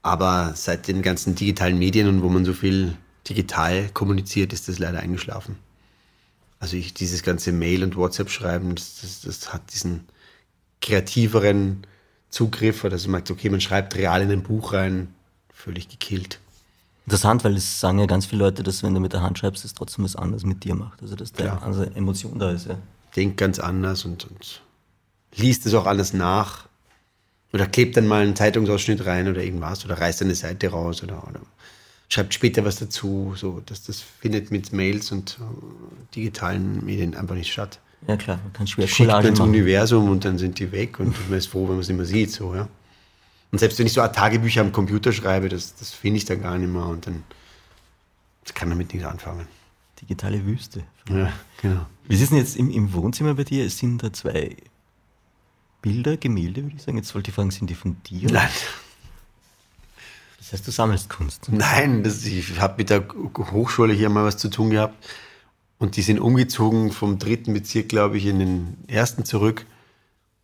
Aber 0.00 0.52
seit 0.54 0.86
den 0.86 1.02
ganzen 1.02 1.34
digitalen 1.34 1.76
Medien 1.76 2.06
und 2.06 2.22
wo 2.22 2.28
man 2.28 2.44
so 2.44 2.52
viel 2.52 2.96
digital 3.28 3.88
kommuniziert, 3.92 4.52
ist 4.52 4.68
das 4.68 4.78
leider 4.78 5.00
eingeschlafen. 5.00 5.56
Also 6.60 6.76
ich, 6.76 6.94
dieses 6.94 7.24
ganze 7.24 7.50
Mail- 7.50 7.82
und 7.82 7.96
WhatsApp-Schreiben, 7.96 8.76
das, 8.76 9.00
das, 9.00 9.22
das, 9.22 9.52
hat 9.52 9.72
diesen 9.72 10.06
kreativeren 10.80 11.84
Zugriff, 12.30 12.84
oder 12.84 12.92
also 12.92 13.10
man 13.10 13.18
sagt, 13.20 13.32
okay, 13.32 13.50
man 13.50 13.60
schreibt 13.60 13.96
real 13.96 14.22
in 14.22 14.30
ein 14.30 14.44
Buch 14.44 14.72
rein, 14.72 15.12
völlig 15.52 15.88
gekillt. 15.88 16.38
Interessant, 17.06 17.42
weil 17.44 17.56
es 17.56 17.80
sagen 17.80 17.98
ja 17.98 18.06
ganz 18.06 18.26
viele 18.26 18.44
Leute, 18.44 18.62
dass 18.62 18.82
wenn 18.82 18.94
du 18.94 19.00
mit 19.00 19.12
der 19.12 19.22
Hand 19.22 19.38
schreibst, 19.38 19.64
es 19.64 19.74
trotzdem 19.74 20.04
was 20.04 20.14
anderes 20.14 20.44
mit 20.44 20.62
dir 20.64 20.74
macht. 20.74 21.02
Also 21.02 21.16
dass 21.16 21.32
da 21.32 21.58
eine 21.58 21.90
Emotion 21.96 22.38
da 22.38 22.50
ist. 22.52 22.68
Ja. 22.68 22.78
Denkt 23.16 23.36
ganz 23.36 23.58
anders 23.58 24.04
und, 24.04 24.24
und 24.24 24.62
liest 25.34 25.66
es 25.66 25.74
auch 25.74 25.86
alles 25.86 26.12
nach. 26.12 26.68
Oder 27.52 27.66
klebt 27.66 27.96
dann 27.96 28.06
mal 28.06 28.22
einen 28.22 28.36
Zeitungsausschnitt 28.36 29.04
rein 29.04 29.28
oder 29.28 29.42
irgendwas 29.42 29.84
oder 29.84 30.00
reißt 30.00 30.22
eine 30.22 30.34
Seite 30.34 30.68
raus 30.68 31.02
oder, 31.02 31.26
oder 31.28 31.40
schreibt 32.08 32.34
später 32.34 32.64
was 32.64 32.76
dazu. 32.76 33.34
So, 33.36 33.62
dass 33.66 33.82
das 33.82 34.00
findet 34.00 34.50
mit 34.50 34.72
Mails 34.72 35.12
und 35.12 35.38
äh, 35.40 36.14
digitalen 36.14 36.84
Medien 36.84 37.14
einfach 37.14 37.34
nicht 37.34 37.52
statt. 37.52 37.80
Ja 38.08 38.16
klar, 38.16 38.40
man 38.42 38.52
kann 38.52 38.66
schwer 38.66 38.88
Schickt 38.88 39.24
ins 39.24 39.40
Universum 39.40 40.08
und 40.08 40.24
dann 40.24 40.38
sind 40.38 40.58
die 40.58 40.72
weg 40.72 40.98
und 40.98 41.14
man 41.28 41.38
ist 41.38 41.46
froh, 41.46 41.64
wenn 41.64 41.74
man 41.74 41.80
es 41.80 41.88
nicht 41.88 41.96
mehr 41.96 42.06
sieht. 42.06 42.30
So, 42.32 42.54
ja. 42.54 42.68
Und 43.52 43.58
selbst 43.58 43.78
wenn 43.78 43.86
ich 43.86 43.92
so 43.92 44.06
Tagebücher 44.06 44.62
am 44.62 44.72
Computer 44.72 45.12
schreibe, 45.12 45.48
das, 45.48 45.76
das 45.76 45.90
finde 45.90 46.16
ich 46.16 46.24
dann 46.24 46.42
gar 46.42 46.58
nicht 46.58 46.72
mehr 46.72 46.86
und 46.86 47.06
dann 47.06 47.22
kann 48.54 48.70
damit 48.70 48.92
nichts 48.92 49.08
anfangen. 49.08 49.46
Digitale 50.00 50.44
Wüste. 50.44 50.84
Ja, 51.08 51.32
genau. 51.60 51.86
Wie 52.08 52.14
ist 52.14 52.22
es 52.22 52.28
denn 52.30 52.38
jetzt 52.38 52.56
im, 52.56 52.70
im 52.70 52.92
Wohnzimmer 52.92 53.34
bei 53.34 53.44
dir? 53.44 53.64
Es 53.64 53.78
sind 53.78 54.02
da 54.02 54.12
zwei 54.12 54.56
Bilder, 55.80 56.16
Gemälde, 56.16 56.62
würde 56.62 56.76
ich 56.76 56.82
sagen. 56.82 56.96
Jetzt 56.96 57.14
wollte 57.14 57.30
ich 57.30 57.34
fragen, 57.34 57.50
sind 57.50 57.70
die 57.70 57.74
von 57.74 57.96
dir? 58.04 58.30
Nein. 58.30 58.48
Das 60.38 60.52
heißt, 60.52 60.66
du 60.66 60.70
sammelst 60.70 61.08
Kunst? 61.08 61.48
Nein, 61.50 62.02
das, 62.02 62.24
ich 62.24 62.58
habe 62.60 62.74
mit 62.78 62.90
der 62.90 63.06
Hochschule 63.08 63.92
hier 63.92 64.08
mal 64.08 64.24
was 64.24 64.38
zu 64.38 64.48
tun 64.48 64.70
gehabt. 64.70 64.94
Und 65.78 65.96
die 65.96 66.02
sind 66.02 66.20
umgezogen 66.20 66.92
vom 66.92 67.18
dritten 67.18 67.52
Bezirk, 67.52 67.88
glaube 67.88 68.16
ich, 68.16 68.26
in 68.26 68.38
den 68.38 68.78
ersten 68.86 69.24
zurück 69.24 69.66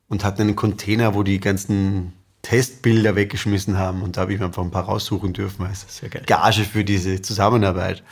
und 0.08 0.24
hatten 0.24 0.42
einen 0.42 0.56
Container, 0.56 1.14
wo 1.14 1.22
die 1.22 1.40
ganzen 1.40 2.12
Testbilder 2.42 3.16
weggeschmissen 3.16 3.76
haben 3.76 4.02
und 4.02 4.16
da 4.16 4.22
habe 4.22 4.32
ich 4.32 4.38
mir 4.38 4.46
einfach 4.46 4.62
ein 4.62 4.70
paar 4.70 4.84
raussuchen 4.84 5.32
dürfen 5.32 5.66
als 5.66 5.86
Gage 6.26 6.64
für 6.64 6.84
diese 6.84 7.20
Zusammenarbeit. 7.20 8.02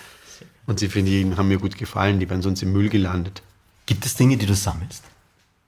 Und 0.66 0.80
sie 0.80 0.88
finde 0.88 1.12
ich, 1.12 1.36
haben 1.36 1.48
mir 1.48 1.58
gut 1.58 1.78
gefallen, 1.78 2.18
die 2.18 2.28
wären 2.28 2.42
sonst 2.42 2.62
im 2.62 2.72
Müll 2.72 2.88
gelandet. 2.88 3.42
Gibt 3.86 4.04
es 4.04 4.16
Dinge, 4.16 4.36
die 4.36 4.46
du 4.46 4.54
sammelst? 4.54 5.04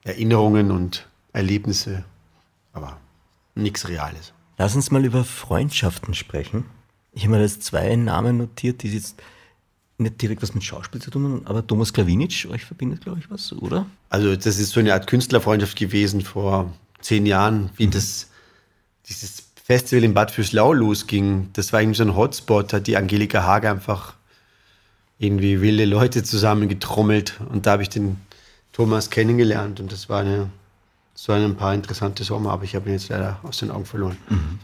Erinnerungen 0.03 0.71
und 0.73 1.07
Erlebnisse, 1.33 2.05
aber 2.73 2.99
nichts 3.55 3.89
Reales. 3.89 4.33
Lass 4.57 4.75
uns 4.75 4.91
mal 4.91 5.05
über 5.05 5.25
Freundschaften 5.25 6.15
sprechen. 6.15 6.65
Ich 7.13 7.25
habe 7.25 7.37
mir 7.37 7.43
jetzt 7.43 7.63
zwei 7.63 7.95
Namen 7.95 8.39
notiert, 8.39 8.83
die 8.83 8.93
jetzt 8.93 9.23
nicht 9.99 10.21
direkt 10.21 10.43
was 10.43 10.55
mit 10.55 10.65
Schauspiel 10.65 11.01
zu 11.01 11.11
tun 11.11 11.25
haben, 11.25 11.47
aber 11.47 11.67
Thomas 11.67 11.93
Klawinic, 11.93 12.47
euch 12.51 12.65
verbindet, 12.65 13.03
glaube 13.03 13.19
ich, 13.19 13.31
was, 13.31 13.53
oder? 13.53 13.87
Also 14.11 14.35
das 14.37 14.59
ist 14.59 14.71
so 14.71 14.81
eine 14.81 14.95
Art 14.95 15.07
Künstlerfreundschaft 15.07 15.77
gewesen 15.77 16.21
vor 16.21 16.73
zehn 17.01 17.27
Jahren, 17.27 17.71
wie 17.77 17.87
mhm. 17.87 17.93
das 17.93 18.29
dieses 19.09 19.45
Festival 19.65 20.05
in 20.05 20.15
Bad 20.15 20.31
Fürslau 20.31 20.73
losging. 20.73 21.51
Das 21.53 21.73
war 21.73 21.81
irgendwie 21.81 21.99
so 21.99 22.05
ein 22.05 22.17
Hotspot, 22.17 22.73
hat 22.73 22.87
die 22.87 22.97
Angelika 22.97 23.43
Hage 23.43 23.71
einfach 23.71 24.15
irgendwie 25.19 25.61
wilde 25.61 25.85
Leute 25.85 26.23
zusammengetrommelt 26.23 27.41
und 27.51 27.67
da 27.67 27.73
habe 27.73 27.83
ich 27.83 27.89
den 27.89 28.21
Thomas 28.73 29.11
kennengelernt 29.11 29.81
und 29.81 29.91
das 29.91 30.09
war 30.09 30.21
eine, 30.21 30.51
waren 31.27 31.45
ein 31.45 31.57
paar 31.57 31.75
interessante 31.75 32.23
Sommer, 32.23 32.53
aber 32.53 32.65
ich 32.65 32.77
habe 32.77 32.89
ihn 32.89 32.93
jetzt 32.93 33.09
leider 33.09 33.41
aus 33.43 33.59
den 33.59 33.73
Augen 33.73 33.85
verloren. 33.85 34.17
Mhm. 34.29 34.61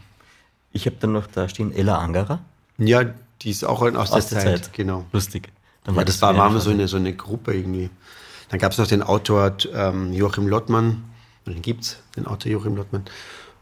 Ich 0.71 0.85
habe 0.85 0.95
dann 0.99 1.11
noch 1.11 1.27
da 1.27 1.49
stehen 1.49 1.73
Ella 1.73 1.97
Angerer. 1.97 2.39
Ja, 2.77 3.03
die 3.41 3.51
ist 3.51 3.63
auch 3.65 3.81
aus, 3.81 4.11
aus 4.11 4.27
der, 4.27 4.43
der, 4.43 4.55
Zeit. 4.55 4.73
Genau. 4.73 5.05
Lustig. 5.11 5.49
Dann 5.83 5.95
war 5.95 6.01
ja, 6.01 6.05
das, 6.05 6.15
das 6.15 6.21
war, 6.21 6.37
war 6.37 6.59
so 6.59 6.69
eine, 6.69 6.87
so 6.87 6.97
eine 6.97 7.13
Gruppe 7.13 7.53
irgendwie. 7.53 7.89
Dann 8.49 8.59
gab 8.59 8.71
es 8.71 8.77
noch 8.77 8.87
den 8.87 9.03
Autor 9.03 9.55
ähm, 9.73 10.13
Joachim 10.13 10.47
Lottmann, 10.47 11.03
den 11.45 11.61
gibt 11.61 11.83
es, 11.83 11.97
den 12.15 12.25
Autor 12.25 12.51
Joachim 12.51 12.75
Lottmann. 12.75 13.05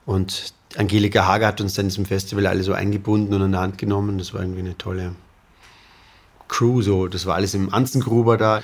Und 0.06 0.54
Angelika 0.78 1.26
Hager 1.28 1.48
hat 1.48 1.62
uns 1.62 1.74
dann 1.74 1.88
diesem 1.88 2.06
Festival 2.06 2.48
alle 2.48 2.64
so 2.64 2.74
eingebunden 2.74 3.34
und 3.34 3.42
an 3.42 3.52
der 3.52 3.62
Hand 3.62 3.78
genommen. 3.78 4.18
Das 4.18 4.34
war 4.34 4.42
irgendwie 4.42 4.62
eine 4.62 4.78
tolle 4.78 5.14
Crew. 6.48 6.82
So. 6.82 7.08
Das 7.08 7.26
war 7.26 7.36
alles 7.36 7.54
im 7.54 7.74
Anzengruber 7.74 8.38
da. 8.38 8.62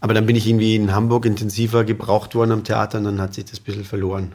Aber 0.00 0.14
dann 0.14 0.26
bin 0.26 0.36
ich 0.36 0.46
irgendwie 0.46 0.76
in 0.76 0.94
Hamburg 0.94 1.26
intensiver 1.26 1.84
gebraucht 1.84 2.34
worden 2.34 2.52
am 2.52 2.64
Theater 2.64 2.98
und 2.98 3.04
dann 3.04 3.20
hat 3.20 3.34
sich 3.34 3.46
das 3.46 3.60
ein 3.60 3.64
bisschen 3.64 3.84
verloren. 3.84 4.32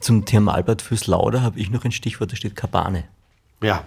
Zum 0.00 0.24
Thermalbad 0.24 0.82
fürs 0.82 1.06
Lauder 1.06 1.42
habe 1.42 1.58
ich 1.58 1.70
noch 1.70 1.84
ein 1.84 1.92
Stichwort, 1.92 2.30
da 2.32 2.36
steht 2.36 2.54
Kabane. 2.54 3.04
Ja, 3.62 3.84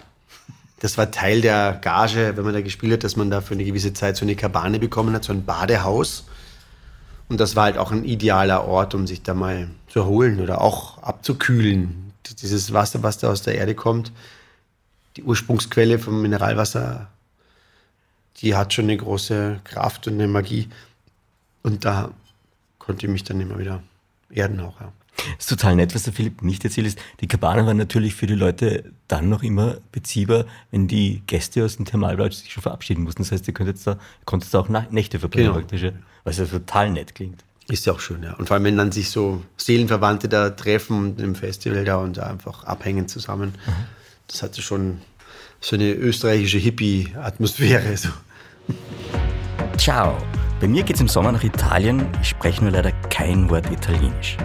das 0.80 0.98
war 0.98 1.10
Teil 1.10 1.40
der 1.40 1.78
Gage, 1.80 2.32
wenn 2.34 2.44
man 2.44 2.52
da 2.52 2.60
gespielt 2.60 2.92
hat, 2.94 3.04
dass 3.04 3.16
man 3.16 3.30
da 3.30 3.40
für 3.40 3.54
eine 3.54 3.64
gewisse 3.64 3.92
Zeit 3.94 4.16
so 4.16 4.24
eine 4.24 4.34
Kabane 4.34 4.80
bekommen 4.80 5.14
hat, 5.14 5.24
so 5.24 5.32
ein 5.32 5.44
Badehaus. 5.44 6.26
Und 7.28 7.38
das 7.38 7.54
war 7.54 7.64
halt 7.64 7.78
auch 7.78 7.92
ein 7.92 8.04
idealer 8.04 8.66
Ort, 8.66 8.94
um 8.94 9.06
sich 9.06 9.22
da 9.22 9.32
mal 9.32 9.68
zu 9.88 10.00
erholen 10.00 10.40
oder 10.40 10.60
auch 10.60 11.00
abzukühlen. 11.02 12.01
Dieses 12.40 12.72
Wasser, 12.72 13.02
was 13.02 13.18
da 13.18 13.30
aus 13.30 13.42
der 13.42 13.56
Erde 13.56 13.74
kommt, 13.74 14.12
die 15.16 15.22
Ursprungsquelle 15.22 15.98
vom 15.98 16.22
Mineralwasser, 16.22 17.08
die 18.38 18.54
hat 18.54 18.72
schon 18.72 18.86
eine 18.86 18.96
große 18.96 19.60
Kraft 19.64 20.06
und 20.06 20.14
eine 20.14 20.28
Magie. 20.28 20.68
Und 21.62 21.84
da 21.84 22.12
konnte 22.78 23.06
ich 23.06 23.12
mich 23.12 23.24
dann 23.24 23.40
immer 23.40 23.58
wieder 23.58 23.82
erden 24.30 24.60
auch. 24.60 24.80
Ja. 24.80 24.92
Das 25.16 25.46
ist 25.46 25.50
total 25.50 25.76
nett, 25.76 25.94
was 25.94 26.04
der 26.04 26.12
Philipp 26.12 26.42
nicht 26.42 26.64
erzählt 26.64 26.86
ist. 26.86 26.98
Die 27.20 27.28
Kabane 27.28 27.66
war 27.66 27.74
natürlich 27.74 28.14
für 28.14 28.26
die 28.26 28.34
Leute 28.34 28.92
dann 29.08 29.28
noch 29.28 29.42
immer 29.42 29.76
beziehbar, 29.92 30.46
wenn 30.70 30.88
die 30.88 31.22
Gäste 31.26 31.64
aus 31.64 31.76
dem 31.76 31.84
Thermalbad 31.84 32.32
sich 32.32 32.52
schon 32.52 32.62
verabschieden 32.62 33.04
mussten. 33.04 33.22
Das 33.22 33.30
heißt, 33.30 33.46
ihr 33.46 33.54
könnt 33.54 33.86
da, 33.86 33.98
konntet 34.24 34.52
da 34.52 34.60
auch 34.60 34.68
Nächte 34.68 35.20
verbringen 35.20 35.48
genau. 35.48 35.58
praktisch, 35.58 35.92
was 36.24 36.38
ja 36.38 36.46
total 36.46 36.90
nett 36.90 37.14
klingt. 37.14 37.44
Ist 37.68 37.86
ja 37.86 37.92
auch 37.92 38.00
schön, 38.00 38.22
ja. 38.22 38.34
Und 38.34 38.48
vor 38.48 38.54
allem, 38.54 38.64
wenn 38.64 38.76
dann 38.76 38.92
sich 38.92 39.10
so 39.10 39.42
Seelenverwandte 39.56 40.28
da 40.28 40.50
treffen 40.50 41.16
im 41.18 41.34
Festival 41.34 41.84
da 41.84 41.96
und 41.96 42.16
da 42.16 42.24
einfach 42.24 42.64
abhängen 42.64 43.08
zusammen. 43.08 43.54
Mhm. 43.66 43.72
Das 44.26 44.42
hatte 44.42 44.62
schon 44.62 45.00
so 45.60 45.76
eine 45.76 45.92
österreichische 45.92 46.58
Hippie-Atmosphäre. 46.58 47.96
So. 47.96 48.08
Ciao. 49.76 50.16
Bei 50.60 50.68
mir 50.68 50.82
geht 50.82 50.96
es 50.96 51.02
im 51.02 51.08
Sommer 51.08 51.32
nach 51.32 51.42
Italien. 51.42 52.06
Ich 52.20 52.28
spreche 52.30 52.62
nur 52.62 52.72
leider 52.72 52.92
kein 53.10 53.50
Wort 53.50 53.70
Italienisch. 53.70 54.36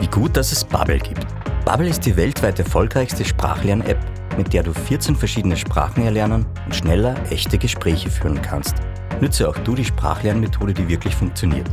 Wie 0.00 0.06
gut, 0.06 0.36
dass 0.36 0.52
es 0.52 0.64
Babbel 0.64 0.98
gibt. 0.98 1.26
Babbel 1.64 1.88
ist 1.88 2.04
die 2.06 2.16
weltweit 2.16 2.58
erfolgreichste 2.58 3.24
Sprachlern-App, 3.24 3.98
mit 4.36 4.52
der 4.52 4.62
du 4.62 4.72
14 4.72 5.16
verschiedene 5.16 5.56
Sprachen 5.56 6.04
erlernen 6.04 6.46
und 6.64 6.74
schneller 6.74 7.16
echte 7.30 7.58
Gespräche 7.58 8.10
führen 8.10 8.40
kannst. 8.42 8.74
Nütze 9.20 9.48
auch 9.48 9.58
du 9.58 9.74
die 9.74 9.84
Sprachlernmethode, 9.84 10.74
die 10.74 10.88
wirklich 10.88 11.14
funktioniert. 11.14 11.68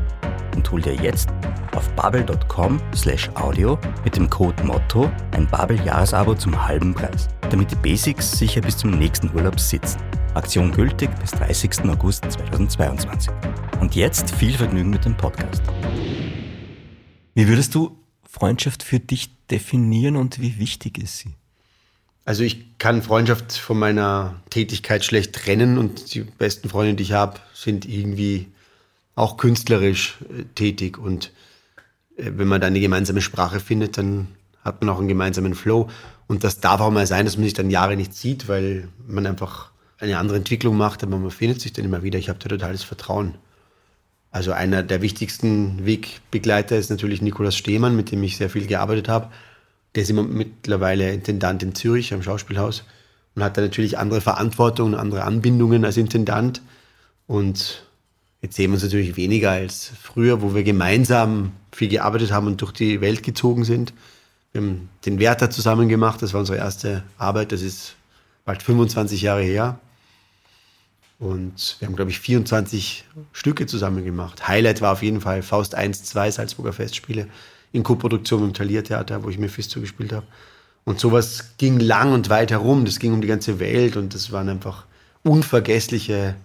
Und 0.56 0.70
hol 0.72 0.82
dir 0.82 0.96
jetzt 0.96 1.30
auf 1.76 1.90
babbel.com 1.96 2.80
slash 2.96 3.30
audio 3.36 3.80
mit 4.04 4.16
dem 4.16 4.30
Code 4.30 4.64
MOTTO 4.64 5.12
ein 5.32 5.48
Babbel-Jahresabo 5.48 6.36
zum 6.36 6.68
halben 6.68 6.94
Preis, 6.94 7.28
damit 7.50 7.72
die 7.72 7.76
Basics 7.76 8.32
sicher 8.38 8.62
bis 8.62 8.78
zum 8.78 8.92
nächsten 8.92 9.34
Urlaub 9.34 9.60
sitzen. 9.60 10.00
Aktion 10.34 10.72
gültig 10.72 11.10
bis 11.20 11.32
30. 11.32 11.86
August 11.90 12.24
2022. 12.32 13.32
Und 13.80 13.96
jetzt 13.96 14.34
viel 14.36 14.54
Vergnügen 14.54 14.90
mit 14.90 15.06
dem 15.06 15.16
Podcast. 15.18 15.62
Wie 17.34 17.48
würdest 17.48 17.76
du 17.76 17.98
Freundschaft 18.30 18.84
für 18.84 19.00
dich 19.00 19.30
definieren 19.48 20.16
und 20.16 20.40
wie 20.40 20.58
wichtig 20.58 20.98
ist 20.98 21.20
sie? 21.20 21.36
Also 22.24 22.44
ich 22.44 22.78
kann 22.78 23.02
Freundschaft 23.02 23.54
von 23.54 23.80
meiner 23.80 24.42
Tätigkeit 24.50 25.04
schlecht 25.04 25.34
trennen 25.34 25.78
und 25.78 26.14
die 26.14 26.22
besten 26.22 26.70
Freunde, 26.70 26.94
die 26.94 27.04
ich 27.04 27.14
habe, 27.14 27.40
sind 27.54 27.86
irgendwie 27.86 28.51
auch 29.16 29.38
künstlerisch 29.38 30.18
äh, 30.30 30.44
tätig 30.56 30.98
und 30.98 31.32
äh, 32.18 32.32
wenn 32.36 32.48
man 32.48 32.62
da 32.62 32.68
eine 32.68 32.80
gemeinsame 32.80 33.22
Sprache 33.22 33.60
findet, 33.60 33.98
dann 33.98 34.28
hat 34.64 34.82
man 34.82 34.90
auch 34.90 35.00
einen 35.00 35.08
gemeinsamen 35.08 35.56
Flow 35.56 35.90
und 36.28 36.44
das 36.44 36.60
darf 36.60 36.82
auch 36.82 36.92
mal 36.92 37.08
sein, 37.08 37.26
dass 37.26 37.38
man 37.38 37.44
sich 37.44 37.54
dann 37.54 37.70
Jahre 37.70 37.96
nicht 37.96 38.14
sieht, 38.14 38.48
weil 38.48 38.88
man 39.08 39.26
einfach 39.26 39.72
eine 40.00 40.18
andere 40.18 40.38
Entwicklung 40.38 40.78
macht, 40.78 41.04
aber 41.04 41.18
man 41.18 41.32
findet 41.32 41.62
sich 41.62 41.74
dann 41.74 41.86
immer 41.86 42.04
wieder. 42.04 42.18
Ich 42.18 42.30
habe 42.30 42.40
da 42.40 42.50
totales 42.50 42.84
Vertrauen. 42.84 43.36
Also 44.32 44.54
einer 44.54 44.82
der 44.82 45.02
wichtigsten 45.02 45.86
Wegbegleiter 45.86 46.78
ist 46.78 46.90
natürlich 46.90 47.22
Nikolaus 47.22 47.56
Stehmann, 47.56 47.96
mit 47.96 48.12
dem 48.12 48.24
ich 48.24 48.38
sehr 48.38 48.50
viel 48.50 48.66
gearbeitet 48.66 49.10
habe. 49.10 49.28
Der 49.94 50.04
ist 50.04 50.10
immer 50.10 50.24
mittlerweile 50.24 51.12
Intendant 51.12 51.62
in 51.64 51.76
Zürich 51.76 52.14
am 52.14 52.24
Schauspielhaus 52.24 52.86
und 53.36 53.44
hat 53.44 53.58
da 53.58 53.62
natürlich 53.62 53.98
andere 53.98 54.22
Verantwortung, 54.22 54.96
andere 54.96 55.24
Anbindungen 55.24 55.84
als 55.84 55.98
Intendant. 55.98 56.62
Und 57.28 57.84
jetzt 58.42 58.56
sehen 58.56 58.72
wir 58.72 58.76
uns 58.76 58.84
natürlich 58.84 59.16
weniger 59.18 59.52
als 59.52 59.92
früher, 60.02 60.42
wo 60.42 60.56
wir 60.56 60.64
gemeinsam 60.64 61.52
viel 61.72 61.90
gearbeitet 61.90 62.32
haben 62.32 62.48
und 62.48 62.62
durch 62.62 62.72
die 62.72 63.02
Welt 63.02 63.24
gezogen 63.24 63.64
sind. 63.64 63.94
Wir 64.52 64.62
haben 64.62 64.90
den 65.06 65.20
Werther 65.20 65.50
zusammen 65.50 65.88
gemacht, 65.88 66.22
das 66.22 66.34
war 66.34 66.40
unsere 66.42 66.58
erste 66.58 67.04
Arbeit, 67.18 67.52
das 67.52 67.62
ist 67.62 67.96
bald 68.46 68.64
25 68.64 69.22
Jahre 69.22 69.44
her. 69.44 69.80
Und 71.20 71.78
wir 71.80 71.88
haben, 71.88 71.96
glaube 71.96 72.10
ich, 72.10 72.20
24 72.20 73.06
Stücke 73.32 73.68
zusammen 73.68 74.04
gemacht. 74.04 74.48
Highlight 74.48 74.82
war 74.82 74.94
auf 74.94 75.04
jeden 75.04 75.22
Fall 75.22 75.44
Faust 75.44 75.76
1, 75.76 76.04
2 76.04 76.32
Salzburger 76.32 76.74
Festspiele 76.74 77.28
in 77.72 77.84
Koproduktion 77.84 78.44
im 78.44 78.54
Taliertheater, 78.54 79.24
wo 79.24 79.30
ich 79.30 79.38
Mephisto 79.38 79.80
gespielt 79.80 80.14
habe. 80.14 80.26
Und 80.84 81.00
sowas 81.00 81.54
ging 81.60 81.80
lang 81.80 82.12
und 82.12 82.30
weit 82.30 82.50
herum. 82.50 82.86
Das 82.86 82.98
ging 82.98 83.14
um 83.14 83.22
die 83.22 83.28
ganze 83.28 83.60
Welt 83.60 83.98
und 83.98 84.16
das 84.16 84.32
waren 84.32 84.50
einfach 84.50 84.86
unvergessliche 85.24 86.36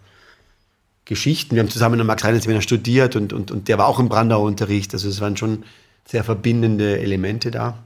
Geschichten. 1.07 1.55
Wir 1.55 1.63
haben 1.63 1.71
zusammen 1.71 2.01
am 2.01 2.07
Max 2.07 2.25
Reinhardt 2.25 2.63
studiert 2.63 3.17
und, 3.17 3.33
und, 3.33 3.51
und 3.51 3.69
der 3.69 3.79
war 3.79 3.87
auch 3.87 3.99
im 3.99 4.11
Brandauer 4.11 4.45
Unterricht. 4.45 4.93
Also 4.93 5.09
es 5.09 5.21
waren 5.21 5.37
schon 5.37 5.65
sehr 6.07 6.23
verbindende 6.23 6.99
Elemente 6.99 7.51
da. 7.51 7.79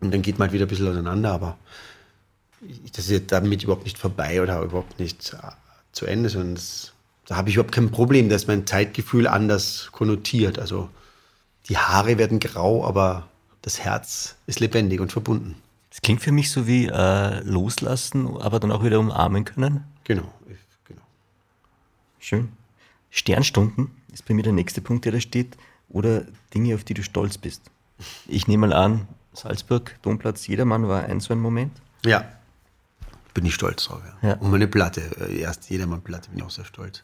Und 0.00 0.12
dann 0.12 0.22
geht 0.22 0.38
man 0.38 0.46
halt 0.46 0.54
wieder 0.54 0.64
ein 0.64 0.68
bisschen 0.68 0.88
auseinander, 0.88 1.32
aber 1.32 1.58
das 2.94 3.08
ist 3.08 3.30
damit 3.32 3.62
überhaupt 3.62 3.84
nicht 3.84 3.98
vorbei 3.98 4.42
oder 4.42 4.62
überhaupt 4.62 4.98
nicht 4.98 5.36
zu 5.92 6.06
Ende, 6.06 6.28
sondern 6.28 6.54
das, 6.54 6.92
da 7.26 7.36
habe 7.36 7.48
ich 7.48 7.56
überhaupt 7.56 7.74
kein 7.74 7.90
Problem, 7.90 8.28
da 8.28 8.36
ist 8.36 8.48
mein 8.48 8.66
Zeitgefühl 8.66 9.26
anders 9.26 9.88
konnotiert. 9.92 10.58
Also 10.58 10.88
die 11.68 11.76
Haare 11.76 12.18
werden 12.18 12.40
grau, 12.40 12.84
aber 12.84 13.28
das 13.62 13.80
Herz 13.80 14.36
ist 14.46 14.60
lebendig 14.60 15.00
und 15.00 15.12
verbunden. 15.12 15.56
Das 15.90 16.00
klingt 16.00 16.22
für 16.22 16.32
mich 16.32 16.50
so 16.50 16.66
wie 16.66 16.86
äh, 16.86 17.40
loslassen, 17.40 18.36
aber 18.38 18.60
dann 18.60 18.72
auch 18.72 18.84
wieder 18.84 19.00
umarmen 19.00 19.44
können. 19.44 19.84
Genau, 20.04 20.22
genau. 20.46 20.59
Schön. 22.20 22.52
Sternstunden 23.10 23.90
ist 24.12 24.24
bei 24.26 24.34
mir 24.34 24.42
der 24.42 24.52
nächste 24.52 24.80
Punkt, 24.80 25.04
der 25.04 25.12
da 25.12 25.20
steht. 25.20 25.56
Oder 25.88 26.24
Dinge, 26.54 26.76
auf 26.76 26.84
die 26.84 26.94
du 26.94 27.02
stolz 27.02 27.36
bist. 27.36 27.62
Ich 28.28 28.46
nehme 28.46 28.68
mal 28.68 28.72
an, 28.72 29.08
Salzburg, 29.32 29.96
Domplatz, 30.02 30.46
Jedermann 30.46 30.86
war 30.86 31.04
ein 31.04 31.18
so 31.18 31.32
ein 31.32 31.40
Moment. 31.40 31.72
Ja, 32.04 32.24
bin 33.34 33.46
ich 33.46 33.54
stolz 33.54 33.84
drauf. 33.84 34.02
Ja. 34.22 34.28
ja. 34.28 34.34
Und 34.36 34.50
meine 34.50 34.68
Platte, 34.68 35.02
äh, 35.20 35.40
erst 35.40 35.70
Jedermann-Platte, 35.70 36.30
bin 36.30 36.38
ich 36.38 36.44
auch 36.44 36.50
sehr 36.50 36.64
stolz. 36.64 37.02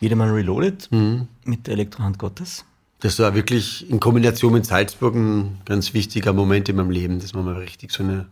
Jedermann 0.00 0.30
Reloaded 0.30 0.90
mhm. 0.90 1.28
mit 1.44 1.66
der 1.66 1.74
Elektrohand 1.74 2.18
Gottes. 2.18 2.64
Das 3.00 3.18
war 3.18 3.34
wirklich 3.34 3.88
in 3.90 4.00
Kombination 4.00 4.52
mit 4.52 4.66
Salzburg 4.66 5.14
ein 5.14 5.60
ganz 5.64 5.94
wichtiger 5.94 6.32
Moment 6.32 6.68
in 6.68 6.76
meinem 6.76 6.90
Leben, 6.90 7.20
dass 7.20 7.34
man 7.34 7.44
mal 7.44 7.56
richtig 7.56 7.92
so 7.92 8.02
eine 8.02 8.26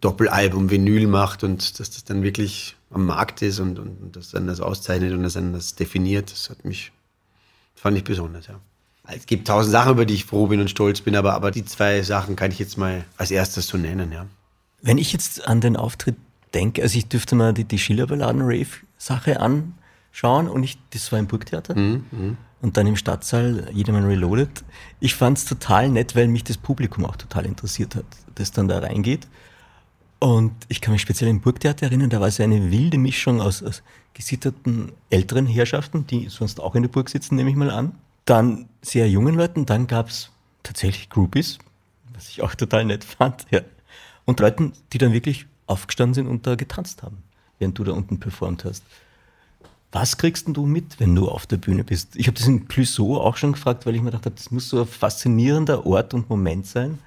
Doppelalbum 0.00 0.70
Vinyl 0.70 1.06
macht 1.06 1.44
und 1.44 1.78
dass 1.78 1.90
das 1.90 2.04
dann 2.04 2.22
wirklich 2.22 2.76
am 2.90 3.06
Markt 3.06 3.42
ist 3.42 3.60
und, 3.60 3.78
und 3.78 4.16
das 4.16 4.30
dann 4.30 4.46
das 4.46 4.60
auszeichnet 4.60 5.12
und 5.12 5.22
das 5.22 5.34
dann 5.34 5.52
das 5.52 5.74
definiert. 5.74 6.30
Das 6.32 6.50
hat 6.50 6.64
mich, 6.64 6.92
das 7.74 7.82
fand 7.82 7.96
ich 7.96 8.04
besonders, 8.04 8.46
ja. 8.46 8.60
Es 9.12 9.26
gibt 9.26 9.48
tausend 9.48 9.72
Sachen, 9.72 9.92
über 9.92 10.06
die 10.06 10.14
ich 10.14 10.24
froh 10.24 10.46
bin 10.46 10.60
und 10.60 10.70
stolz 10.70 11.00
bin, 11.00 11.16
aber, 11.16 11.34
aber 11.34 11.50
die 11.50 11.64
zwei 11.64 12.02
Sachen 12.02 12.36
kann 12.36 12.52
ich 12.52 12.58
jetzt 12.58 12.78
mal 12.78 13.04
als 13.16 13.30
erstes 13.30 13.66
so 13.66 13.78
nennen, 13.78 14.12
ja. 14.12 14.26
Wenn 14.82 14.98
ich 14.98 15.12
jetzt 15.12 15.46
an 15.46 15.60
den 15.60 15.76
Auftritt 15.76 16.16
denke, 16.54 16.82
also 16.82 16.96
ich 16.96 17.08
dürfte 17.08 17.34
mal 17.34 17.52
die, 17.52 17.64
die 17.64 17.78
Schillerballaden-Rave-Sache 17.78 19.40
anschauen 19.40 20.48
und 20.48 20.62
ich, 20.62 20.78
das 20.90 21.10
war 21.12 21.18
im 21.18 21.26
Burgtheater 21.26 21.76
mhm, 21.76 22.04
mhm, 22.10 22.36
und 22.60 22.76
dann 22.76 22.86
im 22.86 22.96
Stadtsaal 22.96 23.68
Jedermann 23.72 24.06
Reloaded. 24.06 24.64
Ich 25.00 25.14
fand 25.14 25.38
es 25.38 25.44
total 25.44 25.88
nett, 25.88 26.14
weil 26.14 26.28
mich 26.28 26.44
das 26.44 26.56
Publikum 26.56 27.04
auch 27.04 27.16
total 27.16 27.46
interessiert 27.46 27.94
hat, 27.94 28.06
das 28.34 28.52
dann 28.52 28.68
da 28.68 28.78
reingeht. 28.78 29.26
Und 30.20 30.52
ich 30.68 30.82
kann 30.82 30.92
mich 30.92 31.00
speziell 31.00 31.30
im 31.30 31.40
Burgtheater 31.40 31.86
erinnern, 31.86 32.10
da 32.10 32.20
war 32.20 32.28
es 32.28 32.38
eine 32.40 32.70
wilde 32.70 32.98
Mischung 32.98 33.40
aus, 33.40 33.62
aus 33.62 33.82
gesitterten 34.12 34.92
älteren 35.08 35.46
Herrschaften, 35.46 36.06
die 36.06 36.28
sonst 36.28 36.60
auch 36.60 36.74
in 36.74 36.82
der 36.82 36.90
Burg 36.90 37.08
sitzen, 37.08 37.36
nehme 37.36 37.48
ich 37.48 37.56
mal 37.56 37.70
an. 37.70 37.94
Dann 38.26 38.68
sehr 38.82 39.08
jungen 39.08 39.34
Leuten, 39.34 39.64
dann 39.64 39.86
gab 39.86 40.10
es 40.10 40.30
tatsächlich 40.62 41.08
Groupies, 41.08 41.58
was 42.12 42.28
ich 42.28 42.42
auch 42.42 42.54
total 42.54 42.84
nett 42.84 43.02
fand. 43.02 43.46
Ja. 43.50 43.62
Und 44.26 44.40
Leuten, 44.40 44.74
die 44.92 44.98
dann 44.98 45.14
wirklich 45.14 45.46
aufgestanden 45.66 46.12
sind 46.14 46.26
und 46.26 46.46
da 46.46 46.54
getanzt 46.54 47.02
haben, 47.02 47.22
während 47.58 47.78
du 47.78 47.84
da 47.84 47.92
unten 47.92 48.20
performt 48.20 48.66
hast. 48.66 48.84
Was 49.90 50.18
kriegst 50.18 50.46
denn 50.46 50.54
du 50.54 50.66
mit, 50.66 51.00
wenn 51.00 51.14
du 51.14 51.30
auf 51.30 51.46
der 51.46 51.56
Bühne 51.56 51.82
bist? 51.82 52.14
Ich 52.14 52.26
habe 52.26 52.36
das 52.36 52.46
in 52.46 52.68
Clouseau 52.68 53.16
auch 53.16 53.38
schon 53.38 53.52
gefragt, 53.52 53.86
weil 53.86 53.94
ich 53.94 54.02
mir 54.02 54.10
gedacht 54.10 54.26
habe, 54.26 54.36
das 54.36 54.50
muss 54.50 54.68
so 54.68 54.82
ein 54.82 54.86
faszinierender 54.86 55.86
Ort 55.86 56.12
und 56.12 56.28
Moment 56.28 56.66
sein. 56.66 56.98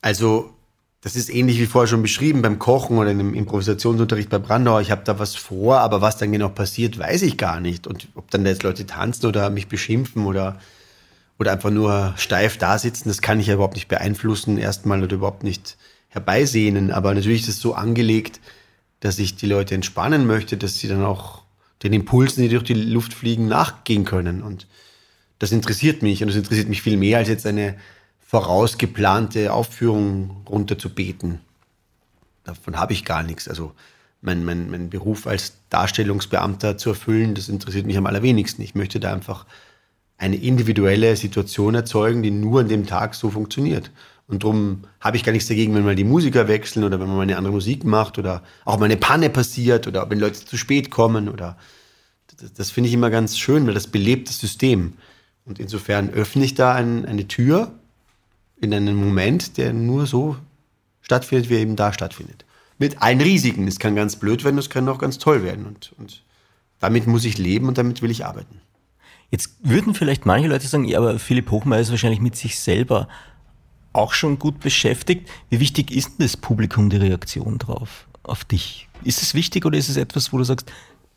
Also 0.00 0.54
das 1.02 1.16
ist 1.16 1.34
ähnlich 1.34 1.58
wie 1.58 1.66
vorher 1.66 1.88
schon 1.88 2.00
beschrieben 2.00 2.42
beim 2.42 2.60
Kochen 2.60 2.96
oder 2.96 3.10
im 3.10 3.34
Improvisationsunterricht 3.34 4.30
bei 4.30 4.38
Brandauer. 4.38 4.80
Ich 4.80 4.92
habe 4.92 5.02
da 5.04 5.18
was 5.18 5.34
vor, 5.34 5.80
aber 5.80 6.00
was 6.00 6.16
dann 6.16 6.30
genau 6.30 6.48
passiert, 6.48 6.96
weiß 6.96 7.22
ich 7.22 7.36
gar 7.36 7.58
nicht. 7.58 7.88
Und 7.88 8.06
ob 8.14 8.30
dann 8.30 8.44
da 8.44 8.50
jetzt 8.50 8.62
Leute 8.62 8.86
tanzen 8.86 9.26
oder 9.26 9.50
mich 9.50 9.66
beschimpfen 9.66 10.26
oder, 10.26 10.60
oder 11.40 11.50
einfach 11.50 11.70
nur 11.70 12.14
steif 12.16 12.56
da 12.56 12.78
sitzen, 12.78 13.08
das 13.08 13.20
kann 13.20 13.40
ich 13.40 13.48
ja 13.48 13.54
überhaupt 13.54 13.74
nicht 13.74 13.88
beeinflussen, 13.88 14.58
erstmal 14.58 15.02
oder 15.02 15.16
überhaupt 15.16 15.42
nicht 15.42 15.76
herbeisehnen. 16.08 16.92
Aber 16.92 17.12
natürlich 17.12 17.42
ist 17.42 17.48
es 17.48 17.60
so 17.60 17.74
angelegt, 17.74 18.40
dass 19.00 19.18
ich 19.18 19.34
die 19.34 19.46
Leute 19.46 19.74
entspannen 19.74 20.24
möchte, 20.28 20.56
dass 20.56 20.78
sie 20.78 20.86
dann 20.86 21.04
auch 21.04 21.42
den 21.82 21.92
Impulsen, 21.92 22.44
die 22.44 22.48
durch 22.48 22.62
die 22.62 22.74
Luft 22.74 23.12
fliegen, 23.12 23.48
nachgehen 23.48 24.04
können. 24.04 24.40
Und 24.40 24.68
das 25.40 25.50
interessiert 25.50 26.02
mich 26.02 26.22
und 26.22 26.28
das 26.28 26.36
interessiert 26.36 26.68
mich 26.68 26.80
viel 26.80 26.96
mehr 26.96 27.18
als 27.18 27.28
jetzt 27.28 27.44
eine 27.44 27.74
vorausgeplante 28.32 29.52
Aufführung 29.52 30.42
runterzubeten. 30.48 31.40
Davon 32.44 32.78
habe 32.78 32.94
ich 32.94 33.04
gar 33.04 33.22
nichts. 33.22 33.46
Also 33.46 33.72
mein, 34.22 34.42
mein, 34.42 34.70
mein 34.70 34.88
Beruf 34.88 35.26
als 35.26 35.58
Darstellungsbeamter 35.68 36.78
zu 36.78 36.88
erfüllen, 36.88 37.34
das 37.34 37.50
interessiert 37.50 37.84
mich 37.84 37.98
am 37.98 38.06
allerwenigsten. 38.06 38.62
Ich 38.62 38.74
möchte 38.74 39.00
da 39.00 39.12
einfach 39.12 39.44
eine 40.16 40.36
individuelle 40.36 41.14
Situation 41.14 41.74
erzeugen, 41.74 42.22
die 42.22 42.30
nur 42.30 42.60
an 42.60 42.68
dem 42.68 42.86
Tag 42.86 43.14
so 43.14 43.28
funktioniert. 43.28 43.90
Und 44.26 44.44
darum 44.44 44.84
habe 44.98 45.18
ich 45.18 45.24
gar 45.24 45.32
nichts 45.32 45.48
dagegen, 45.48 45.74
wenn 45.74 45.84
mal 45.84 45.94
die 45.94 46.02
Musiker 46.02 46.48
wechseln 46.48 46.84
oder 46.84 46.98
wenn 46.98 47.08
man 47.08 47.16
mal 47.16 47.22
eine 47.24 47.36
andere 47.36 47.52
Musik 47.52 47.84
macht 47.84 48.18
oder 48.18 48.42
auch 48.64 48.78
mal 48.78 48.86
eine 48.86 48.96
Panne 48.96 49.28
passiert 49.28 49.86
oder 49.86 50.08
wenn 50.08 50.18
Leute 50.18 50.42
zu 50.42 50.56
spät 50.56 50.90
kommen 50.90 51.28
oder 51.28 51.58
das, 52.38 52.54
das 52.54 52.70
finde 52.70 52.88
ich 52.88 52.94
immer 52.94 53.10
ganz 53.10 53.36
schön, 53.36 53.66
weil 53.66 53.74
das 53.74 53.88
belebt 53.88 54.30
das 54.30 54.38
System. 54.38 54.94
Und 55.44 55.58
insofern 55.58 56.08
öffne 56.08 56.46
ich 56.46 56.54
da 56.54 56.72
ein, 56.72 57.04
eine 57.04 57.28
Tür 57.28 57.78
in 58.62 58.72
einen 58.72 58.96
Moment, 58.96 59.58
der 59.58 59.72
nur 59.72 60.06
so 60.06 60.36
stattfindet, 61.02 61.50
wie 61.50 61.54
er 61.54 61.60
eben 61.60 61.76
da 61.76 61.92
stattfindet. 61.92 62.44
Mit 62.78 63.02
allen 63.02 63.20
Risiken. 63.20 63.66
Es 63.68 63.78
kann 63.78 63.96
ganz 63.96 64.16
blöd 64.16 64.44
werden, 64.44 64.56
es 64.56 64.70
kann 64.70 64.88
auch 64.88 64.98
ganz 64.98 65.18
toll 65.18 65.42
werden. 65.42 65.66
Und, 65.66 65.92
und 65.98 66.22
damit 66.78 67.06
muss 67.06 67.24
ich 67.24 67.38
leben 67.38 67.68
und 67.68 67.76
damit 67.76 68.00
will 68.02 68.10
ich 68.10 68.24
arbeiten. 68.24 68.60
Jetzt 69.30 69.56
würden 69.62 69.94
vielleicht 69.94 70.26
manche 70.26 70.48
Leute 70.48 70.66
sagen, 70.66 70.84
ja, 70.84 70.98
aber 70.98 71.18
Philipp 71.18 71.50
Hochmeier 71.50 71.80
ist 71.80 71.90
wahrscheinlich 71.90 72.20
mit 72.20 72.36
sich 72.36 72.58
selber 72.58 73.08
auch 73.92 74.12
schon 74.12 74.38
gut 74.38 74.60
beschäftigt. 74.60 75.28
Wie 75.50 75.58
wichtig 75.58 75.90
ist 75.90 76.18
denn 76.18 76.26
das 76.26 76.36
Publikum, 76.36 76.88
die 76.88 76.98
Reaktion 76.98 77.58
drauf, 77.58 78.06
auf 78.22 78.44
dich? 78.44 78.88
Ist 79.02 79.22
es 79.22 79.34
wichtig 79.34 79.64
oder 79.64 79.76
ist 79.76 79.88
es 79.88 79.96
etwas, 79.96 80.32
wo 80.32 80.38
du 80.38 80.44
sagst, 80.44 80.70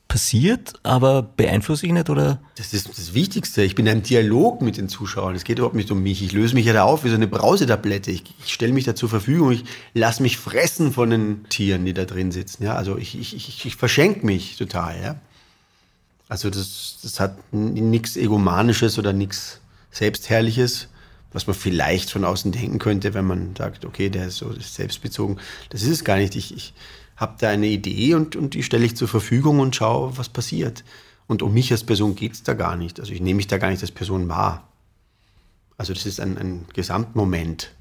passiert, 0.07 0.73
aber 0.83 1.23
beeinflusse 1.23 1.85
ich 1.85 1.91
nicht 1.91 2.09
oder? 2.09 2.39
Das 2.55 2.73
ist 2.73 2.89
das 2.89 3.13
Wichtigste. 3.13 3.63
Ich 3.63 3.75
bin 3.75 3.85
in 3.85 3.93
einem 3.93 4.03
Dialog 4.03 4.61
mit 4.61 4.77
den 4.77 4.87
Zuschauern. 4.87 5.35
Es 5.35 5.43
geht 5.43 5.57
überhaupt 5.57 5.75
nicht 5.75 5.91
um 5.91 6.01
mich. 6.03 6.21
Ich 6.23 6.31
löse 6.31 6.55
mich 6.55 6.65
ja 6.65 6.73
da 6.73 6.83
auf 6.83 7.03
wie 7.03 7.09
so 7.09 7.15
eine 7.15 7.27
Brausetablette. 7.27 8.11
Ich, 8.11 8.23
ich 8.45 8.53
stelle 8.53 8.73
mich 8.73 8.85
da 8.85 8.95
zur 8.95 9.09
Verfügung. 9.09 9.51
Ich 9.51 9.63
lasse 9.93 10.21
mich 10.21 10.37
fressen 10.37 10.93
von 10.93 11.09
den 11.09 11.45
Tieren, 11.49 11.85
die 11.85 11.93
da 11.93 12.05
drin 12.05 12.31
sitzen. 12.31 12.63
Ja, 12.63 12.75
also 12.75 12.97
ich, 12.97 13.19
ich, 13.19 13.35
ich, 13.35 13.65
ich 13.65 13.75
verschenke 13.75 14.25
mich 14.25 14.57
total. 14.57 15.01
Ja, 15.01 15.15
also 16.27 16.49
das, 16.49 16.99
das 17.01 17.19
hat 17.19 17.37
nichts 17.53 18.17
Egomanisches 18.17 18.97
oder 18.97 19.13
nichts 19.13 19.59
Selbstherrliches, 19.91 20.87
was 21.33 21.47
man 21.47 21.55
vielleicht 21.55 22.09
von 22.09 22.25
außen 22.25 22.51
denken 22.51 22.79
könnte, 22.79 23.13
wenn 23.13 23.25
man 23.25 23.55
sagt, 23.55 23.85
okay, 23.85 24.09
der 24.09 24.27
ist 24.27 24.37
so 24.37 24.53
selbstbezogen. 24.59 25.39
Das 25.69 25.81
ist 25.81 25.89
es 25.89 26.03
gar 26.03 26.17
nicht. 26.17 26.35
Ich, 26.35 26.55
ich 26.55 26.73
habe 27.15 27.35
da 27.39 27.49
eine 27.49 27.67
Idee 27.67 28.13
und, 28.15 28.35
und 28.35 28.53
die 28.53 28.63
stelle 28.63 28.85
ich 28.85 28.95
zur 28.95 29.07
Verfügung 29.07 29.59
und 29.59 29.75
schaue, 29.75 30.17
was 30.17 30.29
passiert. 30.29 30.83
Und 31.27 31.41
um 31.41 31.53
mich 31.53 31.71
als 31.71 31.83
Person 31.83 32.15
geht 32.15 32.33
es 32.33 32.43
da 32.43 32.53
gar 32.53 32.75
nicht. 32.75 32.99
Also 32.99 33.11
ich 33.13 33.21
nehme 33.21 33.37
mich 33.37 33.47
da 33.47 33.57
gar 33.57 33.69
nicht 33.69 33.81
als 33.81 33.91
Person 33.91 34.29
wahr. 34.29 34.67
Also 35.77 35.93
das 35.93 36.05
ist 36.05 36.19
ein, 36.19 36.37
ein 36.37 36.65
Gesamtmoment, 36.73 37.71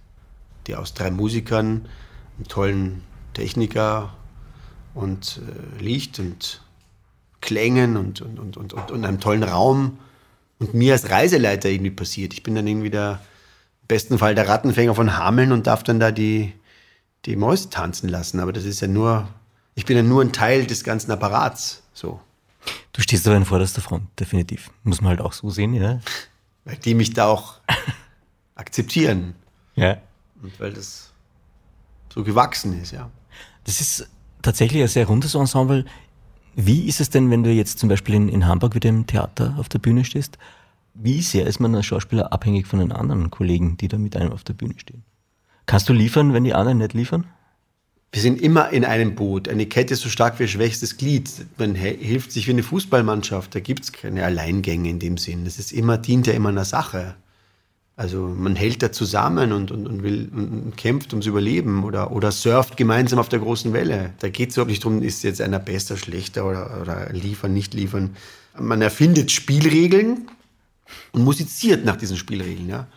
der 0.67 0.81
aus 0.81 0.95
drei 0.95 1.11
Musikern, 1.11 1.89
einem 2.37 2.49
tollen 2.49 3.03
Techniker 3.35 4.15
und 4.95 5.41
äh, 5.79 5.83
Licht 5.83 6.19
und 6.19 6.63
Klängen 7.41 7.97
und, 7.97 8.23
und, 8.23 8.39
und, 8.39 8.57
und, 8.57 8.91
und, 8.91 9.05
einem 9.05 9.21
tollen 9.21 9.43
Raum 9.43 9.99
und 10.59 10.73
mir 10.73 10.95
als 10.95 11.11
Reiseleiter 11.11 11.69
irgendwie 11.69 11.91
passiert. 11.91 12.33
Ich 12.33 12.43
bin 12.43 12.55
dann 12.55 12.67
irgendwie 12.67 12.91
der, 12.91 13.21
im 13.83 13.89
besten 13.89 14.19
Fall 14.19 14.35
der 14.35 14.49
Rattenfänger 14.49 14.95
von 14.95 15.19
Hameln 15.19 15.53
und 15.53 15.67
darf 15.67 15.83
dann 15.83 16.01
da 16.01 16.11
die, 16.11 16.55
die 17.27 17.37
Mäuse 17.37 17.71
tanzen 17.71 18.09
lassen. 18.09 18.41
Aber 18.41 18.53
das 18.53 18.65
ist 18.65 18.81
ja 18.81 18.89
nur, 18.89 19.29
ich 19.75 19.85
bin 19.85 19.97
ja 19.97 20.03
nur 20.03 20.23
ein 20.23 20.33
Teil 20.33 20.67
des 20.67 20.85
ganzen 20.85 21.11
Apparats. 21.11 21.83
So. 21.93 22.21
Du 22.93 23.03
stehst 23.03 23.27
aber 23.27 23.37
in 23.37 23.45
vorderster 23.45 23.81
Front, 23.81 24.09
definitiv. 24.19 24.71
Muss 24.83 25.01
man 25.01 25.11
halt 25.11 25.21
auch 25.21 25.33
so 25.33 25.51
sehen, 25.51 25.75
ja. 25.75 26.01
Weil 26.65 26.77
die 26.77 26.95
mich 26.95 27.13
da 27.13 27.27
auch 27.27 27.61
akzeptieren. 28.55 29.35
Ja. 29.75 29.99
Und 30.43 30.59
weil 30.61 30.73
das 30.73 31.13
so 32.13 32.23
gewachsen 32.23 32.81
ist, 32.81 32.93
ja. 32.93 33.11
Das 33.65 33.81
ist 33.81 34.09
tatsächlich 34.41 34.83
ein 34.83 34.89
sehr 34.89 35.07
rundes 35.07 35.35
Ensemble. 35.35 35.85
Wie 36.55 36.87
ist 36.87 37.01
es 37.01 37.11
denn, 37.11 37.31
wenn 37.31 37.43
du 37.43 37.51
jetzt 37.51 37.79
zum 37.79 37.89
Beispiel 37.89 38.15
in, 38.15 38.29
in 38.29 38.47
Hamburg 38.47 38.75
wieder 38.75 38.89
im 38.89 39.07
Theater 39.07 39.57
auf 39.59 39.69
der 39.69 39.79
Bühne 39.79 40.05
stehst? 40.05 40.39
Wie 40.95 41.21
sehr 41.23 41.47
ist 41.47 41.59
man 41.59 41.75
als 41.75 41.87
Schauspieler 41.87 42.33
abhängig 42.33 42.67
von 42.67 42.79
den 42.79 42.93
anderen 42.93 43.31
Kollegen, 43.31 43.77
die 43.77 43.89
da 43.89 43.99
mit 43.99 44.17
einem 44.17 44.33
auf 44.33 44.45
der 44.45 44.55
Bühne 44.55 44.75
stehen? 44.79 45.03
Kannst 45.67 45.89
du 45.89 45.93
liefern, 45.93 46.33
wenn 46.33 46.45
die 46.45 46.55
anderen 46.55 46.79
nicht 46.79 46.95
liefern? 46.95 47.27
Wir 48.13 48.23
sind 48.23 48.41
immer 48.41 48.71
in 48.71 48.85
einem 48.85 49.17
Boot. 49.17 49.49
Eine 49.49 49.67
Kette 49.67 49.95
ist 49.95 50.03
so 50.03 50.09
stark 50.09 50.39
wie 50.39 50.45
ein 50.45 50.49
schwächstes 50.49 50.99
Glied. 50.99 51.29
Man 51.59 51.75
hilft 51.75 52.31
sich 52.31 52.47
wie 52.47 52.53
eine 52.53 52.63
Fußballmannschaft. 52.63 53.55
Da 53.55 53.61
gibt 53.61 53.85
es 53.85 53.93
keine 53.93 54.25
Alleingänge 54.25 54.89
in 54.89 55.01
dem 55.01 55.19
Sinn. 55.19 55.45
Das 55.45 55.59
ist 55.59 55.73
immer, 55.73 55.99
dient 55.99 56.29
ja 56.29 56.33
immer 56.33 56.51
einer 56.51 56.65
Sache. 56.65 57.17
Also 57.97 58.27
man 58.27 58.57
hält 58.57 58.83
da 58.83 58.93
zusammen 58.93 59.53
und, 59.53 59.71
und, 59.71 59.87
und 59.87 60.03
will 60.03 60.29
und 60.33 60.77
kämpft 60.77 61.13
ums 61.13 61.27
Überleben 61.27 61.85
oder, 61.85 62.11
oder 62.11 62.33
surft 62.33 62.77
gemeinsam 62.77 63.21
auf 63.21 63.29
der 63.29 63.39
großen 63.39 63.73
Welle. 63.73 64.13
Da 64.19 64.29
geht 64.29 64.51
es 64.51 64.57
überhaupt 64.57 64.71
nicht 64.71 64.85
darum, 64.85 65.03
ist 65.03 65.23
jetzt 65.23 65.41
einer 65.41 65.61
besser, 65.61 65.97
schlechter 65.97 66.47
oder, 66.47 66.81
oder 66.83 67.13
liefern, 67.13 67.53
nicht 67.53 67.73
liefern. 67.73 68.17
Man 68.59 68.83
erfindet 68.83 69.31
Spielregeln 69.31 70.29
und 71.13 71.23
musiziert 71.23 71.85
nach 71.85 71.97
diesen 71.97 72.17
Spielregeln. 72.17 72.69
Ja? 72.69 72.89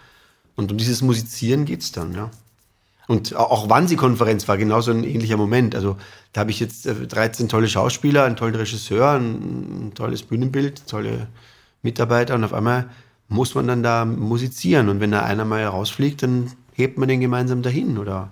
Und 0.56 0.72
um 0.72 0.78
dieses 0.78 1.04
Musizieren 1.04 1.66
geht 1.66 1.82
es 1.82 1.92
dann. 1.92 2.14
Ja? 2.14 2.32
Und 3.08 3.36
auch 3.36 3.70
Wannsee-Konferenz 3.70 4.48
war 4.50 4.58
genauso 4.58 4.92
ein 4.92 5.06
ähnlicher 5.06 5.38
Moment. 5.38 5.76
Also 5.76 5.96
da 6.34 6.42
habe 6.42 6.52
ich 6.52 6.60
jetzt 6.60 6.86
13 6.86 7.46
äh, 7.46 7.50
tolle 7.50 7.70
Schauspieler, 7.70 8.26
einen 8.26 8.36
tollen 8.36 8.56
Regisseur, 8.56 9.12
ein, 9.12 9.88
ein 9.88 9.94
tolles 9.96 10.24
Bühnenbild, 10.24 10.86
tolle 10.88 11.28
Mitarbeiter 11.82 12.36
und 12.36 12.44
auf 12.44 12.54
einmal 12.54 12.90
muss 13.30 13.56
man 13.56 13.68
dann 13.68 13.82
da 13.82 14.04
musizieren. 14.04 14.90
Und 14.90 15.00
wenn 15.00 15.12
da 15.12 15.24
einer 15.24 15.46
mal 15.46 15.64
rausfliegt, 15.66 16.24
dann 16.24 16.52
hebt 16.74 16.98
man 16.98 17.08
den 17.08 17.22
gemeinsam 17.22 17.62
dahin. 17.62 17.98
Oder 17.98 18.30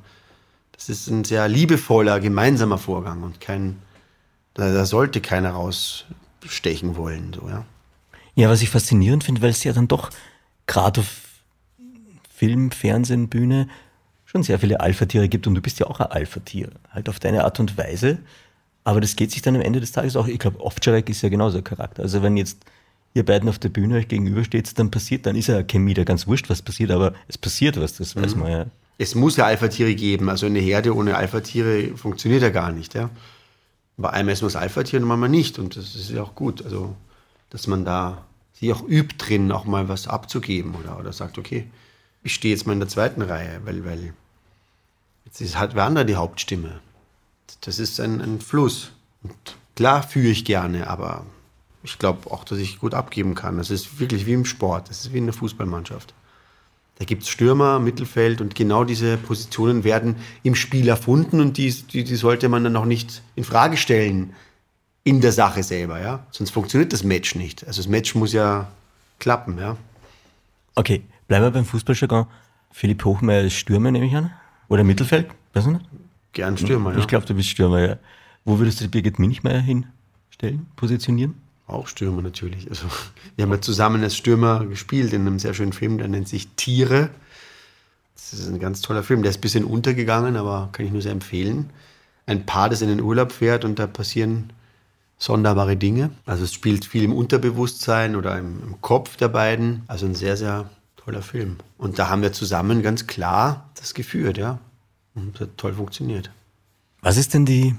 das 0.74 0.90
ist 0.90 1.08
ein 1.08 1.24
sehr 1.24 1.48
liebevoller, 1.48 2.20
gemeinsamer 2.20 2.78
Vorgang 2.78 3.24
und 3.24 3.40
kein, 3.40 3.78
da, 4.56 4.74
da 4.74 4.86
sollte 4.86 5.22
keiner 5.22 5.52
rausstechen 5.52 6.98
wollen. 6.98 7.34
So, 7.34 7.48
ja. 7.48 7.66
ja, 8.36 8.50
was 8.50 8.62
ich 8.62 8.70
faszinierend 8.70 9.24
finde, 9.24 9.42
weil 9.42 9.52
es 9.52 9.64
ja 9.64 9.72
dann 9.72 9.88
doch 9.88 10.10
gerade 10.68 11.00
auf 11.00 11.22
Film, 12.30 12.72
Fernsehen, 12.72 13.30
Bühne 13.30 13.70
schon 14.36 14.44
sehr 14.44 14.60
viele 14.60 14.82
Alpha-Tiere 14.82 15.30
gibt 15.30 15.48
und 15.48 15.56
du 15.56 15.62
bist 15.62 15.80
ja 15.80 15.88
auch 15.88 16.02
ein 16.02 16.12
Alpha-Tier, 16.12 16.70
halt 16.92 17.08
auf 17.08 17.20
deine 17.20 17.46
Art 17.46 17.58
und 17.62 17.78
Weise. 17.78 18.18
Aber 18.84 19.00
das 19.00 19.16
geht 19.16 19.32
sich 19.32 19.42
dann 19.42 19.56
am 19.56 19.62
Ende 19.62 19.80
des 19.80 19.94
Tages 19.94 20.18
auch, 20.18 20.28
ich 20.28 20.40
glaube, 20.40 20.60
Ovtcharek 20.60 21.10
ist 21.10 21.22
ja 21.22 21.30
genauso 21.30 21.60
ein 21.60 21.64
Charakter. 21.64 22.04
Also 22.04 22.22
wenn 22.22 22.36
jetzt 22.36 22.58
ihr 23.14 23.26
beiden 23.26 23.48
auf 23.48 23.60
der 23.60 23.70
Bühne 23.70 23.96
euch 23.96 24.10
gegenübersteht, 24.10 24.78
dann 24.78 24.92
passiert, 24.92 25.26
dann 25.26 25.38
ist 25.38 25.48
ja 25.48 25.64
Chemie 25.64 25.94
da 25.94 26.04
ganz 26.04 26.28
wurscht, 26.28 26.50
was 26.50 26.62
passiert, 26.62 26.92
aber 26.92 27.14
es 27.30 27.38
passiert 27.38 27.80
was, 27.80 27.96
das 27.96 28.16
weiß 28.18 28.36
mhm. 28.36 28.42
man 28.42 28.52
ja. 28.52 28.66
Es 28.98 29.16
muss 29.16 29.38
ja 29.38 29.46
Alpha-Tiere 29.46 29.96
geben, 29.96 30.30
also 30.30 30.46
eine 30.46 30.60
Herde 30.60 30.94
ohne 30.94 31.16
Alpha-Tiere 31.16 31.96
funktioniert 31.96 32.42
ja 32.42 32.50
gar 32.50 32.74
nicht, 32.74 32.94
ja. 32.94 33.10
Bei 33.98 34.10
einem 34.10 34.28
wir 34.28 34.36
das 34.36 34.58
Alpha-Tier 34.58 35.00
und 35.00 35.08
manchmal 35.08 35.30
nicht 35.30 35.58
und 35.60 35.78
das 35.78 35.96
ist 35.96 36.12
ja 36.12 36.22
auch 36.22 36.36
gut, 36.36 36.64
also 36.66 36.94
dass 37.50 37.68
man 37.68 37.86
da 37.86 38.26
sich 38.52 38.74
auch 38.74 38.86
übt 38.86 39.16
drin, 39.18 39.54
auch 39.54 39.64
mal 39.64 39.88
was 39.88 40.10
abzugeben 40.10 40.76
oder, 40.76 41.00
oder 41.00 41.14
sagt, 41.14 41.38
okay, 41.38 41.68
ich 42.24 42.34
stehe 42.34 42.54
jetzt 42.54 42.68
mal 42.68 42.74
in 42.74 42.80
der 42.80 42.90
zweiten 42.90 43.22
Reihe, 43.22 43.62
weil, 43.64 43.86
weil 43.86 44.14
jetzt 45.40 45.50
ist 45.50 45.60
halt 45.60 45.76
Werner 45.76 46.06
die 46.06 46.16
Hauptstimme. 46.16 46.80
Das 47.62 47.80
ist 47.80 48.00
ein, 48.00 48.22
ein 48.22 48.40
Fluss. 48.40 48.92
Und 49.24 49.34
klar 49.76 50.04
führe 50.04 50.30
ich 50.30 50.46
gerne, 50.46 50.88
aber 50.88 51.26
ich 51.84 52.00
glaube 52.00 52.32
auch, 52.32 52.44
dass 52.44 52.58
ich 52.58 52.80
gut 52.80 52.94
abgeben 52.94 53.36
kann. 53.36 53.58
Das 53.58 53.70
ist 53.70 54.00
wirklich 54.00 54.26
wie 54.26 54.34
im 54.34 54.46
Sport. 54.46 54.90
Das 54.90 55.02
ist 55.02 55.14
wie 55.14 55.18
in 55.18 55.26
der 55.26 55.34
Fußballmannschaft. 55.34 56.14
Da 56.98 57.06
gibt 57.06 57.24
es 57.24 57.30
Stürmer, 57.30 57.80
Mittelfeld 57.80 58.40
und 58.40 58.56
genau 58.56 58.86
diese 58.86 59.18
Positionen 59.18 59.84
werden 59.84 60.16
im 60.44 60.56
Spiel 60.56 60.88
erfunden 60.88 61.42
und 61.42 61.58
die, 61.58 61.70
die, 61.70 62.06
die 62.06 62.16
sollte 62.16 62.48
man 62.48 62.64
dann 62.64 62.78
auch 62.78 62.86
nicht 62.86 63.22
in 63.36 63.44
Frage 63.44 63.76
stellen 63.76 64.34
in 65.04 65.20
der 65.20 65.34
Sache 65.34 65.62
selber, 65.62 66.00
ja. 66.00 66.26
Sonst 66.32 66.52
funktioniert 66.52 66.94
das 66.94 67.04
Match 67.04 67.36
nicht. 67.36 67.68
Also 67.68 67.82
das 67.82 67.90
Match 67.90 68.16
muss 68.16 68.32
ja 68.32 68.70
klappen, 69.20 69.60
ja. 69.60 69.76
Okay, 70.76 71.04
bleiben 71.28 71.44
wir 71.44 71.52
beim 71.52 71.66
Fußballjargon. 71.66 72.28
Philipp 72.72 73.04
Hochmeier 73.04 73.44
ist 73.44 73.56
Stürmer, 73.56 73.92
nehme 73.92 74.06
ich 74.06 74.16
an. 74.16 74.32
Oder 74.68 74.84
Mittelfeld? 74.84 75.28
Weiß 75.54 75.66
ich 75.66 75.74
nicht. 75.74 75.86
Gern 76.34 76.58
Stürmer, 76.58 76.94
ja. 76.94 77.00
Ich 77.00 77.08
glaube, 77.08 77.26
du 77.26 77.34
bist 77.34 77.50
Stürmer, 77.50 77.80
ja. 77.80 77.98
Wo 78.44 78.60
würdest 78.60 78.80
du 78.80 78.86
die 78.86 78.90
Birgit 78.90 79.20
Minichmeier 79.20 79.62
hinstellen, 79.62 80.68
positionieren? 80.76 81.36
Auch 81.68 81.88
Stürmer 81.88 82.22
natürlich. 82.22 82.70
Also, 82.70 82.88
wir 83.36 83.44
haben 83.44 83.52
ja 83.52 83.62
zusammen 83.62 84.04
als 84.04 84.16
Stürmer 84.16 84.66
gespielt 84.66 85.14
in 85.14 85.22
einem 85.22 85.40
sehr 85.40 85.54
schönen 85.54 85.74
Film, 85.74 85.98
der 85.98 86.08
nennt 86.08 86.28
sich 86.28 86.50
Tiere. 86.56 87.10
Das 88.16 88.34
ist 88.34 88.48
ein 88.48 88.60
ganz 88.60 88.82
toller 88.82 89.04
Film. 89.04 89.24
Der 89.24 89.32
ist 89.32 89.38
ein 89.38 89.42
bisschen 89.42 89.66
untergegangen, 89.66 90.36
aber 90.36 90.70
kann 90.72 90.86
ich 90.86 90.92
nur 90.92 91.02
sehr 91.02 91.12
empfehlen. 91.12 91.70
Ein 92.28 92.46
Paar, 92.46 92.70
das 92.70 92.82
in 92.82 92.90
den 92.90 93.02
Urlaub 93.02 93.32
fährt 93.32 93.66
und 93.66 93.80
da 93.80 93.88
passieren 93.88 94.52
sonderbare 95.18 95.78
Dinge. 95.78 96.12
Also 96.26 96.44
es 96.44 96.54
spielt 96.54 96.86
viel 96.86 97.04
im 97.04 97.14
Unterbewusstsein 97.14 98.16
oder 98.16 98.38
im, 98.38 98.62
im 98.62 98.82
Kopf 98.82 99.16
der 99.18 99.30
beiden. 99.30 99.84
Also 99.88 100.06
ein 100.06 100.16
sehr, 100.16 100.38
sehr 100.38 100.70
toller 101.06 101.22
Film. 101.22 101.58
Und 101.78 102.00
da 102.00 102.10
haben 102.10 102.24
wir 102.24 102.34
zusammen 102.34 102.82
ganz 102.82 103.06
klar 103.06 103.70
das 103.76 103.94
geführt, 103.94 104.38
ja. 104.38 104.60
Und 105.14 105.36
das 105.36 105.42
hat 105.42 105.58
toll 105.58 105.74
funktioniert. 105.74 106.32
Was 107.02 107.18
ist 107.18 107.34
denn 107.34 107.46
die, 107.46 107.76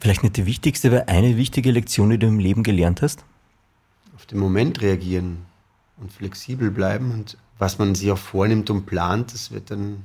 vielleicht 0.00 0.24
nicht 0.24 0.36
die 0.36 0.44
wichtigste, 0.44 0.88
aber 0.88 1.08
eine 1.08 1.36
wichtige 1.36 1.70
Lektion, 1.70 2.10
die 2.10 2.18
du 2.18 2.26
im 2.26 2.40
Leben 2.40 2.64
gelernt 2.64 3.02
hast? 3.02 3.24
Auf 4.16 4.26
den 4.26 4.38
Moment 4.38 4.82
reagieren 4.82 5.46
und 5.96 6.12
flexibel 6.12 6.70
bleiben 6.70 7.12
und 7.12 7.38
was 7.58 7.78
man 7.78 7.94
sich 7.94 8.10
auch 8.10 8.18
vornimmt 8.18 8.68
und 8.68 8.84
plant, 8.84 9.32
das 9.32 9.52
wird 9.52 9.70
dann, 9.70 10.04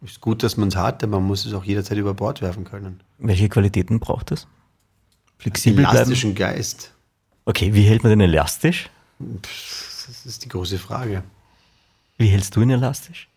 ist 0.00 0.20
gut, 0.20 0.44
dass 0.44 0.56
man 0.56 0.68
es 0.68 0.76
hat, 0.76 1.02
aber 1.02 1.18
man 1.18 1.26
muss 1.26 1.44
es 1.44 1.52
auch 1.52 1.64
jederzeit 1.64 1.98
über 1.98 2.14
Bord 2.14 2.40
werfen 2.40 2.62
können. 2.64 3.00
Welche 3.18 3.48
Qualitäten 3.48 3.98
braucht 3.98 4.30
es? 4.30 4.46
Flexibel 5.38 5.84
Elastischen 5.84 6.34
bleiben? 6.34 6.56
Geist. 6.56 6.92
Okay, 7.46 7.74
wie 7.74 7.82
hält 7.82 8.04
man 8.04 8.10
den 8.10 8.20
elastisch? 8.20 8.90
Das 9.18 10.24
ist 10.24 10.44
die 10.44 10.48
große 10.48 10.78
Frage. 10.78 11.24
Wie 12.18 12.26
hältst 12.26 12.56
du 12.56 12.62
ihn 12.62 12.70
elastisch? 12.70 13.28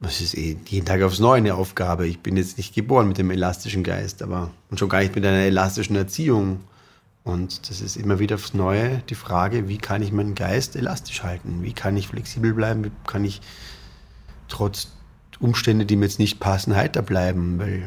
Das 0.00 0.22
ist 0.22 0.34
eh 0.34 0.56
jeden 0.66 0.86
Tag 0.86 1.02
aufs 1.02 1.18
Neue 1.18 1.36
eine 1.36 1.54
Aufgabe. 1.54 2.06
Ich 2.06 2.20
bin 2.20 2.38
jetzt 2.38 2.56
nicht 2.56 2.74
geboren 2.74 3.06
mit 3.06 3.18
dem 3.18 3.30
elastischen 3.30 3.84
Geist, 3.84 4.22
aber 4.22 4.50
und 4.70 4.78
schon 4.78 4.88
gar 4.88 5.00
nicht 5.00 5.14
mit 5.14 5.26
einer 5.26 5.44
elastischen 5.44 5.94
Erziehung. 5.94 6.60
Und 7.22 7.68
das 7.68 7.82
ist 7.82 7.96
immer 7.96 8.18
wieder 8.18 8.36
aufs 8.36 8.54
Neue 8.54 9.02
die 9.10 9.14
Frage, 9.14 9.68
wie 9.68 9.76
kann 9.76 10.00
ich 10.00 10.10
meinen 10.10 10.34
Geist 10.34 10.74
elastisch 10.74 11.22
halten? 11.22 11.62
Wie 11.62 11.74
kann 11.74 11.98
ich 11.98 12.08
flexibel 12.08 12.54
bleiben? 12.54 12.82
Wie 12.82 12.90
kann 13.06 13.26
ich 13.26 13.42
trotz 14.48 14.88
Umstände, 15.38 15.84
die 15.84 15.96
mir 15.96 16.06
jetzt 16.06 16.18
nicht 16.18 16.40
passen, 16.40 16.74
heiter 16.74 17.02
bleiben? 17.02 17.58
Weil 17.58 17.86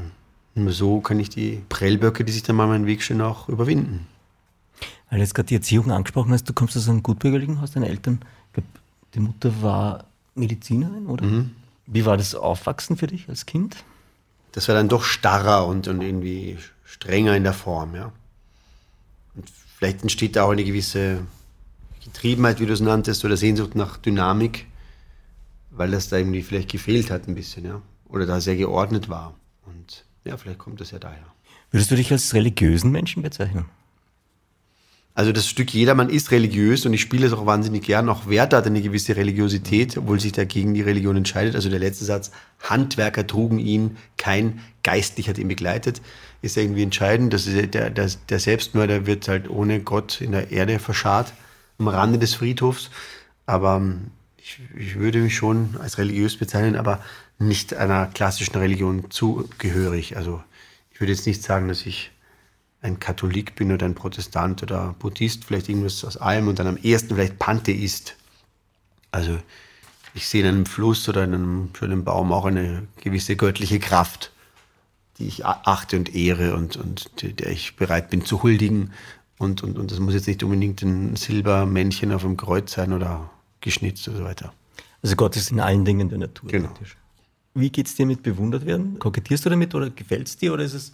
nur 0.54 0.72
so 0.72 1.02
kann 1.02 1.20
ich 1.20 1.30
die 1.30 1.64
Prellböcke, 1.70 2.24
die 2.24 2.32
sich 2.32 2.44
dann 2.44 2.56
mal 2.56 2.68
meinen 2.68 2.86
Weg 2.86 3.02
stehen, 3.02 3.22
auch 3.22 3.50
überwinden. 3.50 4.06
Weil 5.10 5.18
du 5.18 5.24
jetzt 5.24 5.34
gerade 5.34 5.48
die 5.48 5.56
Erziehung 5.56 5.90
angesprochen 5.90 6.32
hast, 6.32 6.48
du 6.48 6.54
kommst 6.54 6.78
aus 6.78 6.88
einem 6.88 7.02
gutbürgerlichen 7.02 7.60
Haus, 7.60 7.72
deine 7.72 7.90
Eltern, 7.90 8.20
ich 8.48 8.54
glaube, 8.54 8.70
die 9.16 9.20
Mutter 9.20 9.52
war 9.64 10.06
Medizinerin, 10.36 11.08
oder? 11.08 11.26
Mhm. 11.26 11.52
Wie 11.86 12.06
war 12.06 12.18
das 12.18 12.36
Aufwachsen 12.36 12.98
für 12.98 13.08
dich 13.08 13.30
als 13.30 13.46
Kind? 13.46 13.84
Das 14.54 14.68
war 14.68 14.76
dann 14.76 14.90
doch 14.90 15.04
starrer 15.04 15.68
und, 15.68 15.88
und 15.88 16.02
irgendwie 16.02 16.58
strenger 16.86 17.36
in 17.36 17.44
der 17.44 17.54
Form, 17.54 17.96
ja. 17.96 18.12
Und 19.36 19.50
vielleicht 19.78 20.02
entsteht 20.02 20.36
da 20.36 20.44
auch 20.44 20.52
eine 20.52 20.64
gewisse 20.64 21.22
Getriebenheit, 22.04 22.60
wie 22.60 22.66
du 22.66 22.74
es 22.74 22.80
nanntest, 22.80 23.26
oder 23.26 23.36
Sehnsucht 23.36 23.76
nach 23.76 23.98
Dynamik, 23.98 24.68
weil 25.72 25.92
das 25.92 26.10
da 26.10 26.18
irgendwie 26.18 26.44
vielleicht 26.44 26.72
gefehlt 26.72 27.10
hat 27.10 27.28
ein 27.28 27.36
bisschen, 27.36 27.66
ja. 27.66 27.82
Oder 28.08 28.26
da 28.26 28.40
sehr 28.40 28.56
geordnet 28.56 29.10
war. 29.10 29.34
Und 29.66 30.06
ja, 30.24 30.38
vielleicht 30.38 30.60
kommt 30.60 30.80
das 30.80 30.92
ja 30.92 31.00
daher. 31.00 31.26
Würdest 31.72 31.90
du 31.90 31.96
dich 31.96 32.12
als 32.12 32.34
religiösen 32.34 32.92
Menschen 32.92 33.24
bezeichnen? 33.24 33.66
Also 35.16 35.32
das 35.32 35.48
Stück 35.48 35.72
Jedermann 35.74 36.10
ist 36.10 36.32
religiös 36.32 36.88
und 36.88 36.94
ich 36.94 37.02
spiele 37.02 37.28
es 37.28 37.34
auch 37.34 37.46
wahnsinnig 37.46 37.84
gern. 37.84 38.10
Auch 38.10 38.28
Werther 38.28 38.58
hat 38.58 38.66
eine 38.66 38.82
gewisse 38.82 39.16
Religiosität, 39.16 39.96
obwohl 39.96 40.20
sich 40.20 40.32
dagegen 40.32 40.74
die 40.74 40.82
Religion 40.82 41.16
entscheidet. 41.16 41.54
Also 41.54 41.70
der 41.70 41.78
letzte 41.78 42.06
Satz, 42.06 42.32
Handwerker 42.62 43.28
trugen 43.28 43.60
ihn, 43.60 43.98
kein 44.18 44.60
Geistlicher 44.82 45.30
hat 45.30 45.38
ihn 45.38 45.48
begleitet, 45.48 46.02
ist 46.42 46.58
irgendwie 46.58 46.82
entscheidend. 46.82 47.32
Das 47.32 47.46
ist 47.46 47.76
der, 47.76 47.92
der, 47.92 48.10
der 48.28 48.40
Selbstmörder 48.40 49.06
wird 49.06 49.28
halt 49.28 49.50
ohne 49.50 49.82
Gott 49.82 50.20
in 50.20 50.32
der 50.32 50.52
Erde 50.52 50.80
verscharrt, 50.80 51.34
am 51.78 51.88
Rande 51.90 52.18
des 52.18 52.34
Friedhofs. 52.34 52.90
Aber 53.46 53.76
ähm, 53.76 54.08
ich, 54.38 54.60
ich 54.76 54.96
würde 54.96 55.20
mich 55.20 55.36
schon 55.36 55.78
als 55.80 56.00
religiös 56.00 56.38
bezeichnen, 56.38 56.76
aber 56.76 57.00
nicht 57.38 57.76
einer 57.76 58.08
klassischen 58.08 58.58
Religion 58.58 59.12
zugehörig. 59.12 60.18
Also 60.18 60.44
ich 60.92 61.00
würde 61.00 61.14
jetzt 61.14 61.28
nicht 61.28 61.44
sagen, 61.44 61.68
dass 61.68 61.86
ich 61.86 62.13
ein 62.84 63.00
Katholik 63.00 63.56
bin 63.56 63.72
oder 63.72 63.86
ein 63.86 63.96
Protestant 63.96 64.62
oder 64.62 64.94
Buddhist, 65.00 65.46
vielleicht 65.46 65.70
irgendwas 65.70 66.04
aus 66.04 66.18
allem 66.18 66.50
und 66.50 66.60
dann 66.60 66.68
am 66.68 66.78
ehesten 66.78 67.16
vielleicht 67.16 67.40
Pantheist. 67.40 68.16
Also 69.12 69.40
ich 70.14 70.28
sehe 70.28 70.42
in 70.42 70.48
einem 70.48 70.66
Fluss 70.66 71.08
oder 71.08 71.24
in 71.24 71.34
einem 71.34 71.70
schönen 71.78 72.04
Baum 72.04 72.32
auch 72.32 72.46
eine 72.46 72.86
gewisse 73.02 73.36
göttliche 73.36 73.80
Kraft, 73.80 74.32
die 75.18 75.28
ich 75.28 75.46
achte 75.46 75.96
und 75.96 76.14
ehre 76.14 76.56
und, 76.56 76.76
und 76.76 77.10
der 77.22 77.50
ich 77.50 77.78
bereit 77.78 78.10
bin 78.10 78.26
zu 78.26 78.44
huldigen. 78.44 78.92
Und, 79.38 79.64
und, 79.64 79.78
und 79.78 79.92
das 79.92 80.00
muss 80.00 80.14
jetzt 80.14 80.28
nicht 80.28 80.44
unbedingt 80.44 80.82
ein 80.82 81.16
Silbermännchen 81.16 82.12
auf 82.12 82.24
dem 82.24 82.36
Kreuz 82.36 82.74
sein 82.74 82.92
oder 82.92 83.30
geschnitzt 83.62 84.08
und 84.10 84.18
so 84.18 84.24
weiter. 84.26 84.54
Also 85.02 85.16
Gott 85.16 85.38
ist 85.38 85.52
in 85.52 85.62
allen 85.62 85.86
Dingen 85.86 86.10
der 86.10 86.18
Natur. 86.18 86.50
Genau. 86.50 86.70
Wie 87.54 87.70
geht 87.70 87.88
es 87.88 87.96
dir 87.96 88.06
mit 88.06 88.24
bewundert 88.24 88.66
werden? 88.66 89.00
Kokettierst 89.00 89.46
du 89.46 89.50
damit 89.50 89.74
oder 89.74 89.90
gefällt 89.90 90.28
es 90.28 90.38
dir 90.38 90.54
oder 90.54 90.64
ist 90.64 90.74
es 90.74 90.94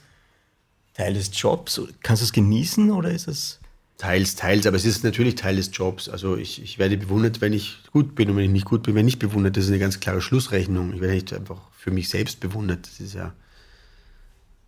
Teil 0.93 1.13
des 1.13 1.31
Jobs? 1.33 1.81
Kannst 2.01 2.21
du 2.21 2.25
es 2.25 2.33
genießen 2.33 2.91
oder 2.91 3.11
ist 3.11 3.27
es... 3.27 3.59
Teils, 3.97 4.37
teils, 4.37 4.65
aber 4.65 4.77
es 4.77 4.85
ist 4.85 5.03
natürlich 5.03 5.35
Teil 5.35 5.57
des 5.57 5.71
Jobs. 5.73 6.07
Also 6.07 6.37
ich, 6.37 6.63
ich 6.63 6.79
werde 6.79 6.95
bewundert, 6.95 7.41
wenn 7.41 7.51
ich 7.51 7.79
gut 7.91 8.15
bin 8.15 8.29
und 8.29 8.37
wenn 8.37 8.45
ich 8.45 8.51
nicht 8.51 8.65
gut 8.65 8.83
bin, 8.83 8.95
wenn 8.95 9.05
ich 9.05 9.15
nicht 9.15 9.19
bewundert. 9.19 9.57
Das 9.57 9.65
ist 9.65 9.71
eine 9.71 9.79
ganz 9.79 9.99
klare 9.99 10.21
Schlussrechnung. 10.21 10.93
Ich 10.93 11.01
werde 11.01 11.15
nicht 11.15 11.33
einfach 11.33 11.59
für 11.77 11.91
mich 11.91 12.07
selbst 12.07 12.39
bewundert. 12.39 12.87
Das 12.87 13.01
ist 13.01 13.13
ja, 13.13 13.33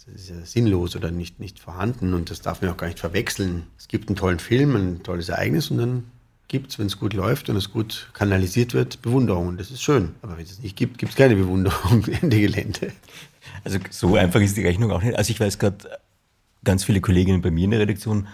das 0.06 0.16
ist 0.16 0.30
ja 0.32 0.46
sinnlos 0.46 0.98
oder 0.98 1.12
nicht, 1.12 1.40
nicht 1.40 1.60
vorhanden 1.60 2.14
und 2.14 2.30
das 2.30 2.42
darf 2.42 2.62
man 2.62 2.72
auch 2.72 2.78
gar 2.78 2.88
nicht 2.88 3.00
verwechseln. 3.00 3.68
Es 3.78 3.88
gibt 3.88 4.10
einen 4.10 4.18
tollen 4.18 4.40
Film, 4.40 4.76
ein 4.76 5.04
tolles 5.04 5.30
Ereignis 5.30 5.72
und 5.72 5.78
dann 5.78 6.04
gibt 6.52 6.72
es, 6.72 6.80
wenn 6.80 6.88
es 6.88 7.00
gut 7.00 7.14
läuft 7.14 7.50
und 7.50 7.56
es 7.56 7.72
gut 7.72 8.10
kanalisiert 8.12 8.74
wird, 8.74 9.02
Bewunderung. 9.02 9.48
Und 9.48 9.60
das 9.62 9.72
ist 9.72 9.82
schön. 9.82 10.16
Aber 10.22 10.36
wenn 10.36 10.44
es 10.44 10.52
es 10.52 10.60
nicht 10.60 10.76
gibt, 10.76 10.98
gibt 10.98 11.14
es 11.14 11.18
keine 11.18 11.38
Bewunderung. 11.38 12.04
Ende 12.22 12.42
Gelände. 12.42 12.92
Also 13.64 13.80
so 13.90 14.16
einfach 14.16 14.42
ist 14.42 14.58
die 14.58 14.66
Rechnung 14.66 14.92
auch 14.92 15.02
nicht. 15.02 15.18
Also 15.18 15.32
ich 15.32 15.40
weiß 15.40 15.58
gerade, 15.58 15.78
ganz 16.64 16.84
viele 16.84 17.02
Kolleginnen 17.02 17.42
bei 17.42 17.52
mir 17.52 17.66
in 17.66 17.72
der 17.72 17.80
Redaktion 17.80 18.28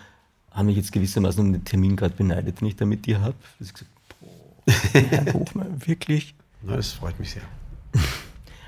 haben 0.52 0.68
mich 0.68 0.78
jetzt 0.78 0.92
gewissermaßen 0.92 1.46
um 1.46 1.54
den 1.54 1.66
Termin 1.66 1.96
gerade 1.96 2.16
beneidet, 2.16 2.62
den 2.62 2.68
ich 2.68 2.76
da 2.76 2.86
mit 2.86 3.06
dir 3.06 3.22
habe. 3.22 3.36
Ich 3.60 3.74
gesagt, 3.74 3.92
boah, 4.20 4.74
Herr 4.94 5.34
Hofmann, 5.34 5.82
wirklich? 5.88 6.34
Na, 6.64 6.76
das 6.76 6.94
freut 6.94 7.20
mich 7.20 7.32
sehr. 7.32 7.44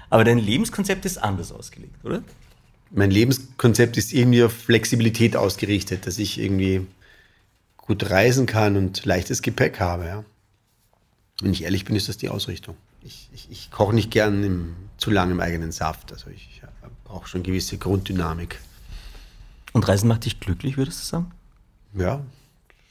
Aber 0.09 0.23
dein 0.23 0.37
Lebenskonzept 0.37 1.05
ist 1.05 1.17
anders 1.17 1.51
ausgelegt, 1.51 2.03
oder? 2.03 2.23
Mein 2.91 3.11
Lebenskonzept 3.11 3.97
ist 3.97 4.13
irgendwie 4.13 4.43
auf 4.43 4.53
Flexibilität 4.53 5.35
ausgerichtet, 5.35 6.07
dass 6.07 6.17
ich 6.17 6.39
irgendwie 6.39 6.87
gut 7.77 8.09
reisen 8.09 8.45
kann 8.45 8.77
und 8.77 9.05
leichtes 9.05 9.41
Gepäck 9.41 9.79
habe. 9.79 10.05
Ja. 10.05 10.25
Wenn 11.41 11.53
ich 11.53 11.63
ehrlich 11.63 11.85
bin, 11.85 11.95
ist 11.95 12.09
das 12.09 12.17
die 12.17 12.29
Ausrichtung. 12.29 12.75
Ich, 13.01 13.29
ich, 13.33 13.47
ich 13.51 13.71
koche 13.71 13.93
nicht 13.93 14.11
gern 14.11 14.43
im, 14.43 14.75
zu 14.97 15.11
lange 15.11 15.31
im 15.31 15.39
eigenen 15.39 15.71
Saft. 15.71 16.11
Also 16.11 16.29
ich 16.29 16.61
brauche 17.03 17.27
schon 17.27 17.43
gewisse 17.43 17.77
Grunddynamik. 17.77 18.59
Und 19.73 19.87
Reisen 19.87 20.07
macht 20.07 20.25
dich 20.25 20.39
glücklich, 20.39 20.77
würdest 20.77 21.01
du 21.01 21.05
sagen? 21.05 21.31
Ja, 21.93 22.21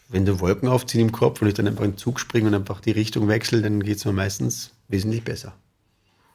wenn 0.09 0.25
du 0.25 0.41
Wolken 0.41 0.69
aufziehen 0.69 1.03
im 1.03 1.13
Kopf 1.13 1.43
und 1.43 1.49
ich 1.49 1.55
dann 1.55 1.67
einfach 1.69 1.85
in 1.85 1.93
den 1.93 1.99
Zug 1.99 2.19
springe 2.19 2.49
und 2.49 2.55
einfach 2.55 2.81
die 2.81 2.93
Richtung 2.93 3.29
wechsle, 3.29 3.61
dann 3.61 3.83
geht 3.83 3.99
es 3.99 4.05
mir 4.05 4.13
meistens 4.13 4.73
wesentlich 4.89 5.23
besser. 5.23 5.53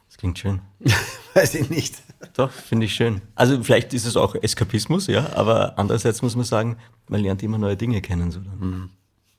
Das 0.08 0.16
klingt 0.18 0.38
schön. 0.38 0.60
Weiß 1.34 1.54
ich 1.56 1.70
nicht. 1.70 1.96
Doch, 2.34 2.50
finde 2.50 2.86
ich 2.86 2.94
schön. 2.94 3.20
Also 3.34 3.62
vielleicht 3.62 3.92
ist 3.92 4.06
es 4.06 4.16
auch 4.16 4.36
Eskapismus, 4.36 5.08
ja, 5.08 5.32
aber 5.34 5.76
andererseits 5.76 6.22
muss 6.22 6.36
man 6.36 6.44
sagen, 6.44 6.76
man 7.08 7.20
lernt 7.20 7.42
immer 7.42 7.58
neue 7.58 7.76
Dinge 7.76 8.00
kennen. 8.00 8.30
So 8.30 8.40
dann. 8.40 8.90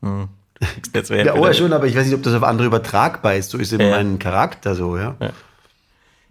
Hm. 0.02 0.28
Kriegst 0.60 0.96
jetzt 0.96 1.10
Ja, 1.10 1.36
oh, 1.36 1.54
schon, 1.54 1.72
aber 1.74 1.88
ich 1.88 1.96
weiß 1.96 2.06
nicht, 2.06 2.16
ob 2.16 2.24
das 2.24 2.34
auf 2.34 2.44
andere 2.44 2.68
übertragbar 2.68 3.36
ist. 3.36 3.50
So 3.52 3.58
ist 3.58 3.74
eben 3.74 3.84
Ja. 3.84 3.92
mein 3.92 4.20
Charakter 4.20 4.76
so, 4.76 4.98
ja. 4.98 5.16
Ja. 5.20 5.32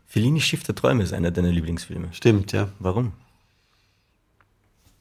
Fellini 0.06 0.40
Schiff 0.40 0.62
der 0.62 0.74
Träume 0.74 1.02
ist 1.02 1.12
einer 1.12 1.30
deiner 1.30 1.50
Lieblingsfilme. 1.50 2.08
Stimmt, 2.12 2.52
ja. 2.52 2.68
Warum? 2.78 3.12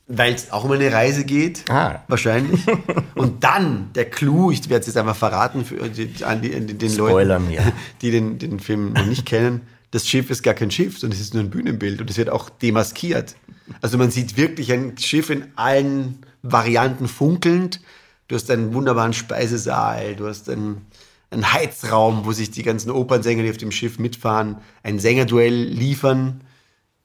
Weil 0.08 0.34
es 0.34 0.51
auch 0.51 0.66
um 0.66 0.72
eine 0.72 0.91
Reise 0.91 1.24
geht, 1.24 1.64
Ah. 1.70 2.04
wahrscheinlich. 2.10 2.62
Und 3.16 3.43
dann 3.43 3.91
der 3.95 4.10
Clou, 4.10 4.51
ich 4.51 4.70
werde 4.70 4.82
es 4.82 4.88
jetzt 4.88 4.97
einfach 4.97 5.16
verraten 5.16 5.64
für 5.64 5.76
die, 5.89 6.24
an 6.26 6.41
die, 6.41 6.54
an 6.54 6.68
den 6.68 6.89
Spoilern, 6.89 7.43
Leuten, 7.45 7.54
ja. 7.54 7.72
die 8.01 8.12
den, 8.12 8.38
den 8.38 8.60
Film 8.60 8.93
noch 8.93 9.06
nicht 9.06 9.26
kennen. 9.26 9.62
Das 9.91 10.08
Schiff 10.08 10.30
ist 10.30 10.43
gar 10.43 10.56
kein 10.56 10.72
Schiff, 10.72 10.97
sondern 10.99 11.18
es 11.18 11.24
ist 11.24 11.34
nur 11.34 11.43
ein 11.43 11.49
Bühnenbild 11.49 12.01
und 12.01 12.10
es 12.10 12.18
wird 12.18 12.30
auch 12.30 12.49
demaskiert. 12.49 13.36
Also 13.82 13.97
man 13.97 14.12
sieht 14.12 14.36
wirklich 14.38 14.74
ein 14.74 14.97
Schiff 14.97 15.30
in 15.30 15.45
allen 15.56 16.26
Varianten 16.41 17.08
funkelnd. 17.08 17.80
Du 18.28 18.36
hast 18.36 18.49
einen 18.51 18.74
wunderbaren 18.74 19.14
Speisesaal, 19.14 20.16
du 20.16 20.28
hast 20.28 20.49
ein, 20.49 20.82
ein 21.30 21.54
Heizraum, 21.54 22.26
wo 22.26 22.32
sich 22.34 22.51
die 22.51 22.64
ganzen 22.64 22.89
Opernsänger, 22.91 23.43
die 23.43 23.51
auf 23.51 23.58
dem 23.58 23.72
Schiff 23.72 23.99
mitfahren, 23.99 24.58
ein 24.82 24.99
Sängerduell 24.99 25.54
liefern 25.64 26.41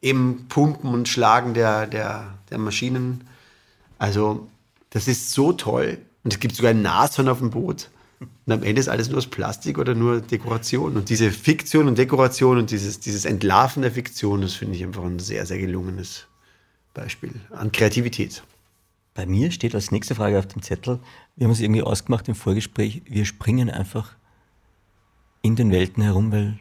im 0.01 0.47
Pumpen 0.49 0.91
und 0.91 1.09
Schlagen 1.09 1.55
der, 1.55 1.87
der, 1.87 2.35
der 2.51 2.59
Maschinen. 2.59 3.29
Also, 3.99 4.49
das 4.91 5.09
ist 5.09 5.33
so 5.33 5.53
toll. 5.53 5.99
Und 6.25 6.33
es 6.33 6.41
gibt 6.41 6.55
sogar 6.55 6.71
ein 6.71 6.83
Nashorn 6.83 7.29
auf 7.29 7.39
dem 7.39 7.51
Boot. 7.51 7.91
Und 8.21 8.53
am 8.53 8.63
Ende 8.63 8.81
ist 8.81 8.89
alles 8.89 9.09
nur 9.09 9.19
aus 9.19 9.27
Plastik 9.27 9.79
oder 9.79 9.95
nur 9.95 10.21
Dekoration. 10.21 10.97
Und 10.97 11.09
diese 11.09 11.31
Fiktion 11.31 11.87
und 11.89 11.99
Dekoration 11.99 12.59
und 12.59 12.71
dieses, 12.71 13.01
dieses 13.01 13.25
Entlarven 13.25 13.83
der 13.83 13.93
Fiktion, 13.93 14.41
das 14.41 14.55
finde 14.55 14.77
ich 14.77 14.85
einfach 14.85 15.05
ein 15.05 15.19
sehr, 15.19 15.47
sehr 15.47 15.59
gelungenes 15.59 16.27
Beispiel 16.95 17.33
an 17.51 17.71
Kreativität. 17.71 18.43
Bei 19.15 19.27
mir 19.27 19.51
steht 19.51 19.75
als 19.75 19.91
nächste 19.91 20.15
Frage 20.15 20.39
auf 20.39 20.47
dem 20.47 20.63
Zettel, 20.63 21.01
wir 21.37 21.45
haben 21.45 21.53
es 21.53 21.61
irgendwie 21.61 21.83
ausgemacht 21.83 22.29
im 22.29 22.35
Vorgespräch, 22.35 23.03
wir 23.05 23.25
springen 23.25 23.71
einfach 23.71 24.15
in 25.43 25.57
den 25.57 25.71
Welten 25.71 26.03
herum, 26.03 26.33
weil 26.33 26.59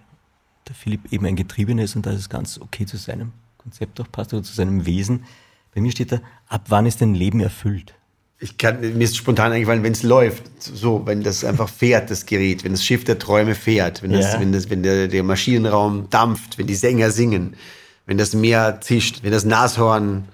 der 0.68 0.76
Philipp 0.76 1.12
eben 1.12 1.26
ein 1.26 1.36
Getriebener 1.36 1.84
ist 1.84 1.96
und 1.96 2.06
da 2.06 2.12
ist 2.12 2.20
es 2.20 2.30
ganz 2.30 2.60
okay 2.60 2.86
zu 2.86 2.98
seinem 2.98 3.32
Konzept 3.58 4.00
auch 4.02 4.12
passt 4.12 4.34
oder 4.34 4.44
zu 4.44 4.54
seinem 4.54 4.86
Wesen. 4.86 5.26
Bei 5.74 5.82
mir 5.82 5.92
steht 5.92 6.12
da, 6.12 6.22
ab 6.48 6.66
wann 6.70 6.86
ist 6.86 7.02
dein 7.02 7.14
Leben 7.16 7.40
erfüllt? 7.40 7.94
Ich 8.40 8.58
kann, 8.58 8.80
mir 8.82 9.04
ist 9.04 9.18
spontan 9.18 9.52
eingefallen, 9.52 9.82
wenn 9.82 9.94
es 9.94 10.04
läuft, 10.04 10.44
so, 10.60 11.02
wenn 11.06 11.24
das 11.24 11.44
einfach 11.44 11.70
fährt, 11.70 12.12
das 12.12 12.28
Gerät, 12.28 12.64
wenn 12.64 12.72
das 12.72 12.86
Schiff 12.86 13.04
der 13.04 13.18
Träume 13.18 13.56
fährt, 13.56 14.04
wenn, 14.04 14.12
das, 14.12 14.34
Ja. 14.34 14.40
wenn, 14.40 14.52
das, 14.52 14.70
wenn 14.70 14.84
der, 14.84 15.08
der 15.08 15.24
Maschinenraum 15.24 16.08
dampft, 16.12 16.60
wenn 16.60 16.68
die 16.68 16.76
Sänger 16.76 17.10
singen, 17.10 17.56
wenn 18.06 18.20
das 18.20 18.34
Meer 18.34 18.80
zischt, 18.82 19.24
wenn 19.24 19.32
das 19.32 19.44
Nashorn 19.44 20.26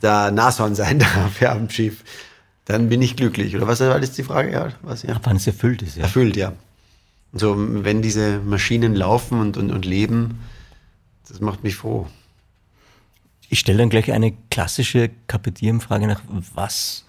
da 0.00 0.30
Nashorn 0.30 0.74
sein 0.74 0.98
darf 1.14 1.40
ja, 1.40 1.52
am 1.52 1.70
Schiff, 1.70 2.02
dann 2.64 2.88
bin 2.88 3.00
ich 3.00 3.14
glücklich. 3.16 3.54
Oder 3.54 3.68
was 3.68 3.78
war 3.80 4.00
das 4.00 4.12
die 4.12 4.24
Frage? 4.24 4.52
Ja, 4.52 4.68
was, 4.82 5.04
ja. 5.04 5.14
Ab 5.14 5.22
wann 5.24 5.36
es 5.36 5.46
erfüllt 5.46 5.82
ist, 5.82 5.96
ja. 5.96 6.02
Erfüllt, 6.02 6.36
ja. 6.36 6.52
Und 7.36 7.40
so, 7.40 7.54
wenn 7.58 8.00
diese 8.00 8.38
Maschinen 8.38 8.94
laufen 8.94 9.40
und, 9.40 9.58
und, 9.58 9.70
und 9.70 9.84
leben, 9.84 10.38
das 11.28 11.40
macht 11.40 11.64
mich 11.64 11.76
froh. 11.76 12.06
Ich 13.50 13.58
stelle 13.58 13.76
dann 13.76 13.90
gleich 13.90 14.10
eine 14.10 14.32
klassische 14.50 15.10
Kapitierenfrage 15.26 16.06
nach, 16.06 16.22
was 16.54 17.04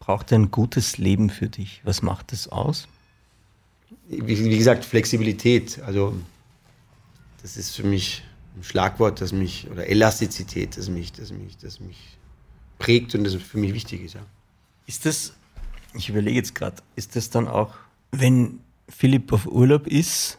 braucht 0.00 0.32
ein 0.32 0.50
gutes 0.50 0.98
Leben 0.98 1.30
für 1.30 1.48
dich? 1.48 1.82
Was 1.84 2.02
macht 2.02 2.32
es 2.32 2.48
aus? 2.48 2.88
wie, 4.08 4.44
wie 4.44 4.58
gesagt, 4.58 4.84
Flexibilität, 4.84 5.80
also 5.84 6.16
das 7.40 7.56
ist 7.56 7.76
für 7.76 7.84
mich 7.84 8.24
ein 8.56 8.64
Schlagwort, 8.64 9.20
das 9.20 9.30
mich, 9.30 9.70
oder 9.70 9.86
Elastizität, 9.86 10.76
das 10.76 10.88
mich, 10.88 11.12
das 11.12 11.30
mich, 11.30 11.56
das 11.58 11.78
mich 11.78 12.18
prägt 12.80 13.14
und 13.14 13.22
das 13.22 13.36
für 13.36 13.58
mich 13.58 13.72
wichtig 13.72 14.02
ist. 14.02 14.14
Ja. 14.14 14.26
Ist 14.88 15.06
das, 15.06 15.34
ich 15.94 16.08
überlege 16.08 16.38
jetzt 16.38 16.56
gerade, 16.56 16.82
ist 16.96 17.14
das 17.14 17.30
dann 17.30 17.46
auch, 17.46 17.76
wenn 18.10 18.58
Philipp 18.88 19.32
auf 19.32 19.46
Urlaub 19.46 19.86
ist, 19.86 20.38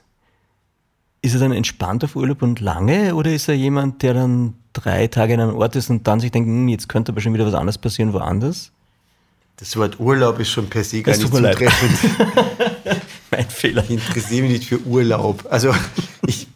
ist 1.22 1.34
er 1.34 1.40
dann 1.40 1.52
entspannt 1.52 2.04
auf 2.04 2.16
Urlaub 2.16 2.42
und 2.42 2.60
lange 2.60 3.16
oder 3.16 3.32
ist 3.32 3.48
er 3.48 3.56
jemand, 3.56 4.02
der 4.02 4.14
dann 4.14 4.56
drei 4.74 5.08
Tage 5.08 5.34
an 5.34 5.42
einem 5.42 5.56
Ort 5.56 5.76
ist 5.76 5.90
und 5.90 6.08
dann 6.08 6.20
sich 6.20 6.32
denkt, 6.32 6.48
hm, 6.48 6.68
jetzt 6.68 6.90
könnte 6.90 7.12
aber 7.12 7.22
schon 7.22 7.34
wieder 7.34 7.46
was 7.46 7.54
anderes 7.54 7.78
passieren 7.78 8.14
woanders? 8.14 8.72
Das 9.58 9.76
Wort 9.76 10.00
Urlaub 10.00 10.40
ist 10.40 10.50
schon 10.52 10.68
per 10.68 10.84
se 10.86 11.02
gar 11.02 11.16
nicht 11.16 11.30
zutreffend. 11.30 12.18
Mein 13.32 13.50
Fehler. 13.50 13.84
Ich 13.84 13.90
interessiere 13.90 14.44
mich 14.44 14.52
nicht 14.52 14.66
für 14.66 14.80
Urlaub. 14.84 15.46
Also 15.50 15.76
ich, 16.26 16.48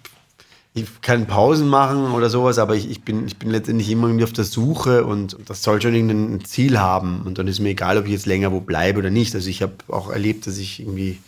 ich 0.73 0.85
kann 1.01 1.27
Pausen 1.27 1.67
machen 1.67 2.13
oder 2.13 2.29
sowas, 2.29 2.57
aber 2.59 2.75
ich, 2.75 2.89
ich, 2.89 3.01
bin, 3.01 3.27
ich 3.27 3.37
bin 3.37 3.49
letztendlich 3.49 3.89
immer 3.89 4.07
irgendwie 4.07 4.23
auf 4.23 4.31
der 4.31 4.45
Suche 4.45 5.03
und 5.03 5.35
das 5.45 5.63
soll 5.63 5.81
schon 5.81 5.93
irgendein 5.93 6.45
Ziel 6.45 6.79
haben. 6.79 7.23
Und 7.25 7.37
dann 7.37 7.47
ist 7.49 7.59
mir 7.59 7.69
egal, 7.69 7.97
ob 7.97 8.05
ich 8.05 8.11
jetzt 8.11 8.25
länger 8.25 8.53
wo 8.53 8.61
bleibe 8.61 8.99
oder 8.99 9.09
nicht. 9.09 9.35
Also 9.35 9.49
ich 9.49 9.61
habe 9.61 9.73
auch 9.89 10.09
erlebt, 10.09 10.47
dass 10.47 10.57
ich 10.57 10.79
irgendwie 10.79 11.19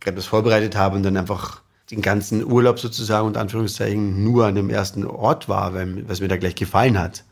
gerade 0.00 0.16
was 0.16 0.26
vorbereitet 0.26 0.76
habe 0.76 0.96
und 0.96 1.02
dann 1.02 1.16
einfach 1.16 1.62
den 1.90 2.02
ganzen 2.02 2.44
Urlaub 2.44 2.78
sozusagen 2.78 3.26
und 3.26 3.36
Anführungszeichen 3.36 4.22
nur 4.22 4.46
an 4.46 4.54
dem 4.54 4.70
ersten 4.70 5.06
Ort 5.06 5.48
war, 5.48 5.74
weil, 5.74 6.08
was 6.08 6.20
mir 6.20 6.28
da 6.28 6.36
gleich 6.36 6.54
gefallen 6.54 6.98
hat. 6.98 7.24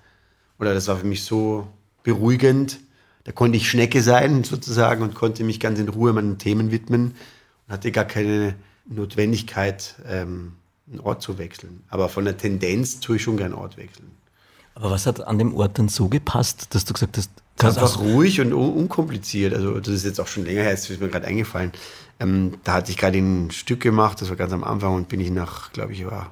Oder 0.59 0.73
das 0.73 0.89
war 0.89 0.97
für 0.97 1.07
mich 1.07 1.25
so 1.25 1.67
beruhigend. 2.03 2.81
Da 3.25 3.33
konnte 3.33 3.57
ich 3.57 3.69
Schnecke 3.69 4.03
sein 4.03 4.45
sozusagen 4.45 5.03
und 5.03 5.15
konnte 5.15 5.45
mich 5.45 5.61
ganz 5.61 5.79
in 5.79 5.89
Ruhe 5.89 6.13
meinen 6.13 6.39
Themen 6.39 6.71
widmen 6.71 7.15
und 7.67 7.73
hatte 7.73 7.93
gar 7.93 8.05
keine 8.05 8.55
Notwendigkeit, 8.87 9.97
ähm, 10.09 10.53
einen 10.89 11.01
Ort 11.01 11.23
zu 11.23 11.37
wechseln. 11.37 11.83
Aber 11.89 12.09
von 12.09 12.25
der 12.25 12.39
Tendenz 12.39 13.01
tue 13.01 13.17
ich 13.17 13.23
schon 13.23 13.37
gern 13.37 13.53
Ort 13.53 13.77
wechseln. 13.77 14.11
Aber 14.77 14.91
was 14.91 15.07
hat 15.07 15.27
an 15.27 15.39
dem 15.39 15.55
Ort 15.55 15.79
dann 15.79 15.89
so 15.89 16.09
gepasst, 16.09 16.75
dass 16.75 16.85
du 16.85 16.93
gesagt 16.93 17.17
hast, 17.17 17.31
Das 17.57 17.77
das 17.77 17.83
einfach 17.83 17.99
ruhig 17.99 18.43
und 18.43 18.53
un 18.53 18.75
unkompliziert. 18.75 19.55
Also 19.55 19.81
das 19.81 19.95
ist 19.95 20.05
jetzt 20.05 20.21
auch 20.21 20.27
schon 20.27 20.45
länger 20.45 20.63
her, 20.63 20.71
jetzt 20.71 20.91
ist 20.91 21.01
mir 21.01 21.09
gerade 21.09 21.27
eingefallen. 21.27 21.73
Ähm, 22.21 22.59
da 22.63 22.75
hatte 22.75 22.91
ich 22.91 22.99
gerade 22.99 23.17
ein 23.17 23.51
Stück 23.51 23.81
gemacht, 23.81 24.21
das 24.21 24.29
war 24.29 24.37
ganz 24.37 24.53
am 24.53 24.63
Anfang 24.63 24.95
und 24.95 25.09
bin 25.09 25.19
ich 25.21 25.31
nach, 25.31 25.73
glaube 25.73 25.95
ich, 25.95 26.05
war 26.05 26.31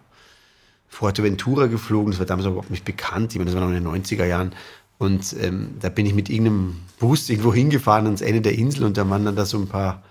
Fuerteventura 0.88 1.68
geflogen. 1.68 2.10
Das 2.12 2.18
war 2.18 2.26
damals 2.26 2.46
überhaupt 2.46 2.70
nicht 2.70 2.84
bekannt. 2.84 3.32
Ich 3.32 3.38
meine, 3.38 3.50
das 3.50 3.58
war 3.58 3.66
noch 3.66 3.74
in 3.74 3.82
den 3.82 4.04
90er 4.04 4.26
Jahren. 4.26 4.52
Und 4.98 5.34
ähm, 5.40 5.76
da 5.80 5.88
bin 5.88 6.04
ich 6.04 6.14
mit 6.14 6.28
irgendeinem 6.28 6.82
Bus 6.98 7.30
irgendwo 7.30 7.54
hingefahren 7.54 8.04
ans 8.04 8.20
Ende 8.20 8.42
der 8.42 8.58
Insel 8.58 8.84
und 8.84 8.98
da 8.98 9.08
waren 9.08 9.24
dann 9.24 9.36
da 9.36 9.46
so 9.46 9.58
ein 9.58 9.68
paar 9.68 10.02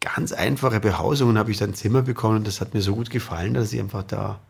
ganz 0.00 0.32
einfache 0.32 0.80
Behausungen. 0.80 1.38
habe 1.38 1.52
ich 1.52 1.58
dann 1.58 1.70
ein 1.70 1.74
Zimmer 1.74 2.02
bekommen 2.02 2.38
und 2.38 2.46
das 2.48 2.60
hat 2.60 2.74
mir 2.74 2.82
so 2.82 2.96
gut 2.96 3.10
gefallen, 3.10 3.54
dass 3.54 3.72
ich 3.72 3.78
einfach 3.78 4.02
da 4.02 4.40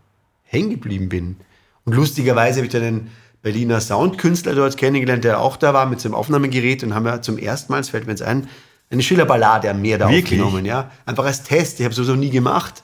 hängen 0.43 0.71
geblieben 0.71 1.11
bin. 1.11 1.37
Und 1.85 1.95
lustigerweise 1.95 2.57
habe 2.57 2.67
ich 2.67 2.73
dann 2.73 2.83
einen 2.83 3.11
Berliner 3.47 3.81
Soundkünstler 3.81 4.57
dort 4.57 4.77
kennengelernt, 4.77 5.23
der 5.23 5.41
auch 5.41 5.57
da 5.57 5.73
war 5.73 5.87
mit 5.87 6.01
seinem 6.01 6.17
Aufnahmegerät 6.17 6.83
und 6.83 6.97
haben 6.97 7.05
wir 7.05 7.23
zum 7.23 7.39
ersten 7.39 7.71
Mal, 7.71 7.79
es 7.79 7.91
fällt 7.91 8.05
mir 8.07 8.11
jetzt 8.11 8.23
ein, 8.23 8.49
eine 8.91 9.05
Schillerballade 9.05 9.71
am 9.71 9.81
Meer 9.81 9.99
da 9.99 10.11
Wirklich? 10.11 10.41
aufgenommen, 10.41 10.67
ja. 10.67 10.91
Einfach 11.05 11.27
als 11.27 11.45
Test. 11.45 11.79
Ich 11.79 11.87
habe 11.87 11.95
noch 11.95 12.17
nie 12.17 12.31
gemacht. 12.31 12.83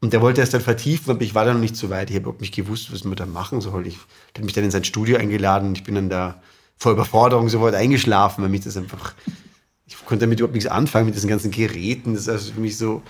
Und 0.00 0.12
der 0.12 0.20
wollte 0.20 0.42
es 0.42 0.50
dann 0.50 0.62
vertiefen, 0.62 1.12
aber 1.12 1.22
ich 1.22 1.36
war 1.36 1.44
da 1.44 1.52
noch 1.52 1.60
nicht 1.60 1.76
so 1.76 1.90
weit. 1.90 2.10
Ich 2.10 2.16
habe 2.16 2.24
überhaupt 2.24 2.40
nicht 2.40 2.52
gewusst, 2.52 2.92
was 2.92 3.04
man 3.04 3.14
da 3.14 3.24
machen 3.24 3.60
soll. 3.60 3.86
Ich 3.86 3.98
hat 4.36 4.42
mich 4.42 4.52
dann 4.52 4.64
in 4.64 4.72
sein 4.72 4.82
Studio 4.82 5.16
eingeladen 5.16 5.68
und 5.68 5.78
ich 5.78 5.84
bin 5.84 5.94
dann 5.94 6.08
da 6.08 6.42
vor 6.76 6.90
Überforderung 6.90 7.48
sofort 7.48 7.76
eingeschlafen, 7.76 8.42
weil 8.42 8.50
mich 8.50 8.62
das 8.62 8.76
einfach, 8.76 9.14
ich 9.86 9.96
konnte 10.06 10.24
damit 10.26 10.40
überhaupt 10.40 10.54
nichts 10.54 10.68
anfangen 10.68 11.06
mit 11.06 11.14
diesen 11.14 11.30
ganzen 11.30 11.52
Geräten. 11.52 12.14
Das 12.14 12.22
ist 12.22 12.28
also 12.28 12.52
für 12.54 12.60
mich 12.60 12.76
so, 12.76 13.02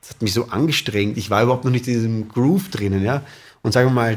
das 0.00 0.08
hat 0.08 0.22
mich 0.22 0.32
so 0.32 0.46
angestrengt. 0.46 1.18
Ich 1.18 1.28
war 1.28 1.42
überhaupt 1.42 1.66
noch 1.66 1.72
nicht 1.72 1.86
in 1.88 1.92
diesem 1.92 2.28
Groove 2.28 2.70
drinnen, 2.70 3.04
ja. 3.04 3.22
Und 3.60 3.72
sagen 3.72 3.90
wir 3.90 3.92
mal, 3.92 4.16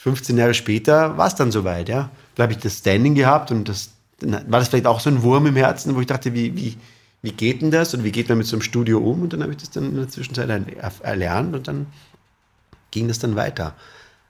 15 0.00 0.38
Jahre 0.38 0.54
später 0.54 1.18
war 1.18 1.26
es 1.26 1.34
dann 1.34 1.50
soweit, 1.50 1.88
ja. 1.88 2.10
Da 2.36 2.44
habe 2.44 2.52
ich 2.52 2.60
das 2.60 2.78
Standing 2.78 3.16
gehabt 3.16 3.50
und 3.50 3.68
das, 3.68 3.90
dann 4.20 4.32
war 4.50 4.60
das 4.60 4.68
vielleicht 4.68 4.86
auch 4.86 5.00
so 5.00 5.10
ein 5.10 5.22
Wurm 5.22 5.46
im 5.46 5.56
Herzen, 5.56 5.96
wo 5.96 6.00
ich 6.00 6.06
dachte, 6.06 6.34
wie, 6.34 6.54
wie, 6.54 6.76
wie 7.22 7.32
geht 7.32 7.62
denn 7.62 7.72
das 7.72 7.94
und 7.94 8.04
wie 8.04 8.12
geht 8.12 8.28
man 8.28 8.38
mit 8.38 8.46
so 8.46 8.54
einem 8.54 8.62
Studio 8.62 8.98
um? 8.98 9.22
Und 9.22 9.32
dann 9.32 9.42
habe 9.42 9.50
ich 9.52 9.58
das 9.58 9.70
dann 9.70 9.86
in 9.86 9.96
der 9.96 10.08
Zwischenzeit 10.08 10.48
er- 10.48 10.92
erlernt 11.02 11.56
und 11.56 11.66
dann 11.66 11.86
ging 12.92 13.08
das 13.08 13.18
dann 13.18 13.34
weiter. 13.34 13.74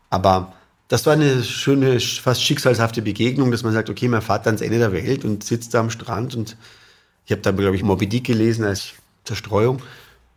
Aber 0.09 0.55
das 0.89 1.05
war 1.05 1.13
eine 1.13 1.45
schöne, 1.45 2.01
fast 2.01 2.43
schicksalshafte 2.43 3.03
Begegnung, 3.03 3.51
dass 3.51 3.63
man 3.63 3.75
sagt, 3.75 3.91
okay, 3.91 4.09
man 4.09 4.23
fährt 4.23 4.47
ans 4.47 4.63
Ende 4.63 4.79
der 4.79 4.95
Welt 4.95 5.27
und 5.27 5.45
sitzt 5.45 5.75
da 5.75 5.81
am 5.81 5.91
Strand 5.91 6.35
und 6.35 6.57
ich 7.27 7.33
habe 7.33 7.43
da, 7.43 7.51
glaube 7.51 7.77
ich, 7.77 7.83
Moby 7.83 8.07
Dick 8.07 8.25
gelesen 8.25 8.65
als 8.65 8.95
Zerstreuung 9.25 9.83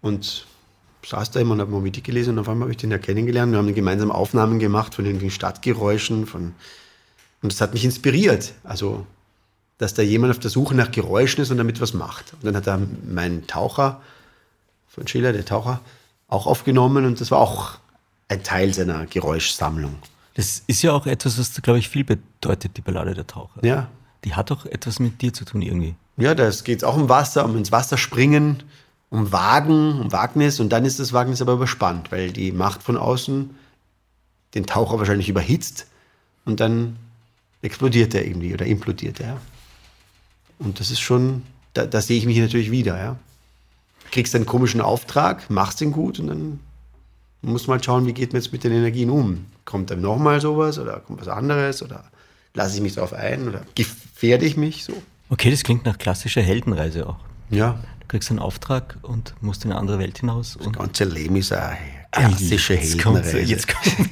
und 0.02 0.46
saß 1.06 1.32
da 1.32 1.40
immer 1.40 1.54
und 1.54 1.62
habe 1.62 1.72
Moby 1.72 1.92
Dick 1.92 2.04
gelesen 2.04 2.32
und 2.34 2.40
auf 2.40 2.50
einmal 2.50 2.66
habe 2.66 2.72
ich 2.72 2.78
den 2.78 2.92
ja 2.92 2.98
kennengelernt. 2.98 3.52
Wir 3.52 3.60
haben 3.60 3.74
gemeinsam 3.74 4.12
Aufnahmen 4.12 4.60
gemacht 4.60 4.96
von 4.96 5.06
den 5.06 5.32
Stadtgeräuschen 5.32 6.26
von, 6.26 6.54
und 7.42 7.52
das 7.52 7.62
hat 7.62 7.74
mich 7.74 7.84
inspiriert. 7.86 8.54
Also, 8.64 9.06
dass 9.78 9.94
da 9.94 10.04
jemand 10.04 10.32
auf 10.32 10.40
der 10.40 10.52
Suche 10.52 10.76
nach 10.76 10.92
Geräuschen 10.92 11.42
ist 11.42 11.50
und 11.50 11.58
damit 11.58 11.82
was 11.82 11.94
macht. 11.94 12.34
Und 12.34 12.46
dann 12.46 12.56
hat 12.56 12.68
er 12.68 12.80
meinen 13.08 13.48
Taucher 13.48 14.02
von 14.88 15.08
Schiller, 15.08 15.34
der 15.34 15.46
Taucher, 15.46 15.82
auch 16.28 16.46
aufgenommen 16.46 17.06
und 17.06 17.20
das 17.20 17.32
war 17.32 17.40
auch 17.40 17.78
ein 18.28 18.44
Teil 18.44 18.74
seiner 18.74 19.06
Geräuschsammlung. 19.06 19.96
Das 20.36 20.64
ist 20.68 20.82
ja 20.82 20.94
auch 20.94 21.06
etwas, 21.08 21.38
was, 21.38 21.62
glaube 21.62 21.80
ich, 21.80 21.90
viel 21.90 22.04
bedeutet, 22.04 22.78
die 22.78 22.82
Ballade 22.82 23.14
der 23.14 23.28
Taucher. 23.28 23.66
Ja, 23.66 23.90
Die 24.24 24.36
hat 24.36 24.52
auch 24.52 24.66
etwas 24.66 25.00
mit 25.00 25.22
dir 25.22 25.34
zu 25.34 25.46
tun 25.46 25.62
irgendwie. 25.62 25.96
Ja, 26.18 26.36
da 26.36 26.50
geht 26.50 26.78
es 26.78 26.84
auch 26.84 26.96
um 26.96 27.10
Wasser, 27.10 27.44
um 27.44 27.58
ins 27.58 27.72
Wasser 27.72 27.98
springen, 27.98 28.64
um 29.12 29.32
Wagen, 29.32 30.00
um 30.00 30.12
Wagnis. 30.12 30.60
Und 30.60 30.70
dann 30.70 30.86
ist 30.86 31.00
das 31.00 31.14
Wagnis 31.14 31.42
aber 31.42 31.54
überspannt, 31.54 32.12
weil 32.12 32.32
die 32.32 32.52
Macht 32.52 32.82
von 32.82 32.98
außen 32.98 33.52
den 34.56 34.66
Taucher 34.66 34.98
wahrscheinlich 34.98 35.30
überhitzt 35.30 35.86
und 36.46 36.60
dann 36.60 36.98
explodiert 37.62 38.16
er 38.16 38.26
irgendwie 38.26 38.54
oder 38.54 38.66
implodiert 38.66 39.20
er. 39.20 39.40
Und 40.60 40.80
das 40.80 40.92
ist 40.92 41.00
schon, 41.00 41.44
da, 41.74 41.86
da 41.86 42.02
sehe 42.02 42.18
ich 42.18 42.26
mich 42.26 42.38
natürlich 42.38 42.72
wieder. 42.72 42.98
Ja. 42.98 43.16
Kriegst 44.12 44.36
einen 44.36 44.46
komischen 44.46 44.82
Auftrag, 44.82 45.50
machst 45.50 45.82
den 45.82 45.92
gut 45.92 46.20
und 46.20 46.28
dann 46.28 46.60
muss 47.42 47.68
man 47.68 47.76
halt 47.76 47.86
schauen, 47.86 48.06
wie 48.08 48.14
geht 48.14 48.34
man 48.34 48.42
jetzt 48.42 48.52
mit 48.52 48.64
den 48.64 48.72
Energien 48.72 49.10
um. 49.10 49.46
Kommt 49.66 49.90
dann 49.90 50.02
nochmal 50.02 50.42
sowas 50.42 50.80
oder 50.80 51.00
kommt 51.00 51.22
was 51.22 51.28
anderes 51.28 51.82
oder 51.82 52.06
lasse 52.54 52.76
ich 52.76 52.82
mich 52.82 52.96
darauf 52.96 53.14
ein 53.14 53.48
oder 53.48 53.62
gefährde 53.76 54.46
ich 54.46 54.58
mich 54.58 54.84
so? 54.84 54.94
Okay, 55.30 55.50
das 55.50 55.64
klingt 55.64 55.86
nach 55.86 55.98
klassischer 55.98 56.42
Heldenreise 56.42 57.08
auch. 57.08 57.18
Ja, 57.50 57.80
kriegst 58.12 58.30
einen 58.30 58.40
Auftrag 58.40 58.98
und 59.04 59.34
musst 59.40 59.64
in 59.64 59.72
eine 59.72 59.80
andere 59.80 59.98
Welt 59.98 60.20
hinaus. 60.20 60.58
Und 60.58 60.76
Das 60.76 60.84
ganze 60.84 61.06
Leben 61.06 61.38
ist 61.38 61.54
eine 61.54 61.78
klassische 62.12 62.74
jetzt 62.74 63.02
kommt, 63.02 63.24
Heldenreise. 63.24 63.50
jetzt, 63.50 63.68
kommt, 63.70 64.10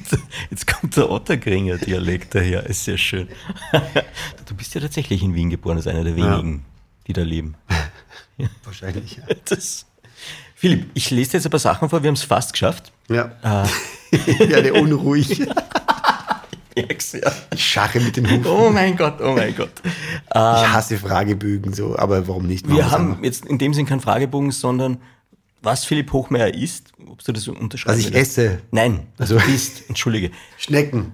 jetzt 0.50 0.66
kommt 0.66 0.96
der 0.96 1.10
Ottergringer 1.10 1.76
Dialekt 1.76 2.34
daher. 2.34 2.64
Ist 2.64 2.84
sehr 2.84 2.96
schön. 2.98 3.28
Du 4.46 4.54
bist 4.56 4.74
ja 4.74 4.80
tatsächlich 4.80 5.22
in 5.22 5.34
Wien 5.34 5.50
geboren, 5.50 5.76
als 5.76 5.86
einer 5.86 6.02
der 6.02 6.16
Ja. 6.16 6.38
wenigen, 6.38 6.64
die 7.06 7.12
da 7.12 7.22
leben. 7.22 7.54
Wahrscheinlich, 8.64 9.18
ja. 9.18 9.22
Das 9.44 9.84
Philipp, 10.56 10.90
ich 10.94 11.10
lese 11.10 11.32
dir 11.32 11.36
jetzt 11.36 11.46
ein 11.46 11.50
paar 11.50 11.60
Sachen 11.60 11.88
vor, 11.90 12.02
wir 12.02 12.08
haben 12.08 12.14
es 12.14 12.22
fast 12.24 12.52
geschafft. 12.52 12.92
Ja. 13.08 13.32
ich 14.10 14.38
werde 14.48 14.72
unruhig. 14.74 15.40
Merk's, 16.86 17.12
ja. 17.12 17.32
Ich 17.52 17.64
schache 17.64 18.00
mit 18.00 18.16
den 18.16 18.26
Hufen. 18.30 18.46
Oh 18.46 18.70
mein 18.70 18.96
Gott, 18.96 19.20
oh 19.20 19.32
mein 19.34 19.54
Gott. 19.54 19.72
ich 19.84 20.34
hasse 20.34 20.98
Fragebögen 20.98 21.72
so, 21.72 21.96
aber 21.98 22.26
warum 22.28 22.46
nicht? 22.46 22.66
Machen 22.66 22.76
Wir 22.76 22.90
haben 22.90 23.24
jetzt 23.24 23.44
in 23.46 23.58
dem 23.58 23.74
Sinn 23.74 23.86
keinen 23.86 24.00
Fragebogen, 24.00 24.50
sondern 24.50 24.98
was 25.62 25.84
Philipp 25.84 26.12
Hochmeier 26.12 26.54
isst, 26.54 26.92
ob 27.06 27.22
du 27.22 27.32
das 27.32 27.42
so 27.44 27.52
unterschreiben 27.52 27.98
Was 27.98 28.06
ich 28.06 28.12
würdest. 28.14 28.38
esse. 28.38 28.62
Nein, 28.70 29.06
was 29.18 29.30
Also- 29.30 29.44
du 29.46 29.52
isst, 29.52 29.88
entschuldige. 29.88 30.30
Schnecken. 30.58 31.12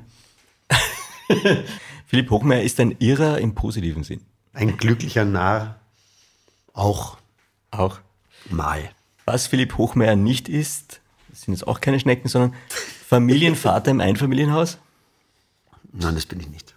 Philipp 2.06 2.30
Hochmeier 2.30 2.62
ist 2.62 2.78
ein 2.80 2.94
Irrer 2.98 3.38
im 3.38 3.54
positiven 3.54 4.04
Sinn. 4.04 4.20
Ein 4.52 4.76
glücklicher 4.76 5.24
Narr. 5.24 5.80
Auch 6.72 7.18
Auch. 7.70 7.98
mal. 8.50 8.90
Was 9.24 9.46
Philipp 9.48 9.76
Hochmeier 9.76 10.14
nicht 10.14 10.48
ist, 10.48 11.00
sind 11.32 11.54
jetzt 11.54 11.66
auch 11.66 11.80
keine 11.80 11.98
Schnecken, 11.98 12.28
sondern 12.28 12.54
Familienvater 13.08 13.90
im 13.90 14.00
Einfamilienhaus. 14.00 14.78
Nein, 15.98 16.14
das 16.14 16.26
bin 16.26 16.40
ich 16.40 16.48
nicht. 16.48 16.74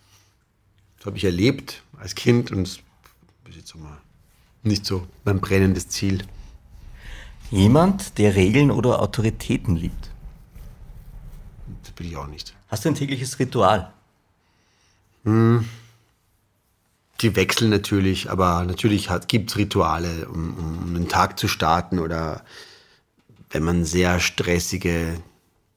Das 0.97 1.07
habe 1.07 1.17
ich 1.17 1.23
erlebt 1.23 1.83
als 1.97 2.15
Kind 2.15 2.51
und 2.51 2.63
das 2.63 2.79
ist 3.49 3.55
jetzt 3.55 3.75
mal 3.75 3.97
nicht 4.63 4.85
so 4.85 5.07
mein 5.23 5.39
brennendes 5.39 5.89
Ziel. 5.89 6.25
Jemand, 7.51 8.17
der 8.17 8.35
Regeln 8.35 8.71
oder 8.71 9.01
Autoritäten 9.01 9.75
liebt. 9.75 10.09
Das 11.83 11.91
bin 11.91 12.07
ich 12.07 12.17
auch 12.17 12.27
nicht. 12.27 12.53
Hast 12.67 12.85
du 12.85 12.89
ein 12.89 12.95
tägliches 12.95 13.39
Ritual? 13.39 13.91
Die 17.21 17.35
wechseln 17.35 17.69
natürlich, 17.69 18.29
aber 18.29 18.63
natürlich 18.63 19.09
gibt 19.27 19.51
es 19.51 19.57
Rituale, 19.57 20.27
um, 20.29 20.57
um 20.57 20.95
einen 20.95 21.09
Tag 21.09 21.39
zu 21.39 21.47
starten 21.47 21.99
oder 21.99 22.43
wenn 23.49 23.63
man 23.63 23.83
sehr 23.83 24.19
stressige 24.19 25.21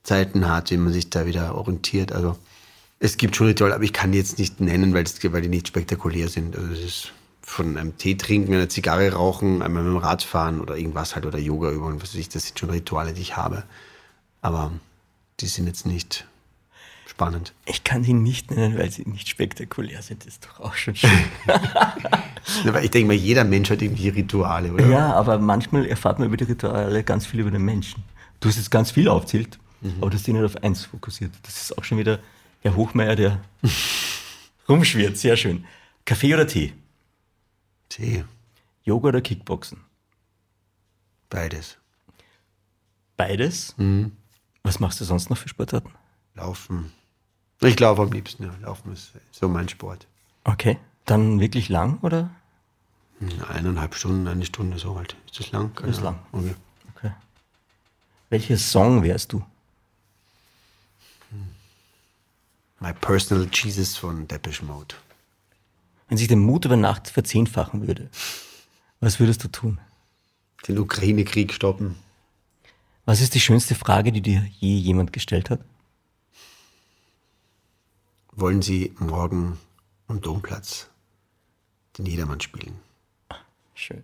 Zeiten 0.02 0.48
hat, 0.48 0.70
wie 0.70 0.76
man 0.76 0.92
sich 0.92 1.10
da 1.10 1.26
wieder 1.26 1.54
orientiert. 1.54 2.12
Also 2.12 2.38
es 3.02 3.16
gibt 3.16 3.34
schon 3.34 3.48
Rituale, 3.48 3.74
aber 3.74 3.82
ich 3.82 3.92
kann 3.92 4.12
die 4.12 4.18
jetzt 4.18 4.38
nicht 4.38 4.60
nennen, 4.60 4.94
weil, 4.94 5.04
weil 5.04 5.42
die 5.42 5.48
nicht 5.48 5.66
spektakulär 5.66 6.28
sind. 6.28 6.56
Also 6.56 6.72
es 6.72 6.80
ist 6.80 7.12
von 7.42 7.76
einem 7.76 7.98
Tee 7.98 8.14
trinken, 8.14 8.54
einer 8.54 8.68
Zigarre 8.68 9.12
rauchen, 9.12 9.60
einmal 9.60 9.82
mit 9.82 9.92
dem 9.92 9.96
Rad 9.96 10.22
fahren 10.22 10.60
oder 10.60 10.76
irgendwas 10.76 11.16
halt 11.16 11.26
oder 11.26 11.38
Yoga 11.38 11.72
üben, 11.72 12.00
was 12.00 12.14
weiß 12.14 12.20
ich, 12.20 12.28
das 12.28 12.44
sind 12.44 12.60
schon 12.60 12.70
Rituale, 12.70 13.12
die 13.12 13.20
ich 13.20 13.36
habe. 13.36 13.64
Aber 14.40 14.70
die 15.40 15.46
sind 15.46 15.66
jetzt 15.66 15.84
nicht 15.84 16.28
spannend. 17.04 17.52
Ich 17.66 17.82
kann 17.82 18.04
sie 18.04 18.12
nicht 18.12 18.52
nennen, 18.52 18.78
weil 18.78 18.92
sie 18.92 19.02
nicht 19.02 19.28
spektakulär 19.28 20.00
sind. 20.02 20.24
Das 20.24 20.34
ist 20.34 20.46
doch 20.46 20.60
auch 20.60 20.74
schon 20.74 20.94
schön. 20.94 21.10
Ich 22.82 22.90
denke 22.90 23.06
mal, 23.06 23.14
jeder 23.14 23.44
Mensch 23.44 23.70
hat 23.70 23.82
irgendwie 23.82 24.08
Rituale, 24.08 24.72
oder? 24.72 24.86
ja, 24.86 25.12
aber 25.12 25.38
manchmal 25.38 25.86
erfahrt 25.86 26.18
man 26.18 26.26
über 26.26 26.36
die 26.36 26.44
Rituale 26.44 27.04
ganz 27.04 27.24
viel 27.24 27.38
über 27.38 27.52
den 27.52 27.64
Menschen. 27.64 28.02
Du 28.40 28.48
hast 28.48 28.56
jetzt 28.56 28.70
ganz 28.70 28.90
viel 28.90 29.08
aufzählt, 29.08 29.60
aber 30.00 30.10
du 30.10 30.16
hast 30.16 30.26
dich 30.26 30.34
nicht 30.34 30.44
auf 30.44 30.56
eins 30.62 30.84
fokussiert. 30.86 31.30
Das 31.44 31.62
ist 31.62 31.78
auch 31.78 31.84
schon 31.84 31.98
wieder 31.98 32.18
Herr 32.62 32.76
Hochmeier, 32.76 33.16
der 33.16 33.40
rumschwirrt. 34.68 35.16
Sehr 35.16 35.36
schön. 35.36 35.64
Kaffee 36.04 36.34
oder 36.34 36.46
Tee? 36.46 36.72
Tee, 37.88 38.24
Yoga 38.84 39.08
oder 39.08 39.20
Kickboxen? 39.20 39.78
beides. 41.28 41.78
Beides. 43.16 43.74
Was 44.62 44.80
machst 44.80 45.00
du 45.00 45.04
sonst 45.04 45.30
noch 45.30 45.38
für 45.38 45.48
Sportarten? 45.48 45.90
Laufen. 46.34 46.92
Ich 47.60 47.78
laufe 47.80 48.02
am 48.02 48.12
liebsten, 48.12 48.44
ja. 48.44 48.54
Laufen 48.60 48.92
ist 48.92 49.12
so 49.30 49.48
mein 49.48 49.68
Sport. 49.68 50.06
Okay. 50.44 50.78
Dann 51.06 51.40
wirklich 51.40 51.68
lang 51.70 51.98
oder? 52.00 52.30
Eineinhalb 53.48 53.94
Stunden, 53.94 54.26
eine 54.28 54.44
Stunde 54.44 54.78
so 54.78 54.96
halt. 54.96 55.16
Ist 55.26 55.40
das 55.40 55.52
lang? 55.52 55.74
Ist 55.86 56.02
lang. 56.02 56.18
Okay. 56.32 56.54
Okay. 56.96 57.12
Welcher 58.30 58.58
Song 58.58 59.02
wärst 59.02 59.32
du? 59.32 59.42
My 62.82 62.92
Personal 62.92 63.46
Jesus 63.52 63.96
von 63.96 64.26
Depeche 64.26 64.64
Mode. 64.64 64.96
Wenn 66.08 66.18
sich 66.18 66.26
der 66.26 66.36
Mut 66.36 66.64
über 66.64 66.76
Nacht 66.76 67.08
verzehnfachen 67.08 67.86
würde, 67.86 68.10
was 68.98 69.20
würdest 69.20 69.44
du 69.44 69.48
tun? 69.48 69.80
Den 70.66 70.80
Ukraine-Krieg 70.80 71.52
stoppen. 71.52 71.94
Was 73.04 73.20
ist 73.20 73.36
die 73.36 73.40
schönste 73.40 73.76
Frage, 73.76 74.10
die 74.10 74.20
dir 74.20 74.44
je 74.58 74.74
jemand 74.74 75.12
gestellt 75.12 75.48
hat? 75.48 75.60
Wollen 78.32 78.62
Sie 78.62 78.92
morgen 78.98 79.60
am 80.08 80.20
Domplatz 80.20 80.88
den 81.98 82.06
Jedermann 82.06 82.40
spielen? 82.40 82.74
Schön. 83.74 84.02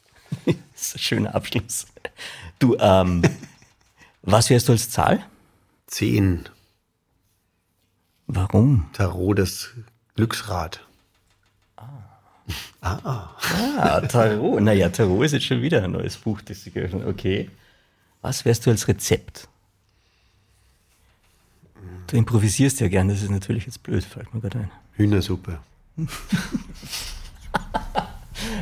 das 0.44 0.54
ist 0.82 0.96
ein 0.96 0.98
schöner 0.98 1.34
Abschluss. 1.34 1.86
Du, 2.58 2.76
ähm, 2.78 3.22
was 4.22 4.50
wärst 4.50 4.68
du 4.68 4.72
als 4.72 4.90
Zahl? 4.90 5.24
Zehn. 5.86 6.46
Warum? 8.28 8.86
Tarot, 8.92 9.38
das 9.38 9.70
Glücksrad. 10.14 10.86
Ah, 12.80 14.00
Tarot. 14.02 14.60
Naja, 14.60 14.90
Tarot 14.90 15.24
ist 15.24 15.32
jetzt 15.32 15.46
schon 15.46 15.62
wieder 15.62 15.82
ein 15.82 15.92
neues 15.92 16.16
Buch, 16.18 16.40
das 16.42 16.62
sie 16.62 16.70
geöffnet 16.70 17.06
Okay. 17.06 17.50
Was 18.20 18.44
wärst 18.44 18.66
du 18.66 18.70
als 18.70 18.86
Rezept? 18.86 19.48
Du 22.06 22.16
improvisierst 22.16 22.80
ja 22.80 22.88
gern, 22.88 23.08
das 23.08 23.22
ist 23.22 23.30
natürlich 23.30 23.66
jetzt 23.66 23.82
blöd, 23.82 24.04
fällt 24.04 24.32
mir 24.34 24.40
gerade 24.40 24.60
ein. 24.60 24.70
Hühnersuppe. 24.92 25.60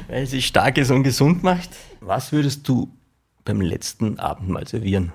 Weil 0.09 0.27
sie 0.27 0.43
stark 0.43 0.79
ist 0.79 0.91
und 0.91 1.03
gesund 1.03 1.43
macht. 1.43 1.71
Was 2.01 2.33
würdest 2.33 2.69
du 2.69 2.91
beim 3.45 3.61
letzten 3.61 4.19
Abendmahl 4.19 4.67
servieren? 4.67 5.13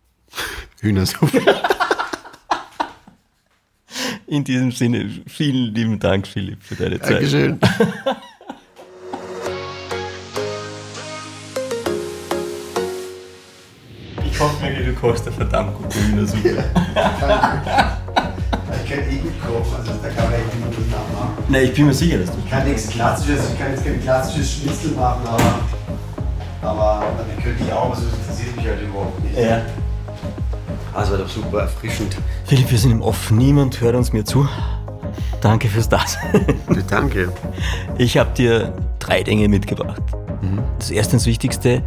Hühnersuppe. 0.80 1.42
In 4.28 4.44
diesem 4.44 4.70
Sinne, 4.72 5.08
vielen 5.26 5.74
lieben 5.74 5.98
Dank, 5.98 6.26
Philipp, 6.26 6.62
für 6.62 6.74
deine 6.74 7.00
Zeit. 7.00 7.12
Dankeschön. 7.12 7.58
Ich 14.30 14.38
hoffe 14.38 14.66
mir, 14.66 14.84
du 14.84 14.92
kochst 14.92 15.22
eine 15.26 15.34
verdammt 15.34 15.78
gute 15.78 15.98
Hühnersuppe. 15.98 16.50
Ich 16.50 16.54
kann 18.90 18.98
eh 18.98 19.16
gut 19.16 19.32
kochen, 19.40 19.76
also 19.78 19.92
da 20.02 20.08
kann 20.10 20.24
man 20.24 20.34
echt 20.34 20.52
immer 20.54 20.66
gut 20.66 20.90
nachmachen. 20.90 21.44
Nein, 21.48 21.64
ich 21.64 21.72
bin 21.72 21.86
mir 21.86 21.94
sicher, 21.94 22.18
dass 22.18 22.30
du. 22.30 22.36
Ich 22.44 22.50
kann 22.50 22.68
nichts 22.68 22.86
Klassisches, 22.90 23.50
ich 23.50 23.58
kann 23.58 23.70
jetzt 23.70 23.82
kein 23.82 23.98
klassisches 24.02 24.52
Schnitzel 24.52 24.90
machen, 24.90 25.26
aber, 25.26 25.60
aber 26.60 27.06
damit 27.16 27.42
könnte 27.42 27.64
ich 27.64 27.72
auch, 27.72 27.86
aber 27.86 27.94
das 27.94 28.04
interessiert 28.04 28.54
mich 28.56 28.66
halt 28.66 28.82
überhaupt 28.82 29.24
nicht. 29.24 29.38
Ja. 29.38 29.62
Also 30.98 31.12
war 31.12 31.18
doch 31.18 31.28
super 31.28 31.60
erfrischend. 31.60 32.16
Philipp, 32.44 32.72
wir 32.72 32.78
sind 32.78 32.90
im 32.90 33.02
Off. 33.02 33.30
Niemand 33.30 33.80
hört 33.80 33.94
uns 33.94 34.12
mehr 34.12 34.24
zu. 34.24 34.48
Danke 35.40 35.68
fürs 35.68 35.88
Dasein. 35.88 36.44
Danke. 36.90 37.32
Ich 37.98 38.18
habe 38.18 38.30
dir 38.34 38.72
drei 38.98 39.22
Dinge 39.22 39.46
mitgebracht. 39.46 40.02
Das 40.76 40.90
erste 40.90 41.12
und 41.12 41.22
das 41.22 41.26
Wichtigste, 41.26 41.84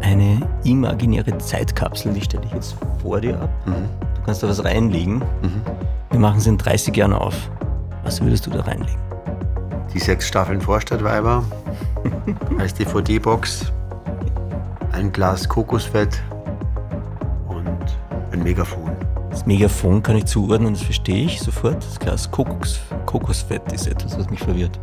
eine 0.00 0.40
imaginäre 0.64 1.38
Zeitkapsel, 1.38 2.14
die 2.14 2.20
stelle 2.20 2.42
ich 2.46 2.52
jetzt 2.52 2.74
vor 3.00 3.20
dir 3.20 3.40
ab. 3.40 3.50
Du 3.64 4.22
kannst 4.26 4.42
da 4.42 4.48
was 4.48 4.64
reinlegen. 4.64 5.22
Wir 6.10 6.18
machen 6.18 6.40
sie 6.40 6.48
in 6.48 6.58
30 6.58 6.96
Jahren 6.96 7.12
auf. 7.12 7.36
Was 8.02 8.20
würdest 8.20 8.46
du 8.46 8.50
da 8.50 8.62
reinlegen? 8.62 9.00
Die 9.94 10.00
sechs 10.00 10.26
Staffeln 10.26 10.60
Vorstadtweiber 10.60 11.44
als 12.58 12.74
DVD-Box, 12.74 13.66
ein 14.90 15.12
Glas 15.12 15.48
Kokosfett 15.48 16.20
ein 18.32 18.42
Megafon. 18.42 18.90
Das 19.30 19.46
Megafon 19.46 20.02
kann 20.02 20.16
ich 20.16 20.26
zuordnen, 20.26 20.74
das 20.74 20.82
verstehe 20.82 21.26
ich 21.26 21.40
sofort. 21.40 21.76
Das 21.76 21.98
Glas 21.98 22.30
Kokos, 22.30 22.80
Kokosfett 23.06 23.72
ist 23.72 23.86
etwas, 23.86 24.18
was 24.18 24.28
mich 24.30 24.40
verwirrt. 24.40 24.78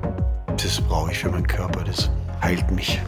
Das 0.47 0.81
brauche 0.81 1.11
ich 1.11 1.19
für 1.19 1.29
meinen 1.29 1.47
Körper, 1.47 1.83
das 1.83 2.09
heilt 2.41 2.69
mich. 2.71 2.99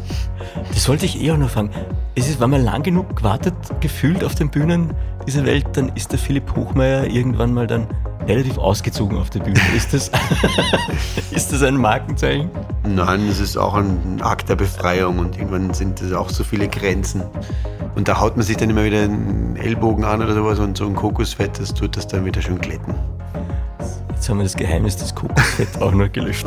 Das 0.73 0.87
wollte 0.89 1.05
ich 1.05 1.21
eh 1.21 1.31
auch 1.31 1.37
noch 1.37 1.49
fragen. 1.49 1.71
Ist 2.15 2.29
es, 2.29 2.39
wenn 2.39 2.49
man 2.49 2.63
lang 2.63 2.83
genug 2.83 3.15
gewartet, 3.15 3.53
gefühlt 3.79 4.23
auf 4.23 4.35
den 4.35 4.49
Bühnen 4.49 4.93
dieser 5.27 5.45
Welt, 5.45 5.65
dann 5.73 5.89
ist 5.95 6.11
der 6.11 6.19
Philipp 6.19 6.55
Hochmeier 6.55 7.05
irgendwann 7.05 7.53
mal 7.53 7.67
dann 7.67 7.87
relativ 8.27 8.57
ausgezogen 8.57 9.17
auf 9.17 9.29
der 9.29 9.39
Bühne. 9.39 9.59
Ist 9.75 9.93
das, 9.93 10.11
ist 11.31 11.51
das 11.51 11.63
ein 11.63 11.75
Markenzeichen? 11.75 12.49
Nein, 12.83 13.27
es 13.27 13.39
ist 13.39 13.57
auch 13.57 13.75
ein 13.75 14.21
Akt 14.21 14.49
der 14.49 14.55
Befreiung 14.55 15.19
und 15.19 15.37
irgendwann 15.37 15.73
sind 15.73 16.01
es 16.01 16.13
auch 16.13 16.29
so 16.29 16.43
viele 16.43 16.67
Grenzen. 16.67 17.23
Und 17.95 18.07
da 18.07 18.19
haut 18.19 18.37
man 18.37 18.45
sich 18.45 18.57
dann 18.57 18.69
immer 18.69 18.83
wieder 18.83 19.03
einen 19.03 19.55
Ellbogen 19.57 20.03
an 20.03 20.21
oder 20.21 20.33
sowas 20.33 20.59
und 20.59 20.77
so 20.77 20.85
ein 20.85 20.95
Kokosfett, 20.95 21.59
das 21.59 21.73
tut 21.73 21.97
das 21.97 22.07
dann 22.07 22.25
wieder 22.25 22.41
schön 22.41 22.59
glätten. 22.59 22.95
Jetzt 24.09 24.29
haben 24.29 24.37
wir 24.37 24.43
das 24.43 24.55
Geheimnis 24.55 24.97
des 24.97 25.13
Kokosfett 25.13 25.81
auch 25.81 25.91
noch 25.91 26.11
gelöscht. 26.11 26.45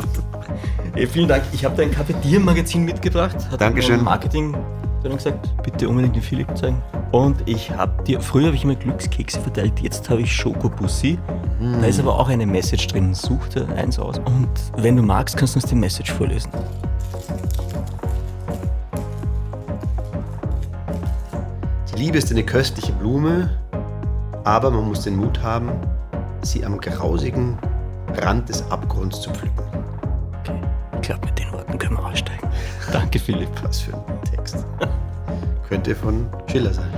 Ey, 0.95 1.05
vielen 1.05 1.27
Dank. 1.27 1.43
Ich 1.51 1.65
habe 1.65 1.75
da 1.75 1.83
ein 1.83 1.91
Cafetier-Magazin 1.91 2.85
mitgebracht. 2.85 3.35
Hat 3.51 3.59
Dankeschön. 3.59 4.03
Marketing 4.03 4.55
dann 5.09 5.17
gesagt, 5.17 5.63
bitte 5.63 5.87
unbedingt 5.87 6.15
den 6.15 6.23
Philipp 6.23 6.57
zeigen. 6.57 6.81
Und 7.11 7.37
ich 7.45 7.71
habe 7.71 8.03
dir, 8.03 8.19
früher 8.19 8.47
habe 8.47 8.55
ich 8.55 8.63
immer 8.63 8.75
Glückskekse 8.75 9.39
verteilt, 9.39 9.79
jetzt 9.79 10.09
habe 10.09 10.21
ich 10.21 10.35
Schokobussi. 10.35 11.17
Da 11.59 11.87
ist 11.87 11.99
aber 11.99 12.19
auch 12.19 12.27
eine 12.27 12.45
Message 12.45 12.87
drin. 12.87 13.13
Such 13.13 13.47
dir 13.53 13.67
eins 13.75 13.97
aus. 13.97 14.19
Und 14.19 14.49
wenn 14.77 14.95
du 14.95 15.03
magst, 15.03 15.37
kannst 15.37 15.55
du 15.55 15.59
uns 15.59 15.69
die 15.69 15.75
Message 15.75 16.11
vorlesen. 16.11 16.51
Liebe 21.95 22.17
ist 22.17 22.29
eine 22.29 22.43
köstliche 22.43 22.91
Blume, 22.91 23.49
aber 24.43 24.69
man 24.69 24.85
muss 24.85 25.01
den 25.03 25.15
Mut 25.15 25.41
haben, 25.41 25.71
sie 26.41 26.65
am 26.65 26.77
grausigen 26.77 27.57
Rand 28.17 28.49
des 28.49 28.69
Abgrunds 28.69 29.21
zu 29.21 29.31
pflücken. 29.31 29.63
Okay. 30.43 30.59
Ich 30.95 31.01
glaube, 31.03 31.25
mit 31.25 31.39
den 31.39 31.51
Worten 31.53 31.77
können 31.77 31.95
wir 31.95 32.05
aussteigen. 32.05 32.49
Danke, 32.91 33.17
Philipp. 33.17 33.49
Was 33.63 33.79
für 33.79 33.93
ein 33.93 34.21
Text. 34.29 34.65
Könnte 35.69 35.95
von 35.95 36.27
Schiller 36.51 36.73
sein. 36.73 36.91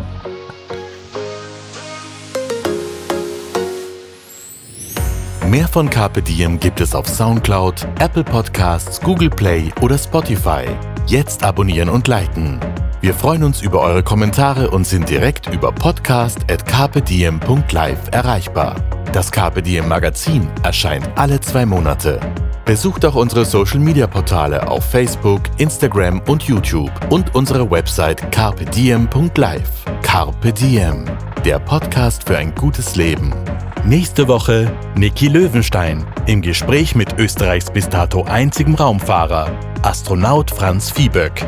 Mehr 5.47 5.67
von 5.67 5.89
Carpe 5.89 6.23
Diem 6.23 6.59
gibt 6.59 6.81
es 6.81 6.93
auf 6.93 7.07
Soundcloud, 7.07 7.87
Apple 7.99 8.23
Podcasts, 8.23 8.99
Google 8.99 9.29
Play 9.29 9.71
oder 9.81 9.97
Spotify. 9.97 10.65
Jetzt 11.05 11.43
abonnieren 11.43 11.87
und 11.87 12.07
liken. 12.07 12.59
Wir 13.07 13.13
freuen 13.13 13.43
uns 13.45 13.61
über 13.61 13.79
eure 13.79 14.03
Kommentare 14.03 14.69
und 14.69 14.85
sind 14.85 15.07
direkt 15.07 15.47
über 15.53 15.71
podcast.carpediem.live 15.71 17.99
erreichbar. 18.11 18.75
Das 19.13 19.31
Diem 19.31 19.87
Magazin 19.87 20.49
erscheint 20.63 21.07
alle 21.15 21.39
zwei 21.39 21.65
Monate. 21.65 22.19
Besucht 22.65 23.05
auch 23.05 23.15
unsere 23.15 23.45
Social 23.45 23.79
Media 23.79 24.07
Portale 24.07 24.67
auf 24.67 24.83
Facebook, 24.83 25.43
Instagram 25.57 26.21
und 26.27 26.43
YouTube 26.43 26.91
und 27.09 27.33
unsere 27.33 27.71
Website 27.71 28.29
carpediem.live. 28.29 29.85
Carpe 30.01 30.51
Diem, 30.51 31.05
der 31.45 31.59
Podcast 31.59 32.27
für 32.27 32.37
ein 32.37 32.53
gutes 32.55 32.97
Leben. 32.97 33.33
Nächste 33.85 34.27
Woche 34.27 34.69
Niki 34.97 35.29
Löwenstein 35.29 36.05
im 36.25 36.41
Gespräch 36.41 36.93
mit 36.93 37.17
Österreichs 37.17 37.71
bis 37.71 37.87
dato 37.87 38.25
einzigem 38.25 38.75
Raumfahrer, 38.75 39.49
Astronaut 39.81 40.51
Franz 40.51 40.91
Vieböck. 40.91 41.45